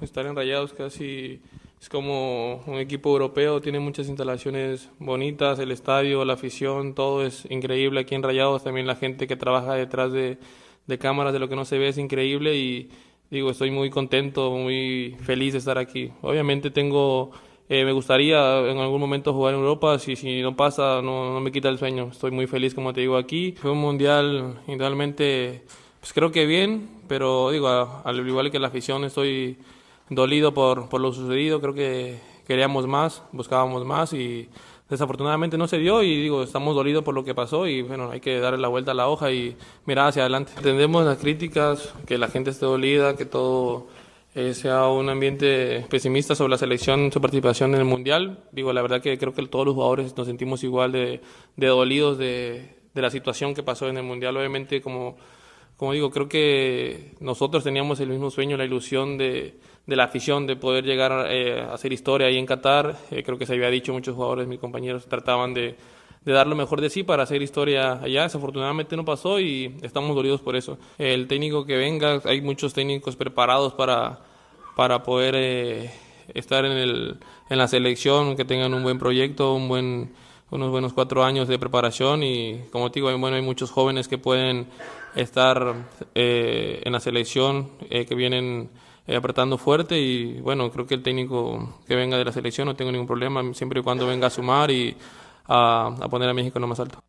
Estar 0.00 0.26
en 0.26 0.34
Rayados 0.34 0.72
casi 0.72 1.40
es 1.80 1.88
como 1.88 2.64
un 2.66 2.78
equipo 2.78 3.10
europeo, 3.10 3.60
tiene 3.60 3.78
muchas 3.78 4.08
instalaciones 4.08 4.90
bonitas, 4.98 5.60
el 5.60 5.70
estadio, 5.70 6.24
la 6.24 6.32
afición, 6.32 6.96
todo 6.96 7.24
es 7.24 7.46
increíble 7.48 8.00
aquí 8.00 8.16
en 8.16 8.24
Rayados, 8.24 8.64
también 8.64 8.88
la 8.88 8.96
gente 8.96 9.28
que 9.28 9.36
trabaja 9.36 9.74
detrás 9.74 10.10
de, 10.12 10.38
cámaras, 10.98 11.32
de 11.32 11.38
lo 11.38 11.48
que 11.48 11.54
no 11.54 11.64
se 11.64 11.78
ve 11.78 11.88
es 11.88 11.98
increíble 11.98 12.56
y 12.56 12.90
digo, 13.30 13.50
estoy 13.50 13.70
muy 13.70 13.88
contento, 13.88 14.50
muy 14.50 15.16
feliz 15.22 15.52
de 15.52 15.60
estar 15.60 15.78
aquí. 15.78 16.10
Obviamente 16.22 16.72
tengo, 16.72 17.30
eh, 17.68 17.84
me 17.84 17.92
gustaría 17.92 18.68
en 18.68 18.78
algún 18.78 19.00
momento 19.00 19.32
jugar 19.32 19.54
en 19.54 19.60
Europa, 19.60 20.00
si, 20.00 20.16
si 20.16 20.42
no 20.42 20.56
pasa 20.56 21.02
no, 21.02 21.40
me 21.40 21.52
quita 21.52 21.68
el 21.68 21.78
sueño, 21.78 22.08
estoy 22.10 22.32
muy 22.32 22.48
feliz 22.48 22.74
como 22.74 22.92
te 22.92 23.00
digo 23.00 23.16
aquí. 23.16 23.52
Fue 23.52 23.70
un 23.70 23.78
mundial 23.78 24.60
idealmente, 24.66 25.62
pues 26.00 26.12
creo 26.12 26.32
que 26.32 26.46
bien, 26.46 26.88
pero 27.06 27.52
digo, 27.52 27.68
al 27.68 28.28
igual 28.28 28.50
que 28.50 28.58
la 28.58 28.66
afición 28.66 29.04
estoy 29.04 29.56
dolido 30.08 30.54
por, 30.54 30.88
por 30.88 31.00
lo 31.00 31.12
sucedido, 31.12 31.60
creo 31.60 31.74
que 31.74 32.20
queríamos 32.46 32.86
más, 32.86 33.22
buscábamos 33.32 33.84
más 33.84 34.12
y 34.12 34.48
desafortunadamente 34.88 35.56
no 35.56 35.66
se 35.66 35.78
dio 35.78 36.02
y 36.02 36.22
digo, 36.22 36.42
estamos 36.42 36.74
dolidos 36.74 37.02
por 37.04 37.14
lo 37.14 37.24
que 37.24 37.34
pasó 37.34 37.66
y 37.66 37.82
bueno, 37.82 38.10
hay 38.10 38.20
que 38.20 38.38
darle 38.38 38.58
la 38.58 38.68
vuelta 38.68 38.90
a 38.90 38.94
la 38.94 39.08
hoja 39.08 39.32
y 39.32 39.56
mirar 39.86 40.08
hacia 40.08 40.22
adelante. 40.22 40.52
Entendemos 40.56 41.04
las 41.04 41.18
críticas, 41.18 41.94
que 42.06 42.18
la 42.18 42.28
gente 42.28 42.50
esté 42.50 42.66
dolida, 42.66 43.16
que 43.16 43.24
todo 43.24 43.86
eh, 44.34 44.52
sea 44.52 44.88
un 44.88 45.08
ambiente 45.08 45.86
pesimista 45.88 46.34
sobre 46.34 46.50
la 46.50 46.58
selección, 46.58 47.10
su 47.10 47.20
participación 47.20 47.74
en 47.74 47.80
el 47.80 47.86
Mundial. 47.86 48.44
Digo, 48.52 48.72
la 48.72 48.82
verdad 48.82 49.00
que 49.00 49.16
creo 49.16 49.32
que 49.32 49.46
todos 49.46 49.64
los 49.64 49.74
jugadores 49.74 50.16
nos 50.16 50.26
sentimos 50.26 50.62
igual 50.64 50.92
de, 50.92 51.20
de 51.56 51.66
dolidos 51.66 52.18
de, 52.18 52.76
de 52.92 53.02
la 53.02 53.10
situación 53.10 53.54
que 53.54 53.62
pasó 53.62 53.88
en 53.88 53.96
el 53.96 54.02
Mundial. 54.02 54.36
Obviamente, 54.36 54.82
como, 54.82 55.16
como 55.76 55.92
digo, 55.92 56.10
creo 56.10 56.28
que 56.28 57.14
nosotros 57.20 57.64
teníamos 57.64 58.00
el 58.00 58.10
mismo 58.10 58.30
sueño, 58.30 58.56
la 58.56 58.64
ilusión 58.64 59.16
de 59.18 59.58
de 59.86 59.96
la 59.96 60.04
afición 60.04 60.46
de 60.46 60.56
poder 60.56 60.84
llegar 60.84 61.26
eh, 61.30 61.60
a 61.60 61.74
hacer 61.74 61.92
historia 61.92 62.28
ahí 62.28 62.38
en 62.38 62.46
Qatar. 62.46 62.96
Eh, 63.10 63.22
creo 63.22 63.38
que 63.38 63.46
se 63.46 63.54
había 63.54 63.68
dicho, 63.68 63.92
muchos 63.92 64.14
jugadores, 64.14 64.46
mis 64.46 64.58
compañeros, 64.58 65.06
trataban 65.06 65.52
de, 65.52 65.76
de, 66.24 66.32
dar 66.32 66.46
lo 66.46 66.56
mejor 66.56 66.80
de 66.80 66.88
sí 66.88 67.02
para 67.02 67.24
hacer 67.24 67.42
historia 67.42 68.00
allá. 68.02 68.22
Desafortunadamente 68.22 68.96
no 68.96 69.04
pasó 69.04 69.40
y 69.40 69.76
estamos 69.82 70.16
dolidos 70.16 70.40
por 70.40 70.56
eso. 70.56 70.78
El 70.98 71.28
técnico 71.28 71.66
que 71.66 71.76
venga, 71.76 72.20
hay 72.24 72.40
muchos 72.40 72.72
técnicos 72.72 73.16
preparados 73.16 73.74
para, 73.74 74.20
para 74.74 75.02
poder 75.02 75.34
eh, 75.36 75.90
estar 76.32 76.64
en, 76.64 76.72
el, 76.72 77.18
en 77.50 77.58
la 77.58 77.68
selección, 77.68 78.36
que 78.36 78.46
tengan 78.46 78.72
un 78.72 78.82
buen 78.82 78.98
proyecto, 78.98 79.54
un 79.54 79.68
buen 79.68 80.12
unos 80.50 80.70
buenos 80.70 80.92
cuatro 80.92 81.24
años 81.24 81.48
de 81.48 81.58
preparación 81.58 82.22
y 82.22 82.60
como 82.70 82.92
te 82.92 83.00
digo, 83.00 83.18
bueno, 83.18 83.34
hay 83.34 83.42
muchos 83.42 83.72
jóvenes 83.72 84.06
que 84.06 84.18
pueden 84.18 84.68
estar 85.16 85.74
en 86.14 86.92
la 86.92 87.00
selección, 87.00 87.70
que 87.88 88.14
vienen 88.14 88.70
eh, 89.06 89.16
apretando 89.16 89.58
fuerte 89.58 89.98
y 89.98 90.40
bueno, 90.40 90.70
creo 90.70 90.86
que 90.86 90.94
el 90.94 91.02
técnico 91.02 91.80
que 91.86 91.94
venga 91.94 92.16
de 92.16 92.24
la 92.24 92.32
selección 92.32 92.66
no 92.66 92.74
tengo 92.74 92.90
ningún 92.90 93.06
problema, 93.06 93.42
siempre 93.52 93.80
y 93.80 93.82
cuando 93.82 94.06
venga 94.06 94.28
a 94.28 94.30
sumar 94.30 94.70
y 94.70 94.96
a, 95.44 95.94
poner 96.10 96.28
a 96.28 96.34
México 96.34 96.58
en 96.58 96.62
lo 96.62 96.68
más 96.68 96.80
alto. 96.80 97.02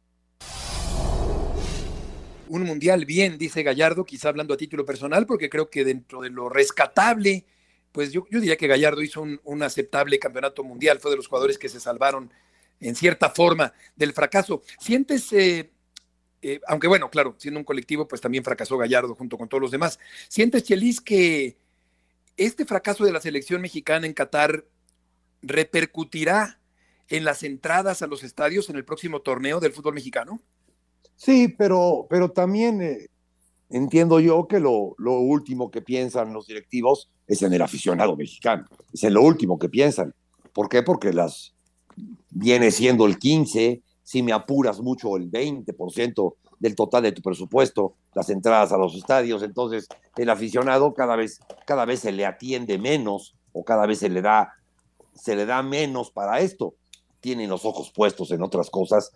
un 2.50 2.64
mundial 2.64 3.06
bien, 3.06 3.38
dice 3.38 3.64
Gallardo, 3.64 4.06
quizá 4.06 4.30
hablando 4.30 4.54
a 4.54 4.58
título 4.58 4.86
personal, 4.86 5.26
porque 5.26 5.50
creo 5.50 5.70
que 5.70 5.86
dentro 5.86 6.22
de 6.22 6.30
lo 6.30 6.50
rescatable, 6.50 7.46
pues 7.92 8.12
yo, 8.12 8.26
diría 8.30 8.58
que 8.58 8.68
Gallardo 8.68 9.02
hizo 9.02 9.22
un, 9.22 9.64
aceptable 9.64 10.20
campeonato 10.20 10.66
mundial, 10.66 11.00
fue 11.00 11.12
de 11.12 11.18
los 11.18 11.28
jugadores 11.28 11.58
que 11.58 11.70
se 11.70 11.80
salvaron 11.80 12.30
en 12.82 12.94
cierta 12.94 13.30
forma 13.30 13.74
del 13.96 14.12
fracaso. 14.12 14.64
¿Sientes, 14.80 15.32
eh, 15.32 15.72
eh, 16.42 16.60
aunque 16.68 16.88
bueno, 16.88 17.10
claro, 17.10 17.36
siendo 17.38 17.58
un 17.58 17.64
colectivo, 17.64 18.06
pues 18.06 18.20
también 18.20 18.44
fracasó 18.44 18.78
Gallardo 18.78 19.16
junto 19.16 19.38
con 19.38 19.48
todos 19.48 19.62
los 19.62 19.72
demás, 19.72 19.98
¿sientes, 20.28 20.64
Chelis, 20.66 21.00
que 21.00 21.56
este 22.38 22.66
fracaso 22.66 23.06
de 23.06 23.12
la 23.12 23.22
selección 23.22 23.62
mexicana 23.62 24.06
en 24.06 24.14
Qatar 24.14 24.66
repercutirá 25.42 26.60
en 27.08 27.24
las 27.24 27.44
entradas 27.44 28.02
a 28.02 28.08
los 28.08 28.24
estadios 28.24 28.70
en 28.70 28.76
el 28.76 28.86
próximo 28.86 29.22
torneo 29.22 29.60
del 29.60 29.72
fútbol 29.72 29.94
mexicano? 29.94 30.42
Sí, 31.16 31.48
pero, 31.48 32.08
pero 32.10 32.32
también 32.32 32.82
eh, 32.82 33.10
entiendo 33.70 34.20
yo 34.20 34.48
que 34.48 34.60
lo, 34.60 34.96
lo, 34.98 35.20
último 35.20 35.72
que 35.72 35.82
piensan 35.82 36.34
los 36.34 36.48
directivos 36.48 37.10
es 37.28 37.42
en 37.42 37.54
el 37.54 37.62
aficionado 37.62 38.16
mexicano, 38.16 38.66
es 38.92 39.04
en 39.04 39.14
lo 39.14 39.22
último 39.22 39.58
que 39.58 39.70
piensan. 39.70 40.14
¿Por 40.52 40.68
qué? 40.68 40.84
Porque 40.84 41.14
las 41.14 41.54
viene 42.32 42.72
siendo 42.72 43.06
el 43.06 43.18
15, 43.18 43.82
si 44.04 44.24
me 44.24 44.34
apuras 44.34 44.82
mucho 44.82 45.16
el 45.16 45.32
20% 45.32 46.36
del 46.60 46.76
total 46.76 47.04
de 47.04 47.12
tu 47.12 47.22
presupuesto, 47.22 47.94
las 48.14 48.30
entradas 48.30 48.72
a 48.72 48.78
los 48.78 48.96
estadios, 48.96 49.44
entonces 49.44 49.88
el 50.18 50.30
aficionado 50.30 50.94
cada 50.94 51.16
vez, 51.16 51.40
cada 51.66 51.86
vez 51.86 52.00
se 52.02 52.12
le 52.12 52.26
atiende 52.26 52.78
menos 52.78 53.36
o 53.54 53.64
cada 53.64 53.86
vez 53.86 54.00
se 54.00 54.10
le 54.10 54.22
da, 54.22 54.54
se 55.14 55.36
le 55.36 55.46
da 55.46 55.64
menos 55.64 56.12
para 56.12 56.40
esto. 56.40 56.76
Tienen 57.20 57.50
los 57.50 57.66
ojos 57.66 57.92
puestos 57.94 58.32
en 58.32 58.44
otras 58.44 58.70
cosas, 58.70 59.12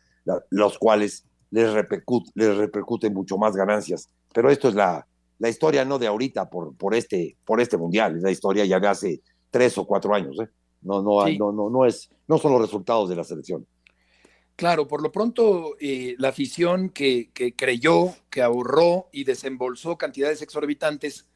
los 0.49 0.77
cuales 0.77 1.25
les, 1.51 1.71
repercute, 1.73 2.31
les 2.35 2.55
repercuten 2.57 3.13
mucho 3.13 3.37
más 3.37 3.55
ganancias. 3.55 4.09
Pero 4.33 4.49
esto 4.49 4.69
es 4.69 4.75
la, 4.75 5.05
la 5.39 5.49
historia 5.49 5.85
no 5.85 5.99
de 5.99 6.07
ahorita 6.07 6.49
por, 6.49 6.75
por, 6.75 6.93
este, 6.95 7.37
por 7.45 7.61
este 7.61 7.77
mundial, 7.77 8.17
es 8.17 8.23
la 8.23 8.31
historia 8.31 8.65
ya 8.65 8.79
de 8.79 8.87
hace 8.87 9.21
tres 9.49 9.77
o 9.77 9.85
cuatro 9.85 10.13
años. 10.13 10.37
¿eh? 10.39 10.49
No, 10.81 11.01
no, 11.01 11.25
no, 11.25 11.51
no, 11.51 11.69
no, 11.69 11.85
es, 11.85 12.09
no 12.27 12.37
son 12.37 12.51
los 12.51 12.61
resultados 12.61 13.09
de 13.09 13.15
la 13.15 13.23
selección. 13.23 13.65
Claro, 14.59 14.89
por 14.89 15.01
lo 15.01 15.09
pronto 15.09 15.77
eh, 15.79 16.15
la 16.17 16.27
afición 16.27 16.89
que, 16.89 17.29
que, 17.33 17.55
creyó, 17.55 18.13
que 18.29 18.41
ahorró 18.41 19.07
y 19.13 19.23
desembolsó 19.23 19.97
cantidades 19.97 20.41
exorbitantes, 20.41 21.27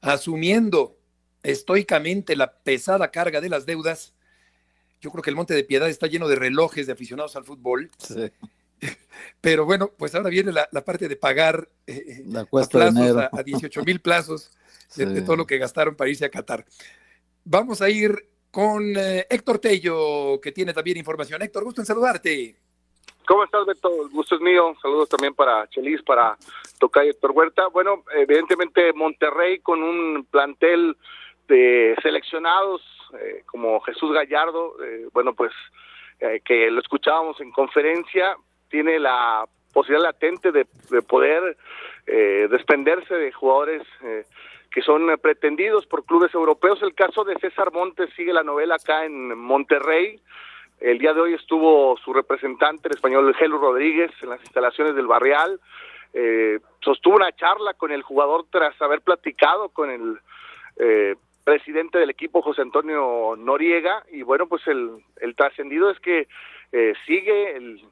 asumiendo 0.00 0.98
estoicamente 1.44 2.34
la 2.34 2.52
pesada 2.52 3.12
carga 3.12 3.40
de 3.40 3.48
las 3.48 3.64
deudas, 3.64 4.12
yo 5.00 5.12
creo 5.12 5.22
que 5.22 5.30
el 5.30 5.36
Monte 5.36 5.54
de 5.54 5.62
Piedad 5.62 5.88
está 5.88 6.08
lleno 6.08 6.26
de 6.26 6.34
relojes 6.34 6.88
de 6.88 6.94
aficionados 6.94 7.36
al 7.36 7.44
fútbol. 7.44 7.92
Sí. 7.96 8.28
Pero 9.40 9.64
bueno, 9.64 9.92
pues 9.96 10.16
ahora 10.16 10.28
viene 10.28 10.50
la, 10.50 10.66
parte 10.84 11.06
de 11.06 11.14
pagar 11.14 11.68
eh, 11.86 12.24
la 12.26 12.40
a, 12.40 13.38
a, 13.38 13.42
18 13.44 13.84
mil 13.84 14.00
plazos 14.00 14.50
de, 14.96 15.22
todo 15.22 15.36
lo 15.36 15.46
que 15.46 15.58
gastaron 15.58 15.94
para 15.94 16.10
irse 16.10 16.24
a 16.24 16.28
Qatar. 16.28 16.66
Vamos 17.44 17.82
a 17.82 17.88
ir 17.88 18.28
con 18.50 18.96
eh, 18.96 19.26
Héctor 19.28 19.58
Tello, 19.58 20.40
que 20.40 20.52
tiene 20.52 20.72
también 20.72 20.98
información. 20.98 21.42
Héctor, 21.42 21.64
gusto 21.64 21.82
en 21.82 21.86
saludarte. 21.86 22.56
¿Cómo 23.26 23.44
estás, 23.44 23.66
Beto? 23.66 23.90
El 24.02 24.08
gusto 24.08 24.36
es 24.36 24.40
mío. 24.40 24.74
Saludos 24.80 25.08
también 25.08 25.34
para 25.34 25.68
Chelis, 25.68 26.02
para 26.02 26.36
Tocay 26.78 27.10
Héctor 27.10 27.32
Huerta. 27.32 27.66
Bueno, 27.68 28.04
evidentemente 28.16 28.92
Monterrey 28.94 29.58
con 29.60 29.82
un 29.82 30.26
plantel 30.30 30.96
de 31.46 31.94
seleccionados 32.02 32.82
como 33.46 33.80
Jesús 33.80 34.12
Gallardo, 34.12 34.74
bueno, 35.14 35.34
pues 35.34 35.50
que 36.44 36.70
lo 36.70 36.78
escuchábamos 36.78 37.40
en 37.40 37.50
conferencia, 37.52 38.36
tiene 38.68 38.98
la 38.98 39.46
posibilidad 39.72 40.08
latente 40.08 40.52
de, 40.52 40.66
poder 41.02 41.56
eh, 42.06 42.48
desprenderse 42.50 43.14
de 43.14 43.32
jugadores 43.32 43.82
eh, 44.02 44.24
que 44.78 44.84
son 44.84 45.10
pretendidos 45.20 45.86
por 45.86 46.04
clubes 46.04 46.32
europeos. 46.32 46.80
El 46.82 46.94
caso 46.94 47.24
de 47.24 47.36
César 47.40 47.72
Montes 47.72 48.10
sigue 48.14 48.32
la 48.32 48.44
novela 48.44 48.76
acá 48.76 49.06
en 49.06 49.36
Monterrey. 49.36 50.20
El 50.78 51.00
día 51.00 51.12
de 51.14 51.20
hoy 51.20 51.34
estuvo 51.34 51.96
su 51.96 52.12
representante, 52.12 52.86
el 52.86 52.94
español 52.94 53.34
Gelo 53.34 53.58
Rodríguez, 53.58 54.12
en 54.22 54.28
las 54.28 54.40
instalaciones 54.42 54.94
del 54.94 55.08
Barrial. 55.08 55.58
Eh, 56.14 56.60
sostuvo 56.80 57.16
una 57.16 57.32
charla 57.32 57.74
con 57.74 57.90
el 57.90 58.02
jugador 58.02 58.46
tras 58.52 58.80
haber 58.80 59.00
platicado 59.00 59.70
con 59.70 59.90
el 59.90 60.20
presidente 61.42 61.98
del 61.98 62.10
equipo, 62.10 62.40
José 62.40 62.62
Antonio 62.62 63.34
Noriega. 63.36 64.04
Y 64.12 64.22
bueno, 64.22 64.46
pues 64.46 64.64
el, 64.68 64.92
el 65.20 65.34
trascendido 65.34 65.90
es 65.90 65.98
que 65.98 66.28
sigue 67.04 67.56
el 67.56 67.82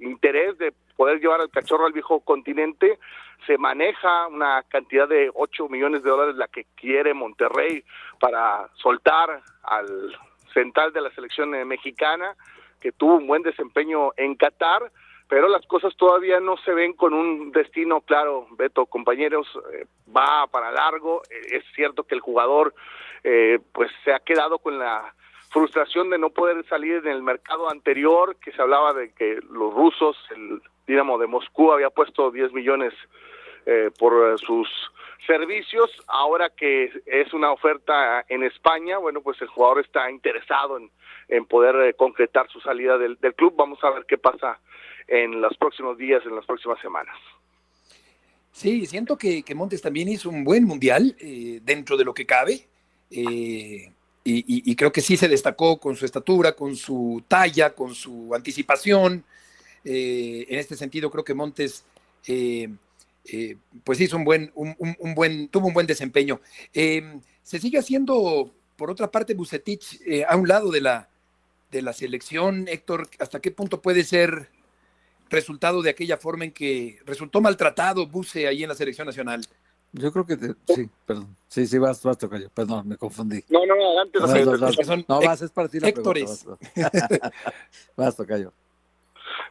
interés 0.00 0.58
de 0.58 0.72
poder 0.96 1.20
llevar 1.20 1.40
al 1.40 1.50
cachorro 1.50 1.86
al 1.86 1.92
viejo 1.92 2.20
continente, 2.20 2.98
se 3.46 3.58
maneja 3.58 4.26
una 4.28 4.62
cantidad 4.68 5.08
de 5.08 5.30
8 5.34 5.68
millones 5.68 6.02
de 6.02 6.10
dólares 6.10 6.36
la 6.36 6.48
que 6.48 6.66
quiere 6.74 7.14
Monterrey 7.14 7.84
para 8.18 8.68
soltar 8.74 9.42
al 9.62 10.16
central 10.52 10.92
de 10.92 11.02
la 11.02 11.10
selección 11.10 11.54
eh, 11.54 11.64
mexicana, 11.64 12.34
que 12.80 12.92
tuvo 12.92 13.16
un 13.16 13.26
buen 13.26 13.42
desempeño 13.42 14.12
en 14.16 14.34
Qatar, 14.36 14.90
pero 15.28 15.48
las 15.48 15.66
cosas 15.66 15.94
todavía 15.96 16.40
no 16.40 16.56
se 16.58 16.72
ven 16.72 16.94
con 16.94 17.12
un 17.12 17.52
destino 17.52 18.00
claro, 18.00 18.46
Beto, 18.52 18.86
compañeros, 18.86 19.46
eh, 19.72 19.86
va 20.16 20.46
para 20.46 20.70
largo, 20.70 21.22
eh, 21.28 21.56
es 21.58 21.64
cierto 21.74 22.04
que 22.04 22.14
el 22.14 22.20
jugador 22.20 22.74
pues 23.72 23.90
se 24.04 24.12
ha 24.12 24.20
quedado 24.20 24.60
con 24.60 24.78
la 24.78 25.12
frustración 25.56 26.10
de 26.10 26.18
no 26.18 26.28
poder 26.28 26.66
salir 26.68 26.96
en 26.96 27.08
el 27.08 27.22
mercado 27.22 27.70
anterior, 27.70 28.36
que 28.36 28.52
se 28.52 28.60
hablaba 28.60 28.92
de 28.92 29.12
que 29.12 29.40
los 29.48 29.72
rusos, 29.72 30.14
el 30.36 30.60
Dinamo 30.86 31.16
de 31.16 31.26
Moscú 31.26 31.72
había 31.72 31.88
puesto 31.88 32.30
10 32.30 32.52
millones 32.52 32.92
eh, 33.64 33.90
por 33.98 34.12
eh, 34.12 34.36
sus 34.36 34.68
servicios, 35.26 35.90
ahora 36.08 36.50
que 36.50 36.92
es 37.06 37.32
una 37.32 37.52
oferta 37.52 38.22
en 38.28 38.42
España, 38.42 38.98
bueno, 38.98 39.22
pues 39.22 39.40
el 39.40 39.48
jugador 39.48 39.80
está 39.80 40.10
interesado 40.10 40.78
en, 41.28 41.46
poder 41.46 41.88
eh, 41.88 41.94
concretar 41.94 42.46
su 42.50 42.60
salida 42.60 42.98
del, 42.98 43.16
club. 43.34 43.54
Vamos 43.56 43.82
a 43.82 43.88
ver 43.92 44.04
qué 44.06 44.18
pasa 44.18 44.60
en 45.08 45.40
los 45.40 45.56
próximos 45.56 45.96
días, 45.96 46.22
en 46.26 46.36
las 46.36 46.44
próximas 46.44 46.78
semanas. 46.80 47.16
Sí, 48.52 48.84
siento 48.84 49.16
que, 49.16 49.42
que 49.42 49.54
Montes 49.54 49.80
también 49.80 50.10
hizo 50.10 50.28
un 50.28 50.44
buen 50.44 50.64
mundial 50.64 51.16
dentro 51.62 51.96
de 51.96 52.04
lo 52.04 52.12
que 52.12 52.26
cabe. 52.26 52.68
Eh, 53.10 53.92
y, 54.28 54.74
creo 54.74 54.92
que 54.92 55.00
sí 55.00 55.16
se 55.16 55.28
destacó 55.28 55.78
con 55.78 55.94
su 55.94 56.04
estatura, 56.04 56.52
con 56.52 56.74
su 56.74 57.22
talla, 57.28 57.74
con 57.74 57.94
su 57.94 58.34
anticipación. 58.34 59.24
Eh, 59.84 60.46
en 60.48 60.58
este 60.58 60.74
sentido, 60.74 61.10
creo 61.10 61.22
que 61.22 61.32
Montes 61.32 61.84
eh, 62.26 62.68
eh, 63.26 63.56
pues 63.84 64.00
hizo 64.00 64.16
un 64.16 64.24
buen, 64.24 64.50
un, 64.56 65.14
buen, 65.14 65.48
tuvo 65.48 65.68
un 65.68 65.74
buen 65.74 65.86
desempeño. 65.86 66.40
se 66.72 67.60
sigue 67.60 67.78
haciendo, 67.78 68.52
por 68.76 68.90
otra 68.90 69.12
parte, 69.12 69.34
Bucetich 69.34 70.00
a 70.28 70.36
un 70.36 70.48
lado 70.48 70.72
de 70.72 70.80
la, 70.80 71.08
de 71.70 71.82
la 71.82 71.92
selección. 71.92 72.66
Héctor, 72.66 73.08
¿hasta 73.20 73.40
qué 73.40 73.52
punto 73.52 73.80
puede 73.80 74.02
ser 74.02 74.50
resultado 75.30 75.82
de 75.82 75.90
aquella 75.90 76.16
forma 76.16 76.44
en 76.44 76.52
que 76.52 76.98
resultó 77.04 77.40
maltratado 77.40 78.06
Buce 78.06 78.48
ahí 78.48 78.64
en 78.64 78.70
la 78.70 78.74
selección 78.74 79.06
nacional? 79.06 79.46
Yo 79.98 80.12
creo 80.12 80.26
que 80.26 80.36
sí, 80.74 80.90
perdón. 81.06 81.36
Sí, 81.48 81.66
sí, 81.66 81.78
vas, 81.78 82.02
vas, 82.02 82.18
Tocayo. 82.18 82.50
Perdón, 82.54 82.88
me 82.88 82.96
confundí. 82.96 83.42
No, 83.48 83.64
no, 83.64 83.74
adelante. 83.74 84.18
No, 84.18 84.96
no, 85.08 85.26
vas, 85.26 85.40
es 85.40 85.50
para 85.50 85.68
ti 85.68 85.80
la 85.80 85.88
Héctores. 85.88 86.44
pregunta. 86.44 87.32
Vas, 87.96 88.16
Tocayo. 88.16 88.52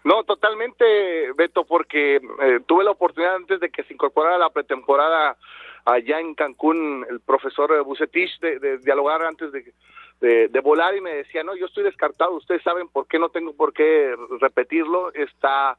No, 0.04 0.24
totalmente, 0.24 1.32
Beto, 1.36 1.66
porque 1.66 2.18
eh, 2.18 2.60
tuve 2.68 2.84
la 2.84 2.92
oportunidad 2.92 3.36
antes 3.36 3.60
de 3.60 3.70
que 3.70 3.84
se 3.84 3.94
incorporara 3.94 4.38
la 4.38 4.52
pretemporada 4.52 5.36
allá 5.84 6.20
en 6.20 6.36
Cancún, 6.36 7.06
el 7.10 7.20
profesor 7.22 7.84
Bucetich, 7.84 8.40
de, 8.40 8.60
de 8.60 8.78
dialogar 8.80 9.24
antes 9.24 9.52
de, 9.52 9.74
de, 10.22 10.48
de, 10.48 10.60
volar 10.60 10.96
y 10.96 11.02
me 11.02 11.16
decía, 11.16 11.44
no, 11.44 11.56
yo 11.56 11.66
estoy 11.66 11.84
descartado, 11.84 12.36
ustedes 12.36 12.62
saben 12.62 12.88
por 12.88 13.08
qué 13.08 13.18
no 13.18 13.30
tengo 13.30 13.54
por 13.54 13.74
qué 13.74 14.16
repetirlo, 14.40 15.12
está 15.14 15.78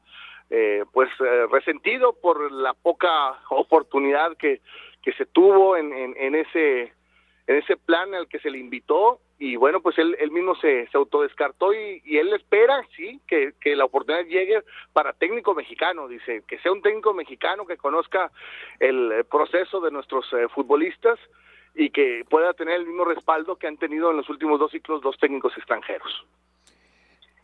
eh, 0.49 0.85
pues 0.93 1.09
eh, 1.19 1.47
resentido 1.51 2.13
por 2.13 2.51
la 2.51 2.73
poca 2.73 3.37
oportunidad 3.49 4.37
que, 4.37 4.61
que 5.01 5.11
se 5.13 5.25
tuvo 5.25 5.75
en, 5.75 5.91
en, 5.93 6.35
ese 6.35 6.93
en 7.47 7.55
ese 7.55 7.75
plan 7.75 8.13
al 8.13 8.27
que 8.27 8.39
se 8.39 8.49
le 8.49 8.57
invitó 8.57 9.19
y 9.39 9.57
bueno 9.57 9.81
pues 9.81 9.97
él, 9.97 10.15
él 10.19 10.31
mismo 10.31 10.55
se, 10.55 10.87
se 10.87 10.97
autodescartó 10.97 11.73
y, 11.73 12.01
y 12.05 12.17
él 12.17 12.33
espera 12.33 12.81
sí 12.95 13.19
que, 13.27 13.55
que 13.59 13.75
la 13.75 13.85
oportunidad 13.85 14.25
llegue 14.25 14.63
para 14.93 15.11
técnico 15.11 15.53
mexicano 15.53 16.07
dice 16.07 16.43
que 16.47 16.59
sea 16.59 16.71
un 16.71 16.81
técnico 16.81 17.13
mexicano 17.13 17.65
que 17.65 17.75
conozca 17.75 18.31
el 18.79 19.25
proceso 19.29 19.81
de 19.81 19.91
nuestros 19.91 20.31
eh, 20.31 20.47
futbolistas 20.47 21.19
y 21.75 21.89
que 21.89 22.23
pueda 22.29 22.53
tener 22.53 22.75
el 22.75 22.87
mismo 22.87 23.03
respaldo 23.05 23.57
que 23.57 23.67
han 23.67 23.77
tenido 23.77 24.11
en 24.11 24.17
los 24.17 24.29
últimos 24.29 24.59
dos 24.59 24.71
ciclos 24.71 25.01
dos 25.01 25.17
técnicos 25.19 25.55
extranjeros. 25.57 26.25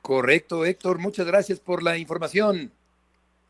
Correcto, 0.01 0.65
Héctor. 0.65 0.99
Muchas 0.99 1.27
gracias 1.27 1.59
por 1.59 1.83
la 1.83 1.97
información. 1.97 2.71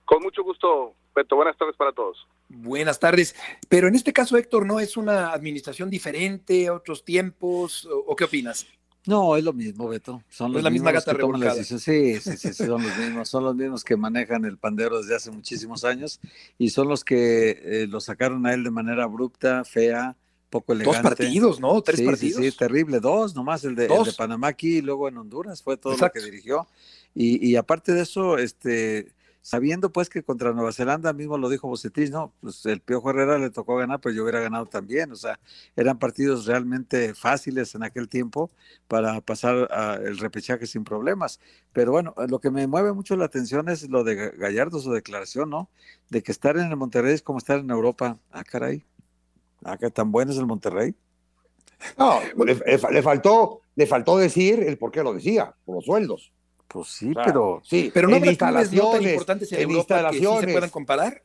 Con 0.06 0.22
mucho 0.22 0.44
gusto, 0.44 0.96
Beto. 1.16 1.36
Buenas 1.36 1.58
tardes 1.58 1.76
para 1.76 1.92
todos. 1.92 2.28
Buenas 2.50 3.00
tardes. 3.00 3.36
Pero 3.70 3.88
en 3.88 3.96
este 3.96 4.14
caso, 4.14 4.38
Héctor, 4.38 4.66
¿no 4.66 4.80
es 4.80 4.98
una 4.98 5.32
administración 5.32 5.90
diferente, 5.90 6.70
otros 6.70 7.04
tiempos? 7.04 7.88
¿O, 7.92 8.16
qué 8.16 8.26
opinas? 8.26 8.68
No, 9.06 9.36
es 9.36 9.44
lo 9.44 9.54
mismo, 9.54 9.88
Beto. 9.88 10.24
Son 10.30 10.54
los 10.54 10.64
la 10.64 10.70
misma 10.70 10.92
gata 10.92 11.14
que 11.14 11.20
toman 11.20 11.42
las 11.42 11.66
Sí, 11.68 11.80
sí, 11.80 12.20
sí, 12.20 12.54
son 12.54 12.84
los 12.84 12.98
mismos. 12.98 13.28
Son 13.28 13.44
los 13.44 13.56
mismos 13.56 13.84
que 13.84 13.98
manejan 13.98 14.46
el 14.46 14.58
pandero 14.58 15.02
desde 15.02 15.16
hace 15.16 15.32
muchísimos 15.32 15.84
años 15.84 16.20
y 16.58 16.70
son 16.70 16.88
los 16.88 17.04
que 17.04 17.62
eh, 17.64 17.88
lo 17.88 18.00
sacaron 18.00 18.46
a 18.46 18.54
él 18.54 18.64
de 18.64 18.72
manera 18.72 19.04
abrupta, 19.04 19.66
fea, 19.66 20.16
poco 20.50 20.74
elegante. 20.74 21.00
Dos 21.00 21.10
partidos, 21.10 21.60
¿no? 21.60 21.82
Tres 21.82 22.02
partidos. 22.02 22.42
Sí, 22.42 22.52
sí, 22.52 22.58
terrible. 22.58 23.00
Dos, 23.00 23.36
nomás 23.36 23.64
el 23.66 23.76
de, 23.76 23.88
el 23.88 24.04
de 24.04 24.14
Panamá 24.14 24.48
aquí 24.48 24.78
y 24.78 24.82
luego 24.82 25.10
en 25.10 25.18
Honduras. 25.18 25.62
Fue 25.62 25.76
todo 25.76 25.98
lo 25.98 26.12
que 26.12 26.22
dirigió. 26.22 26.68
Y, 27.14 27.46
y 27.46 27.56
aparte 27.58 27.94
de 27.94 28.04
eso, 28.04 28.38
este 28.38 29.12
sabiendo 29.44 29.92
pues 29.92 30.10
que 30.10 30.24
contra 30.24 30.54
Nueva 30.54 30.72
Zelanda 30.72 31.12
mismo 31.12 31.38
lo 31.38 31.50
dijo 31.50 31.68
Bocetis, 31.68 32.10
no, 32.10 32.34
pues 32.40 32.66
el 32.66 32.80
Piojo 32.80 33.10
Herrera 33.10 33.38
le 33.38 33.50
tocó 33.50 33.76
ganar, 33.76 34.00
pero 34.00 34.16
yo 34.16 34.24
hubiera 34.24 34.40
ganado 34.40 34.66
también, 34.66 35.12
o 35.12 35.16
sea, 35.16 35.38
eran 35.76 36.00
partidos 36.00 36.46
realmente 36.46 37.14
fáciles 37.14 37.76
en 37.76 37.84
aquel 37.84 38.08
tiempo 38.08 38.50
para 38.88 39.20
pasar 39.22 39.70
el 40.02 40.18
repechaje 40.18 40.66
sin 40.66 40.86
problemas. 40.86 41.42
Pero 41.74 41.92
bueno, 41.92 42.16
lo 42.30 42.40
que 42.40 42.52
me 42.52 42.66
mueve 42.68 42.94
mucho 42.94 43.18
la 43.18 43.26
atención 43.26 43.68
es 43.68 43.90
lo 43.90 44.04
de 44.06 44.32
Gallardo, 44.32 44.80
su 44.80 44.92
declaración, 44.92 45.50
¿no? 45.50 45.70
De 46.10 46.24
que 46.24 46.32
estar 46.32 46.58
en 46.58 46.72
el 46.72 46.78
Monterrey 46.78 47.14
es 47.14 47.22
como 47.22 47.38
estar 47.38 47.60
en 47.60 47.70
Europa. 47.70 48.18
Ah, 48.32 48.44
caray. 48.44 48.86
Ah, 49.66 49.78
que 49.78 49.90
tan 49.92 50.12
bueno 50.12 50.32
es 50.32 50.38
el 50.38 50.46
Monterrey. 50.46 50.96
No, 51.98 52.22
le, 52.46 53.02
faltó, 53.02 53.62
le 53.76 53.86
faltó 53.88 54.18
decir 54.18 54.62
el 54.62 54.78
por 54.78 54.92
qué 54.92 55.04
lo 55.04 55.14
decía, 55.14 55.54
por 55.66 55.76
los 55.76 55.86
sueldos. 55.86 56.32
Pues 56.74 56.88
sí, 56.88 57.14
pero. 57.14 57.62
Sí, 57.64 57.92
pero 57.94 58.08
no 58.08 58.16
en 58.16 58.26
instalaciones. 58.26 59.02
Tan 59.02 59.10
importantes 59.12 59.52
en, 59.52 59.70
instalaciones. 59.70 60.40
Que 60.40 60.48
se 60.48 60.52
puedan 60.54 60.70
comparar. 60.72 61.22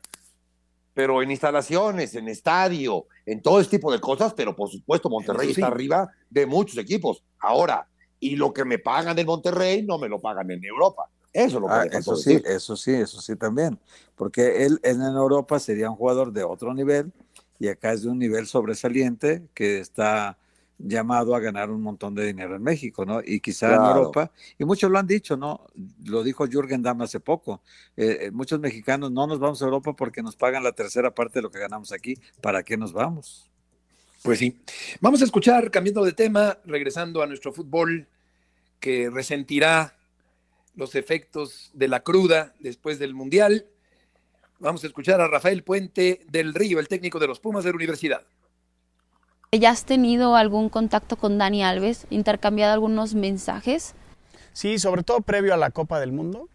Pero 0.93 1.23
en 1.23 1.31
instalaciones, 1.31 2.15
en 2.15 2.29
estadio, 2.29 3.07
en 3.25 3.41
todo 3.41 3.61
este 3.61 3.79
tipo 3.79 3.91
de 3.91 3.99
cosas, 3.99 4.35
pero 4.35 4.55
por 4.55 4.69
supuesto, 4.69 5.09
Monterrey 5.09 5.51
está 5.51 5.69
arriba 5.69 6.11
de 6.29 6.45
muchos 6.45 6.77
equipos. 6.77 7.23
Ahora, 7.39 7.89
y 8.21 8.37
lo 8.37 8.53
que 8.53 8.65
me 8.65 8.79
pagan 8.79 9.19
en 9.19 9.25
Monterrey 9.25 9.83
no 9.83 9.97
me 9.97 10.09
lo 10.09 10.21
pagan 10.21 10.51
en 10.51 10.63
Europa. 10.63 11.09
Eso 11.33 11.57
es 11.57 11.63
lo 11.63 11.67
que 11.69 11.73
ah, 11.73 11.85
Eso 11.85 12.17
sí, 12.17 12.43
eso 12.45 12.77
sí, 12.77 12.93
eso 12.93 13.21
sí 13.21 13.37
también. 13.37 13.79
Porque 14.17 14.67
él, 14.67 14.81
él 14.83 14.97
en 14.97 15.17
Europa 15.17 15.59
sería 15.61 15.89
un 15.89 15.97
jugador 15.97 16.33
de 16.33 16.43
otro 16.43 16.75
nivel 16.75 17.13
y 17.59 17.69
acá 17.69 17.93
es 17.93 18.03
de 18.03 18.09
un 18.09 18.19
nivel 18.19 18.47
sobresaliente 18.47 19.45
que 19.55 19.79
está 19.79 20.37
llamado 20.79 21.35
a 21.35 21.41
ganar 21.41 21.71
un 21.71 21.83
montón 21.83 22.15
de 22.15 22.27
dinero 22.27 22.55
en 22.55 22.63
México, 22.63 23.05
¿no? 23.05 23.21
Y 23.25 23.41
quizá 23.41 23.75
en 23.75 23.83
Europa, 23.83 24.31
y 24.59 24.65
muchos 24.65 24.91
lo 24.91 24.99
han 24.99 25.07
dicho, 25.07 25.37
¿no? 25.37 25.67
Lo 26.05 26.23
dijo 26.23 26.47
Jürgen 26.47 26.83
Damm 26.83 27.03
hace 27.03 27.19
poco. 27.21 27.63
Eh, 27.97 28.19
eh, 28.23 28.31
muchos 28.31 28.61
mexicanos 28.61 29.11
no 29.11 29.27
nos 29.27 29.41
vamos 29.41 29.61
a 29.61 29.65
Europa 29.65 29.95
porque 29.95 30.23
nos 30.23 30.37
pagan 30.37 30.63
la 30.63 30.73
tercera 30.73 31.15
parte 31.15 31.41
de 31.41 31.43
lo 31.43 31.51
que 31.51 31.59
ganamos 31.59 31.93
aquí. 31.93 32.17
¿Para 32.41 32.63
qué 32.63 32.77
nos 32.77 32.93
vamos? 32.93 33.51
Pues 34.23 34.39
sí. 34.39 34.57
Vamos 35.01 35.21
a 35.21 35.25
escuchar, 35.25 35.71
cambiando 35.71 36.05
de 36.05 36.13
tema, 36.13 36.59
regresando 36.65 37.23
a 37.23 37.27
nuestro 37.27 37.53
fútbol, 37.53 38.07
que 38.81 39.11
resentirá 39.11 39.97
los 40.77 40.95
efectos 40.95 41.71
de 41.75 41.89
la 41.89 42.01
cruda 42.01 42.55
después 42.61 43.01
del 43.01 43.15
Mundial. 43.15 43.67
Vamos 44.61 44.85
a 44.85 44.87
escuchar 44.87 45.21
a 45.21 45.29
Rafael 45.29 45.65
Puente 45.65 46.25
del 46.31 46.55
Río, 46.55 46.79
el 46.79 46.89
técnico 46.89 47.19
de 47.19 47.27
los 47.27 47.41
Pumas 47.41 47.65
de 47.65 47.71
la 47.71 47.77
Universidad. 47.77 48.27
¿Ya 49.51 49.71
has 49.71 49.87
tenido 49.87 50.37
algún 50.37 50.69
contacto 50.69 51.17
con 51.17 51.39
Dani 51.39 51.65
Alves, 51.65 52.07
intercambiado 52.11 52.75
algunos 52.75 53.15
mensajes? 53.15 53.95
Sí, 54.53 54.79
sobre 54.79 55.03
todo 55.03 55.23
previo 55.23 55.55
a 55.55 55.57
la 55.57 55.71
Copa 55.71 56.01
del 56.01 56.13
Mundo, 56.13 56.51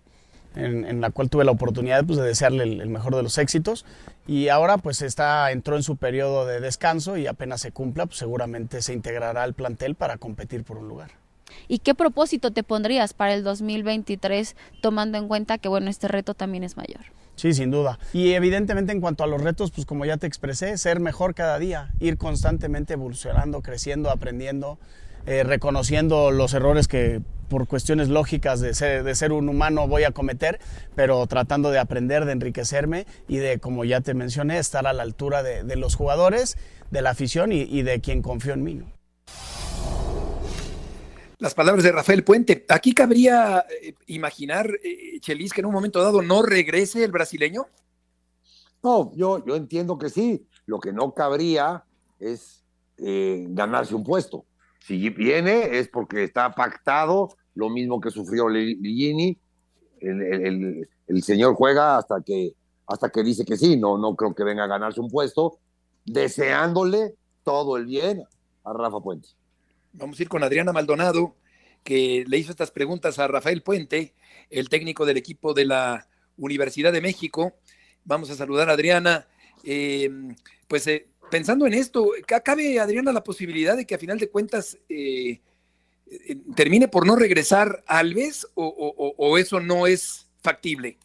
en, 0.56 1.02
la 1.02 1.10
cual 1.10 1.32
tuve 1.32 1.44
la 1.44 1.50
oportunidad 1.50 2.06
pues, 2.06 2.20
de 2.20 2.26
desearle 2.26 2.66
el, 2.66 2.89
mejor 2.89 3.16
de 3.16 3.24
los 3.24 3.39
éxitos. 3.39 3.84
Y 4.28 4.50
ahora 4.50 4.78
pues 4.78 5.02
está, 5.02 5.52
entró 5.52 5.76
en 5.76 5.82
su 5.82 5.98
periodo 5.98 6.46
de 6.46 6.60
descanso 6.60 7.18
y 7.18 7.26
apenas 7.26 7.62
se 7.62 7.72
cumpla, 7.72 8.06
pues, 8.06 8.20
seguramente 8.20 8.84
se 8.84 8.94
integrará 8.94 9.41
al 9.41 9.56
plantel 9.56 9.96
para 9.96 10.18
competir 10.18 10.64
por 10.64 10.78
un 10.78 10.88
lugar. 10.88 11.22
¿Y 11.68 11.80
qué 11.80 11.95
propósito 11.95 12.51
te 12.51 12.64
pondrías 12.64 13.14
para 13.14 13.34
el 13.34 13.43
2023 13.43 14.56
tomando 14.82 15.18
en 15.18 15.28
cuenta 15.28 15.58
que 15.58 15.68
bueno, 15.70 15.89
este 15.89 16.08
reto 16.08 16.34
también 16.34 16.64
es 16.64 16.78
mayor? 16.78 17.01
Sí, 17.36 17.54
sin 17.54 17.72
duda. 17.72 17.97
Y 18.14 18.34
evidentemente 18.34 18.91
en 18.91 19.01
cuanto 19.01 19.24
a 19.24 19.28
los 19.28 19.41
retos, 19.41 19.72
pues 19.72 19.86
como 19.86 20.06
ya 20.06 20.18
te 20.18 20.28
expresé, 20.28 20.78
ser 20.78 20.99
mejor 20.99 21.34
cada 21.34 21.58
día, 21.58 21.91
ir 21.99 22.18
constantemente 22.18 22.93
evolucionando, 22.93 23.62
creciendo, 23.62 24.12
aprendiendo, 24.12 24.78
eh, 25.26 25.43
reconociendo 25.43 26.32
los 26.32 26.54
errores 26.54 26.88
que 26.88 27.22
por 27.49 27.68
cuestiones 27.68 28.10
lógicas 28.10 28.60
de 28.62 28.74
ser, 28.74 29.32
un 29.32 29.47
humano 29.47 29.88
voy 29.88 30.04
a 30.06 30.12
cometer, 30.12 30.60
pero 30.95 31.26
tratando 31.28 31.70
de 31.70 31.80
aprender, 31.80 32.26
de 32.26 32.32
enriquecerme 32.32 33.06
y 33.28 33.38
de, 33.38 33.60
como 33.60 33.86
ya 33.86 34.01
te 34.01 34.14
mencioné, 34.16 34.58
estar 34.58 34.88
a 34.88 34.93
la 34.93 35.04
altura 35.04 35.43
de, 35.43 35.76
los 35.76 35.95
jugadores, 35.95 36.58
de 36.89 37.01
la 37.01 37.12
afición 37.12 37.51
y 37.51 37.82
de 37.84 38.01
quien 38.01 38.22
confió 38.24 38.54
en 38.54 38.64
mí 38.64 38.82
las 41.39 41.53
palabras 41.53 41.84
de 41.84 41.91
Rafael 41.91 42.23
Puente. 42.23 42.65
Aquí 42.69 42.93
cabría 42.93 43.65
eh, 43.81 43.95
imaginar, 44.07 44.69
eh, 44.84 45.19
Chelis, 45.19 45.53
que 45.53 45.61
en 45.61 45.67
un 45.67 45.73
momento 45.73 46.01
dado 46.01 46.21
no 46.21 46.41
regrese 46.41 47.03
el 47.03 47.11
brasileño. 47.11 47.67
No, 48.81 49.11
yo, 49.15 49.43
yo 49.45 49.55
entiendo 49.55 49.97
que 49.97 50.09
sí. 50.09 50.45
Lo 50.65 50.79
que 50.79 50.91
no 50.91 51.13
cabría 51.13 51.84
es 52.19 52.63
eh, 52.97 53.45
ganarse 53.49 53.95
un 53.95 54.03
puesto. 54.03 54.45
Si 54.79 55.09
viene 55.09 55.77
es 55.77 55.88
porque 55.88 56.23
está 56.23 56.53
pactado, 56.53 57.29
lo 57.55 57.69
mismo 57.69 58.01
que 58.01 58.11
sufrió 58.11 58.49
Ligini. 58.49 59.38
El, 59.99 60.86
el, 61.07 61.23
señor 61.23 61.55
juega 61.55 61.97
hasta 61.97 62.21
que, 62.21 62.53
hasta 62.88 63.09
que 63.09 63.23
dice 63.23 63.45
que 63.45 63.55
sí. 63.55 63.77
No, 63.77 63.97
no 63.97 64.15
creo 64.15 64.36
que 64.36 64.43
venga 64.43 64.65
a 64.65 64.67
ganarse 64.67 64.99
un 64.99 65.09
puesto, 65.09 65.59
deseándole 66.05 67.15
todo 67.43 67.77
el 67.77 67.86
bien 67.86 68.23
a 68.65 68.73
Rafa 68.73 68.99
Puente. 68.99 69.29
Vamos 69.94 70.20
a 70.20 70.24
ir 70.24 70.30
con 70.30 70.44
Adriana 70.44 70.74
Maldonado, 70.74 71.36
que 71.84 72.24
le 72.28 72.38
hizo 72.38 72.52
estas 72.52 72.72
preguntas 72.72 73.20
a 73.20 73.28
Rafael 73.28 73.62
Puente, 73.62 74.16
el 74.50 74.68
técnico 74.68 75.06
del 75.06 75.18
equipo 75.18 75.54
de 75.54 75.66
la 75.66 76.08
Universidad 76.38 76.91
de 76.91 77.02
México. 77.02 77.54
Vamos 78.04 78.32
a 78.32 78.36
saludar 78.36 78.70
a 78.70 78.74
Adriana. 78.74 79.28
Eh, 79.64 80.10
pues 80.68 80.88
eh, 80.88 81.08
pensando 81.30 81.68
en 81.68 81.76
esto, 81.76 82.12
¿cabe, 82.26 82.80
Adriana, 82.80 83.12
la 83.12 83.24
posibilidad 83.24 83.78
de 83.78 83.86
que 83.86 83.94
a 83.94 84.00
final 84.00 84.18
de 84.18 84.32
cuentas 84.32 84.78
eh, 84.89 85.41
termine 86.56 86.88
por 86.88 87.06
no 87.06 87.16
regresar 87.16 87.84
Alves 87.86 88.48
o, 88.56 88.66
o 89.16 89.38
eso 89.38 89.60
no 89.60 89.86
es 89.86 90.28
factible? 90.41 90.98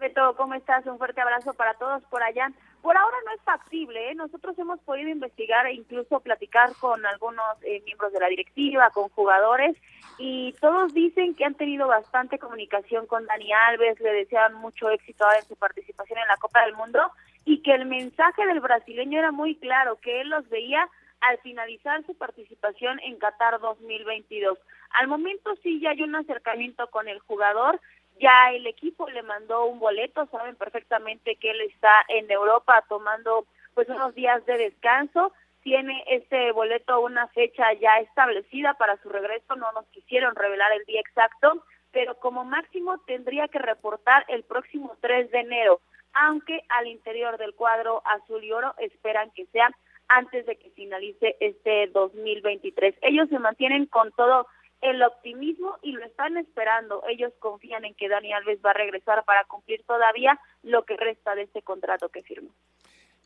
Beto, 0.00 0.34
¿cómo 0.36 0.54
estás? 0.54 0.84
Un 0.86 0.98
fuerte 0.98 1.20
abrazo 1.20 1.54
para 1.54 1.74
todos 1.74 2.02
por 2.10 2.24
allá. 2.24 2.52
Por 2.82 2.96
ahora 2.96 3.16
no 3.24 3.32
es 3.32 3.40
factible, 3.42 4.10
¿eh? 4.10 4.14
nosotros 4.16 4.58
hemos 4.58 4.80
podido 4.80 5.08
investigar 5.08 5.66
e 5.66 5.74
incluso 5.74 6.18
platicar 6.18 6.74
con 6.80 7.06
algunos 7.06 7.46
eh, 7.62 7.80
miembros 7.84 8.12
de 8.12 8.18
la 8.18 8.26
directiva, 8.26 8.90
con 8.90 9.08
jugadores, 9.10 9.76
y 10.18 10.52
todos 10.60 10.92
dicen 10.92 11.36
que 11.36 11.44
han 11.44 11.54
tenido 11.54 11.86
bastante 11.86 12.40
comunicación 12.40 13.06
con 13.06 13.24
Dani 13.26 13.52
Alves, 13.52 14.00
le 14.00 14.12
desean 14.12 14.54
mucho 14.54 14.90
éxito 14.90 15.24
en 15.38 15.46
su 15.46 15.54
participación 15.54 16.18
en 16.18 16.26
la 16.26 16.36
Copa 16.38 16.64
del 16.64 16.74
Mundo, 16.74 17.00
y 17.44 17.62
que 17.62 17.72
el 17.72 17.86
mensaje 17.86 18.44
del 18.46 18.58
brasileño 18.58 19.20
era 19.20 19.30
muy 19.30 19.54
claro, 19.54 20.00
que 20.00 20.20
él 20.20 20.30
los 20.30 20.48
veía 20.48 20.88
al 21.20 21.38
finalizar 21.38 22.04
su 22.04 22.16
participación 22.16 22.98
en 23.00 23.16
Qatar 23.18 23.60
2022. 23.60 24.58
Al 24.90 25.06
momento 25.06 25.54
sí 25.62 25.80
ya 25.80 25.90
hay 25.90 26.02
un 26.02 26.16
acercamiento 26.16 26.88
con 26.88 27.06
el 27.06 27.20
jugador, 27.20 27.80
ya 28.20 28.52
el 28.52 28.66
equipo 28.66 29.08
le 29.08 29.22
mandó 29.22 29.66
un 29.66 29.78
boleto, 29.78 30.26
saben 30.26 30.56
perfectamente 30.56 31.36
que 31.36 31.50
él 31.50 31.60
está 31.62 32.04
en 32.08 32.30
Europa 32.30 32.84
tomando 32.88 33.46
pues 33.74 33.88
unos 33.88 34.14
días 34.14 34.44
de 34.46 34.58
descanso, 34.58 35.32
tiene 35.62 36.04
este 36.08 36.52
boleto 36.52 37.00
una 37.00 37.28
fecha 37.28 37.72
ya 37.74 37.98
establecida 37.98 38.74
para 38.74 38.96
su 38.98 39.08
regreso, 39.08 39.56
no 39.56 39.70
nos 39.72 39.86
quisieron 39.86 40.34
revelar 40.34 40.72
el 40.72 40.84
día 40.84 41.00
exacto, 41.00 41.64
pero 41.92 42.18
como 42.18 42.44
máximo 42.44 42.98
tendría 43.06 43.48
que 43.48 43.58
reportar 43.58 44.24
el 44.28 44.42
próximo 44.42 44.96
3 45.00 45.30
de 45.30 45.40
enero, 45.40 45.80
aunque 46.14 46.62
al 46.68 46.86
interior 46.86 47.38
del 47.38 47.54
cuadro 47.54 48.02
azul 48.04 48.42
y 48.42 48.52
oro 48.52 48.74
esperan 48.78 49.30
que 49.30 49.46
sea 49.46 49.70
antes 50.08 50.44
de 50.46 50.56
que 50.56 50.70
finalice 50.70 51.36
este 51.40 51.86
2023. 51.88 52.94
Ellos 53.02 53.28
se 53.28 53.38
mantienen 53.38 53.86
con 53.86 54.12
todo 54.12 54.46
el 54.82 55.02
optimismo 55.02 55.78
y 55.80 55.92
lo 55.92 56.04
están 56.04 56.36
esperando. 56.36 57.02
Ellos 57.08 57.32
confían 57.38 57.84
en 57.84 57.94
que 57.94 58.08
Dani 58.08 58.32
Alves 58.32 58.58
va 58.64 58.70
a 58.70 58.74
regresar 58.74 59.24
para 59.24 59.44
cumplir 59.44 59.82
todavía 59.86 60.38
lo 60.62 60.84
que 60.84 60.96
resta 60.96 61.34
de 61.34 61.42
este 61.42 61.62
contrato 61.62 62.08
que 62.08 62.22
firmó. 62.22 62.50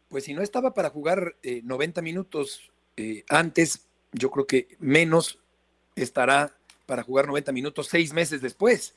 Pues 0.09 0.25
si 0.25 0.35
no 0.35 0.43
estaba 0.43 0.75
para 0.75 0.91
jugar 0.91 1.35
90 1.43 2.01
eh, 2.01 2.03
minutos 2.03 2.71
eh, 2.97 3.25
antes, 3.29 3.89
yo 4.13 4.31
creo 4.31 4.47
que 4.47 4.69
menos 4.79 5.41
estará 5.97 6.55
para 6.85 7.03
jugar 7.03 7.27
90 7.27 7.51
minutos 7.53 7.89
seis 7.89 8.13
meses 8.13 8.43
después. 8.43 8.95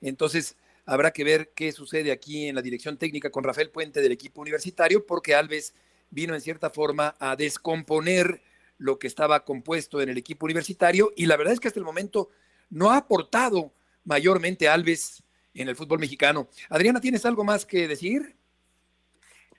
Entonces, 0.00 0.56
habrá 0.86 1.10
que 1.12 1.24
ver 1.24 1.50
qué 1.54 1.72
sucede 1.72 2.10
aquí 2.10 2.48
en 2.48 2.54
la 2.54 2.62
dirección 2.62 2.96
técnica 2.96 3.30
con 3.30 3.44
Rafael 3.44 3.70
Puente 3.70 4.00
del 4.00 4.12
equipo 4.12 4.40
universitario, 4.40 5.06
porque 5.06 5.34
Alves 5.34 5.74
vino 6.10 6.34
en 6.34 6.40
cierta 6.40 6.70
forma 6.70 7.14
a 7.20 7.36
descomponer 7.36 8.40
lo 8.78 8.98
que 8.98 9.06
estaba 9.06 9.44
compuesto 9.44 10.00
en 10.00 10.08
el 10.08 10.18
equipo 10.18 10.46
universitario 10.46 11.12
y 11.16 11.26
la 11.26 11.36
verdad 11.36 11.52
es 11.52 11.60
que 11.60 11.68
hasta 11.68 11.80
el 11.80 11.86
momento 11.86 12.30
no 12.70 12.90
ha 12.90 12.96
aportado 12.96 13.72
mayormente 14.04 14.68
Alves 14.68 15.22
en 15.54 15.68
el 15.68 15.76
fútbol 15.76 15.98
mexicano. 15.98 16.48
Adriana, 16.70 17.00
¿tienes 17.00 17.26
algo 17.26 17.44
más 17.44 17.66
que 17.66 17.88
decir? 17.88 18.36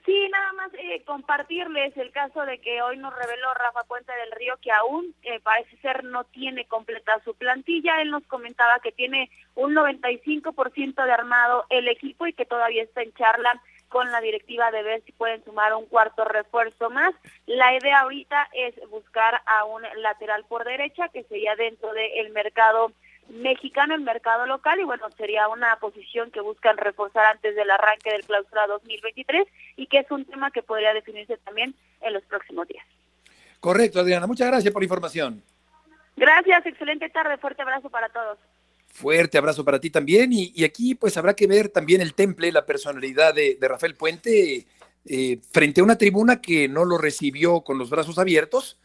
Sí, 0.06 0.28
nada 0.32 0.52
más 0.54 0.72
eh, 0.74 1.02
compartirles 1.04 1.94
el 1.96 2.10
caso 2.10 2.40
de 2.46 2.58
que 2.58 2.80
hoy 2.80 2.96
nos 2.96 3.14
reveló 3.14 3.52
Rafa 3.52 3.84
Puente 3.84 4.12
del 4.12 4.32
Río 4.32 4.56
que 4.62 4.72
aún 4.72 5.14
eh, 5.22 5.40
parece 5.40 5.76
ser 5.78 6.04
no 6.04 6.24
tiene 6.24 6.66
completa 6.66 7.20
su 7.22 7.34
plantilla. 7.34 8.00
Él 8.00 8.10
nos 8.10 8.26
comentaba 8.26 8.80
que 8.80 8.92
tiene 8.92 9.30
un 9.54 9.74
95% 9.74 11.04
de 11.04 11.12
armado 11.12 11.66
el 11.68 11.86
equipo 11.86 12.26
y 12.26 12.32
que 12.32 12.46
todavía 12.46 12.82
está 12.82 13.02
en 13.02 13.12
charla 13.12 13.62
con 13.90 14.10
la 14.10 14.20
directiva 14.20 14.70
de 14.70 14.82
ver 14.82 15.02
si 15.04 15.12
pueden 15.12 15.44
sumar 15.44 15.74
un 15.74 15.84
cuarto 15.84 16.24
refuerzo 16.24 16.88
más. 16.88 17.12
La 17.46 17.76
idea 17.76 18.00
ahorita 18.00 18.48
es 18.54 18.74
buscar 18.88 19.42
a 19.44 19.64
un 19.64 19.82
lateral 19.96 20.44
por 20.48 20.64
derecha 20.64 21.08
que 21.08 21.24
sería 21.24 21.56
dentro 21.56 21.92
del 21.92 22.30
mercado 22.30 22.92
mexicano, 23.28 23.94
el 23.94 24.00
mercado 24.00 24.46
local 24.46 24.80
y 24.80 24.84
bueno, 24.84 25.08
sería 25.16 25.48
una 25.48 25.76
posición 25.76 26.30
que 26.30 26.40
buscan 26.40 26.76
reforzar 26.76 27.26
antes 27.26 27.54
del 27.54 27.70
arranque 27.70 28.10
del 28.10 28.24
clausura 28.24 28.66
2023 28.66 29.46
y 29.76 29.86
que 29.86 29.98
es 29.98 30.10
un 30.10 30.24
tema 30.24 30.50
que 30.50 30.62
podría 30.62 30.94
definirse 30.94 31.36
también 31.38 31.74
en 32.00 32.12
los 32.12 32.22
próximos 32.24 32.66
días. 32.66 32.84
Correcto, 33.60 34.00
Adriana. 34.00 34.26
Muchas 34.26 34.48
gracias 34.48 34.72
por 34.72 34.82
la 34.82 34.86
información. 34.86 35.42
Gracias, 36.16 36.66
excelente 36.66 37.08
tarde, 37.10 37.36
fuerte 37.38 37.62
abrazo 37.62 37.90
para 37.90 38.08
todos. 38.08 38.38
Fuerte 38.92 39.38
abrazo 39.38 39.64
para 39.64 39.80
ti 39.80 39.88
también. 39.88 40.32
Y, 40.32 40.64
aquí 40.64 40.94
pues 40.94 41.16
habrá 41.16 41.34
que 41.34 41.46
ver 41.46 41.68
también 41.68 42.00
el 42.00 42.14
temple, 42.14 42.52
la 42.52 42.66
personalidad 42.66 43.34
de, 43.34 43.56
Rafael 43.60 43.94
Puente 43.94 44.66
eh, 45.04 45.40
frente 45.50 45.80
a 45.80 45.84
una 45.84 45.96
tribuna 45.96 46.40
que 46.40 46.68
no 46.68 46.84
lo 46.84 46.98
recibió 46.98 47.62
con 47.62 47.78
los 47.78 47.88
brazos 47.88 48.18
abiertos, 48.18 48.78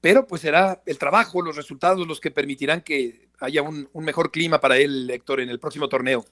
pero 0.00 0.26
pues 0.26 0.42
será 0.42 0.82
el 0.86 0.98
trabajo, 0.98 1.42
los 1.42 1.56
resultados 1.56 2.06
los 2.06 2.20
que 2.20 2.30
permitirán 2.30 2.80
que 2.80 3.28
haya 3.40 3.60
un, 3.62 3.88
mejor 3.94 4.30
clima 4.30 4.60
para 4.60 4.78
él, 4.78 5.10
Héctor, 5.10 5.40
en 5.40 5.50
el 5.50 5.58
próximo 5.58 5.88
torneo. 5.88 6.24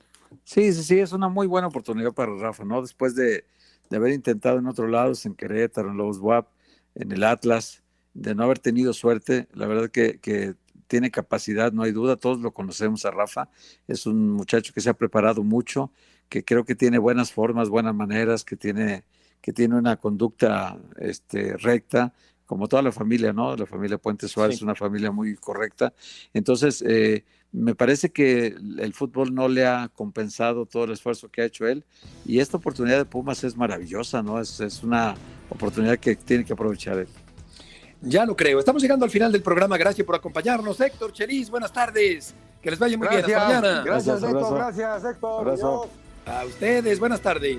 Sí, 0.45 0.73
sí, 0.73 0.83
sí, 0.83 0.99
es 0.99 1.13
una 1.13 1.29
muy 1.29 1.47
buena 1.47 1.67
oportunidad 1.67 2.13
para 2.13 2.35
Rafa, 2.37 2.65
¿no? 2.65 2.81
Después 2.81 3.15
de, 3.15 3.45
haber 3.91 4.13
intentado 4.13 4.59
en 4.59 4.67
otros 4.67 4.89
lados, 4.89 5.27
en 5.27 5.35
Querétaro, 5.35 5.91
en 5.91 5.97
Lobos 5.97 6.19
WAP, 6.19 6.49
en 6.95 7.13
el 7.13 7.25
Atlas, 7.25 7.83
de 8.15 8.35
no 8.35 8.45
haber 8.45 8.59
tenido 8.59 8.93
suerte, 8.93 9.49
la 9.53 9.67
verdad 9.67 9.91
que 9.91 10.55
tiene 10.89 11.11
capacidad, 11.11 11.73
no 11.73 11.85
hay 11.85 11.93
duda, 11.93 12.17
todos 12.17 12.41
lo 12.41 12.53
conocemos 12.53 13.05
a 13.05 13.13
Rafa, 13.13 13.49
es 13.87 14.07
un 14.07 14.31
muchacho 14.31 14.73
que 14.73 14.81
se 14.81 14.91
ha 14.91 14.95
preparado 14.95 15.45
mucho, 15.45 15.93
que 16.29 16.45
creo 16.45 16.65
que 16.65 16.75
tiene 16.75 16.99
buenas 16.99 17.31
formas, 17.31 17.69
buenas 17.69 17.95
maneras, 17.95 18.45
que 18.45 18.57
tiene, 18.57 19.05
que 19.41 19.53
tiene 19.53 19.77
una 19.77 19.97
conducta 19.97 20.77
este, 20.99 21.57
recta, 21.57 22.13
como 22.47 22.67
toda 22.67 22.83
la 22.83 22.93
familia, 22.93 23.33
¿no? 23.33 23.55
La 23.57 23.67
familia 23.67 23.99
Puente 23.99 24.27
Suárez 24.27 24.57
es 24.57 24.63
una 24.63 24.75
familia 24.75 25.13
muy 25.13 25.37
correcta. 25.37 25.93
Entonces, 26.33 26.83
eh, 26.87 27.25
me 27.53 27.75
parece 27.75 28.11
que 28.11 28.47
el 28.79 28.95
fútbol 28.95 29.35
no 29.35 29.49
le 29.49 29.67
ha 29.67 29.89
compensado 29.95 30.65
todo 30.65 30.85
el 30.85 30.93
esfuerzo 30.93 31.29
que 31.29 31.43
ha 31.43 31.45
hecho 31.45 31.67
él 31.67 31.85
y 32.25 32.41
esta 32.41 32.57
oportunidad 32.57 32.99
de 32.99 33.05
Pumas 33.05 33.45
es 33.45 33.57
maravillosa, 33.57 34.23
¿no? 34.23 34.41
Es, 34.41 34.61
es 34.61 34.83
una 34.83 35.15
oportunidad 35.51 35.99
que 35.99 36.17
tiene 36.17 36.45
que 36.45 36.55
aprovechar 36.55 36.99
él. 36.99 37.09
Ya 38.01 38.25
lo 38.25 38.37
creo. 38.37 38.59
Estamos 38.59 38.83
llegando 38.83 39.05
al 39.05 39.11
final 39.11 39.33
del 39.33 39.43
programa. 39.43 39.77
Gracias 39.77 40.07
por 40.07 40.15
acompañarnos. 40.15 40.81
Héctor, 40.81 41.13
Chelis, 41.13 41.51
buenas 41.51 41.73
tardes. 41.73 42.35
Que 42.63 42.71
les 42.71 42.79
vaya 42.79 42.97
muy 42.97 43.09
bien. 43.09 43.25
Hasta 43.25 43.39
mañana. 43.39 43.83
Gracias, 43.85 44.23
Héctor. 44.23 44.55
Gracias, 44.55 45.05
Héctor. 45.05 45.89
A 46.27 46.45
ustedes, 46.45 47.01
buenas 47.01 47.21
tardes. 47.21 47.59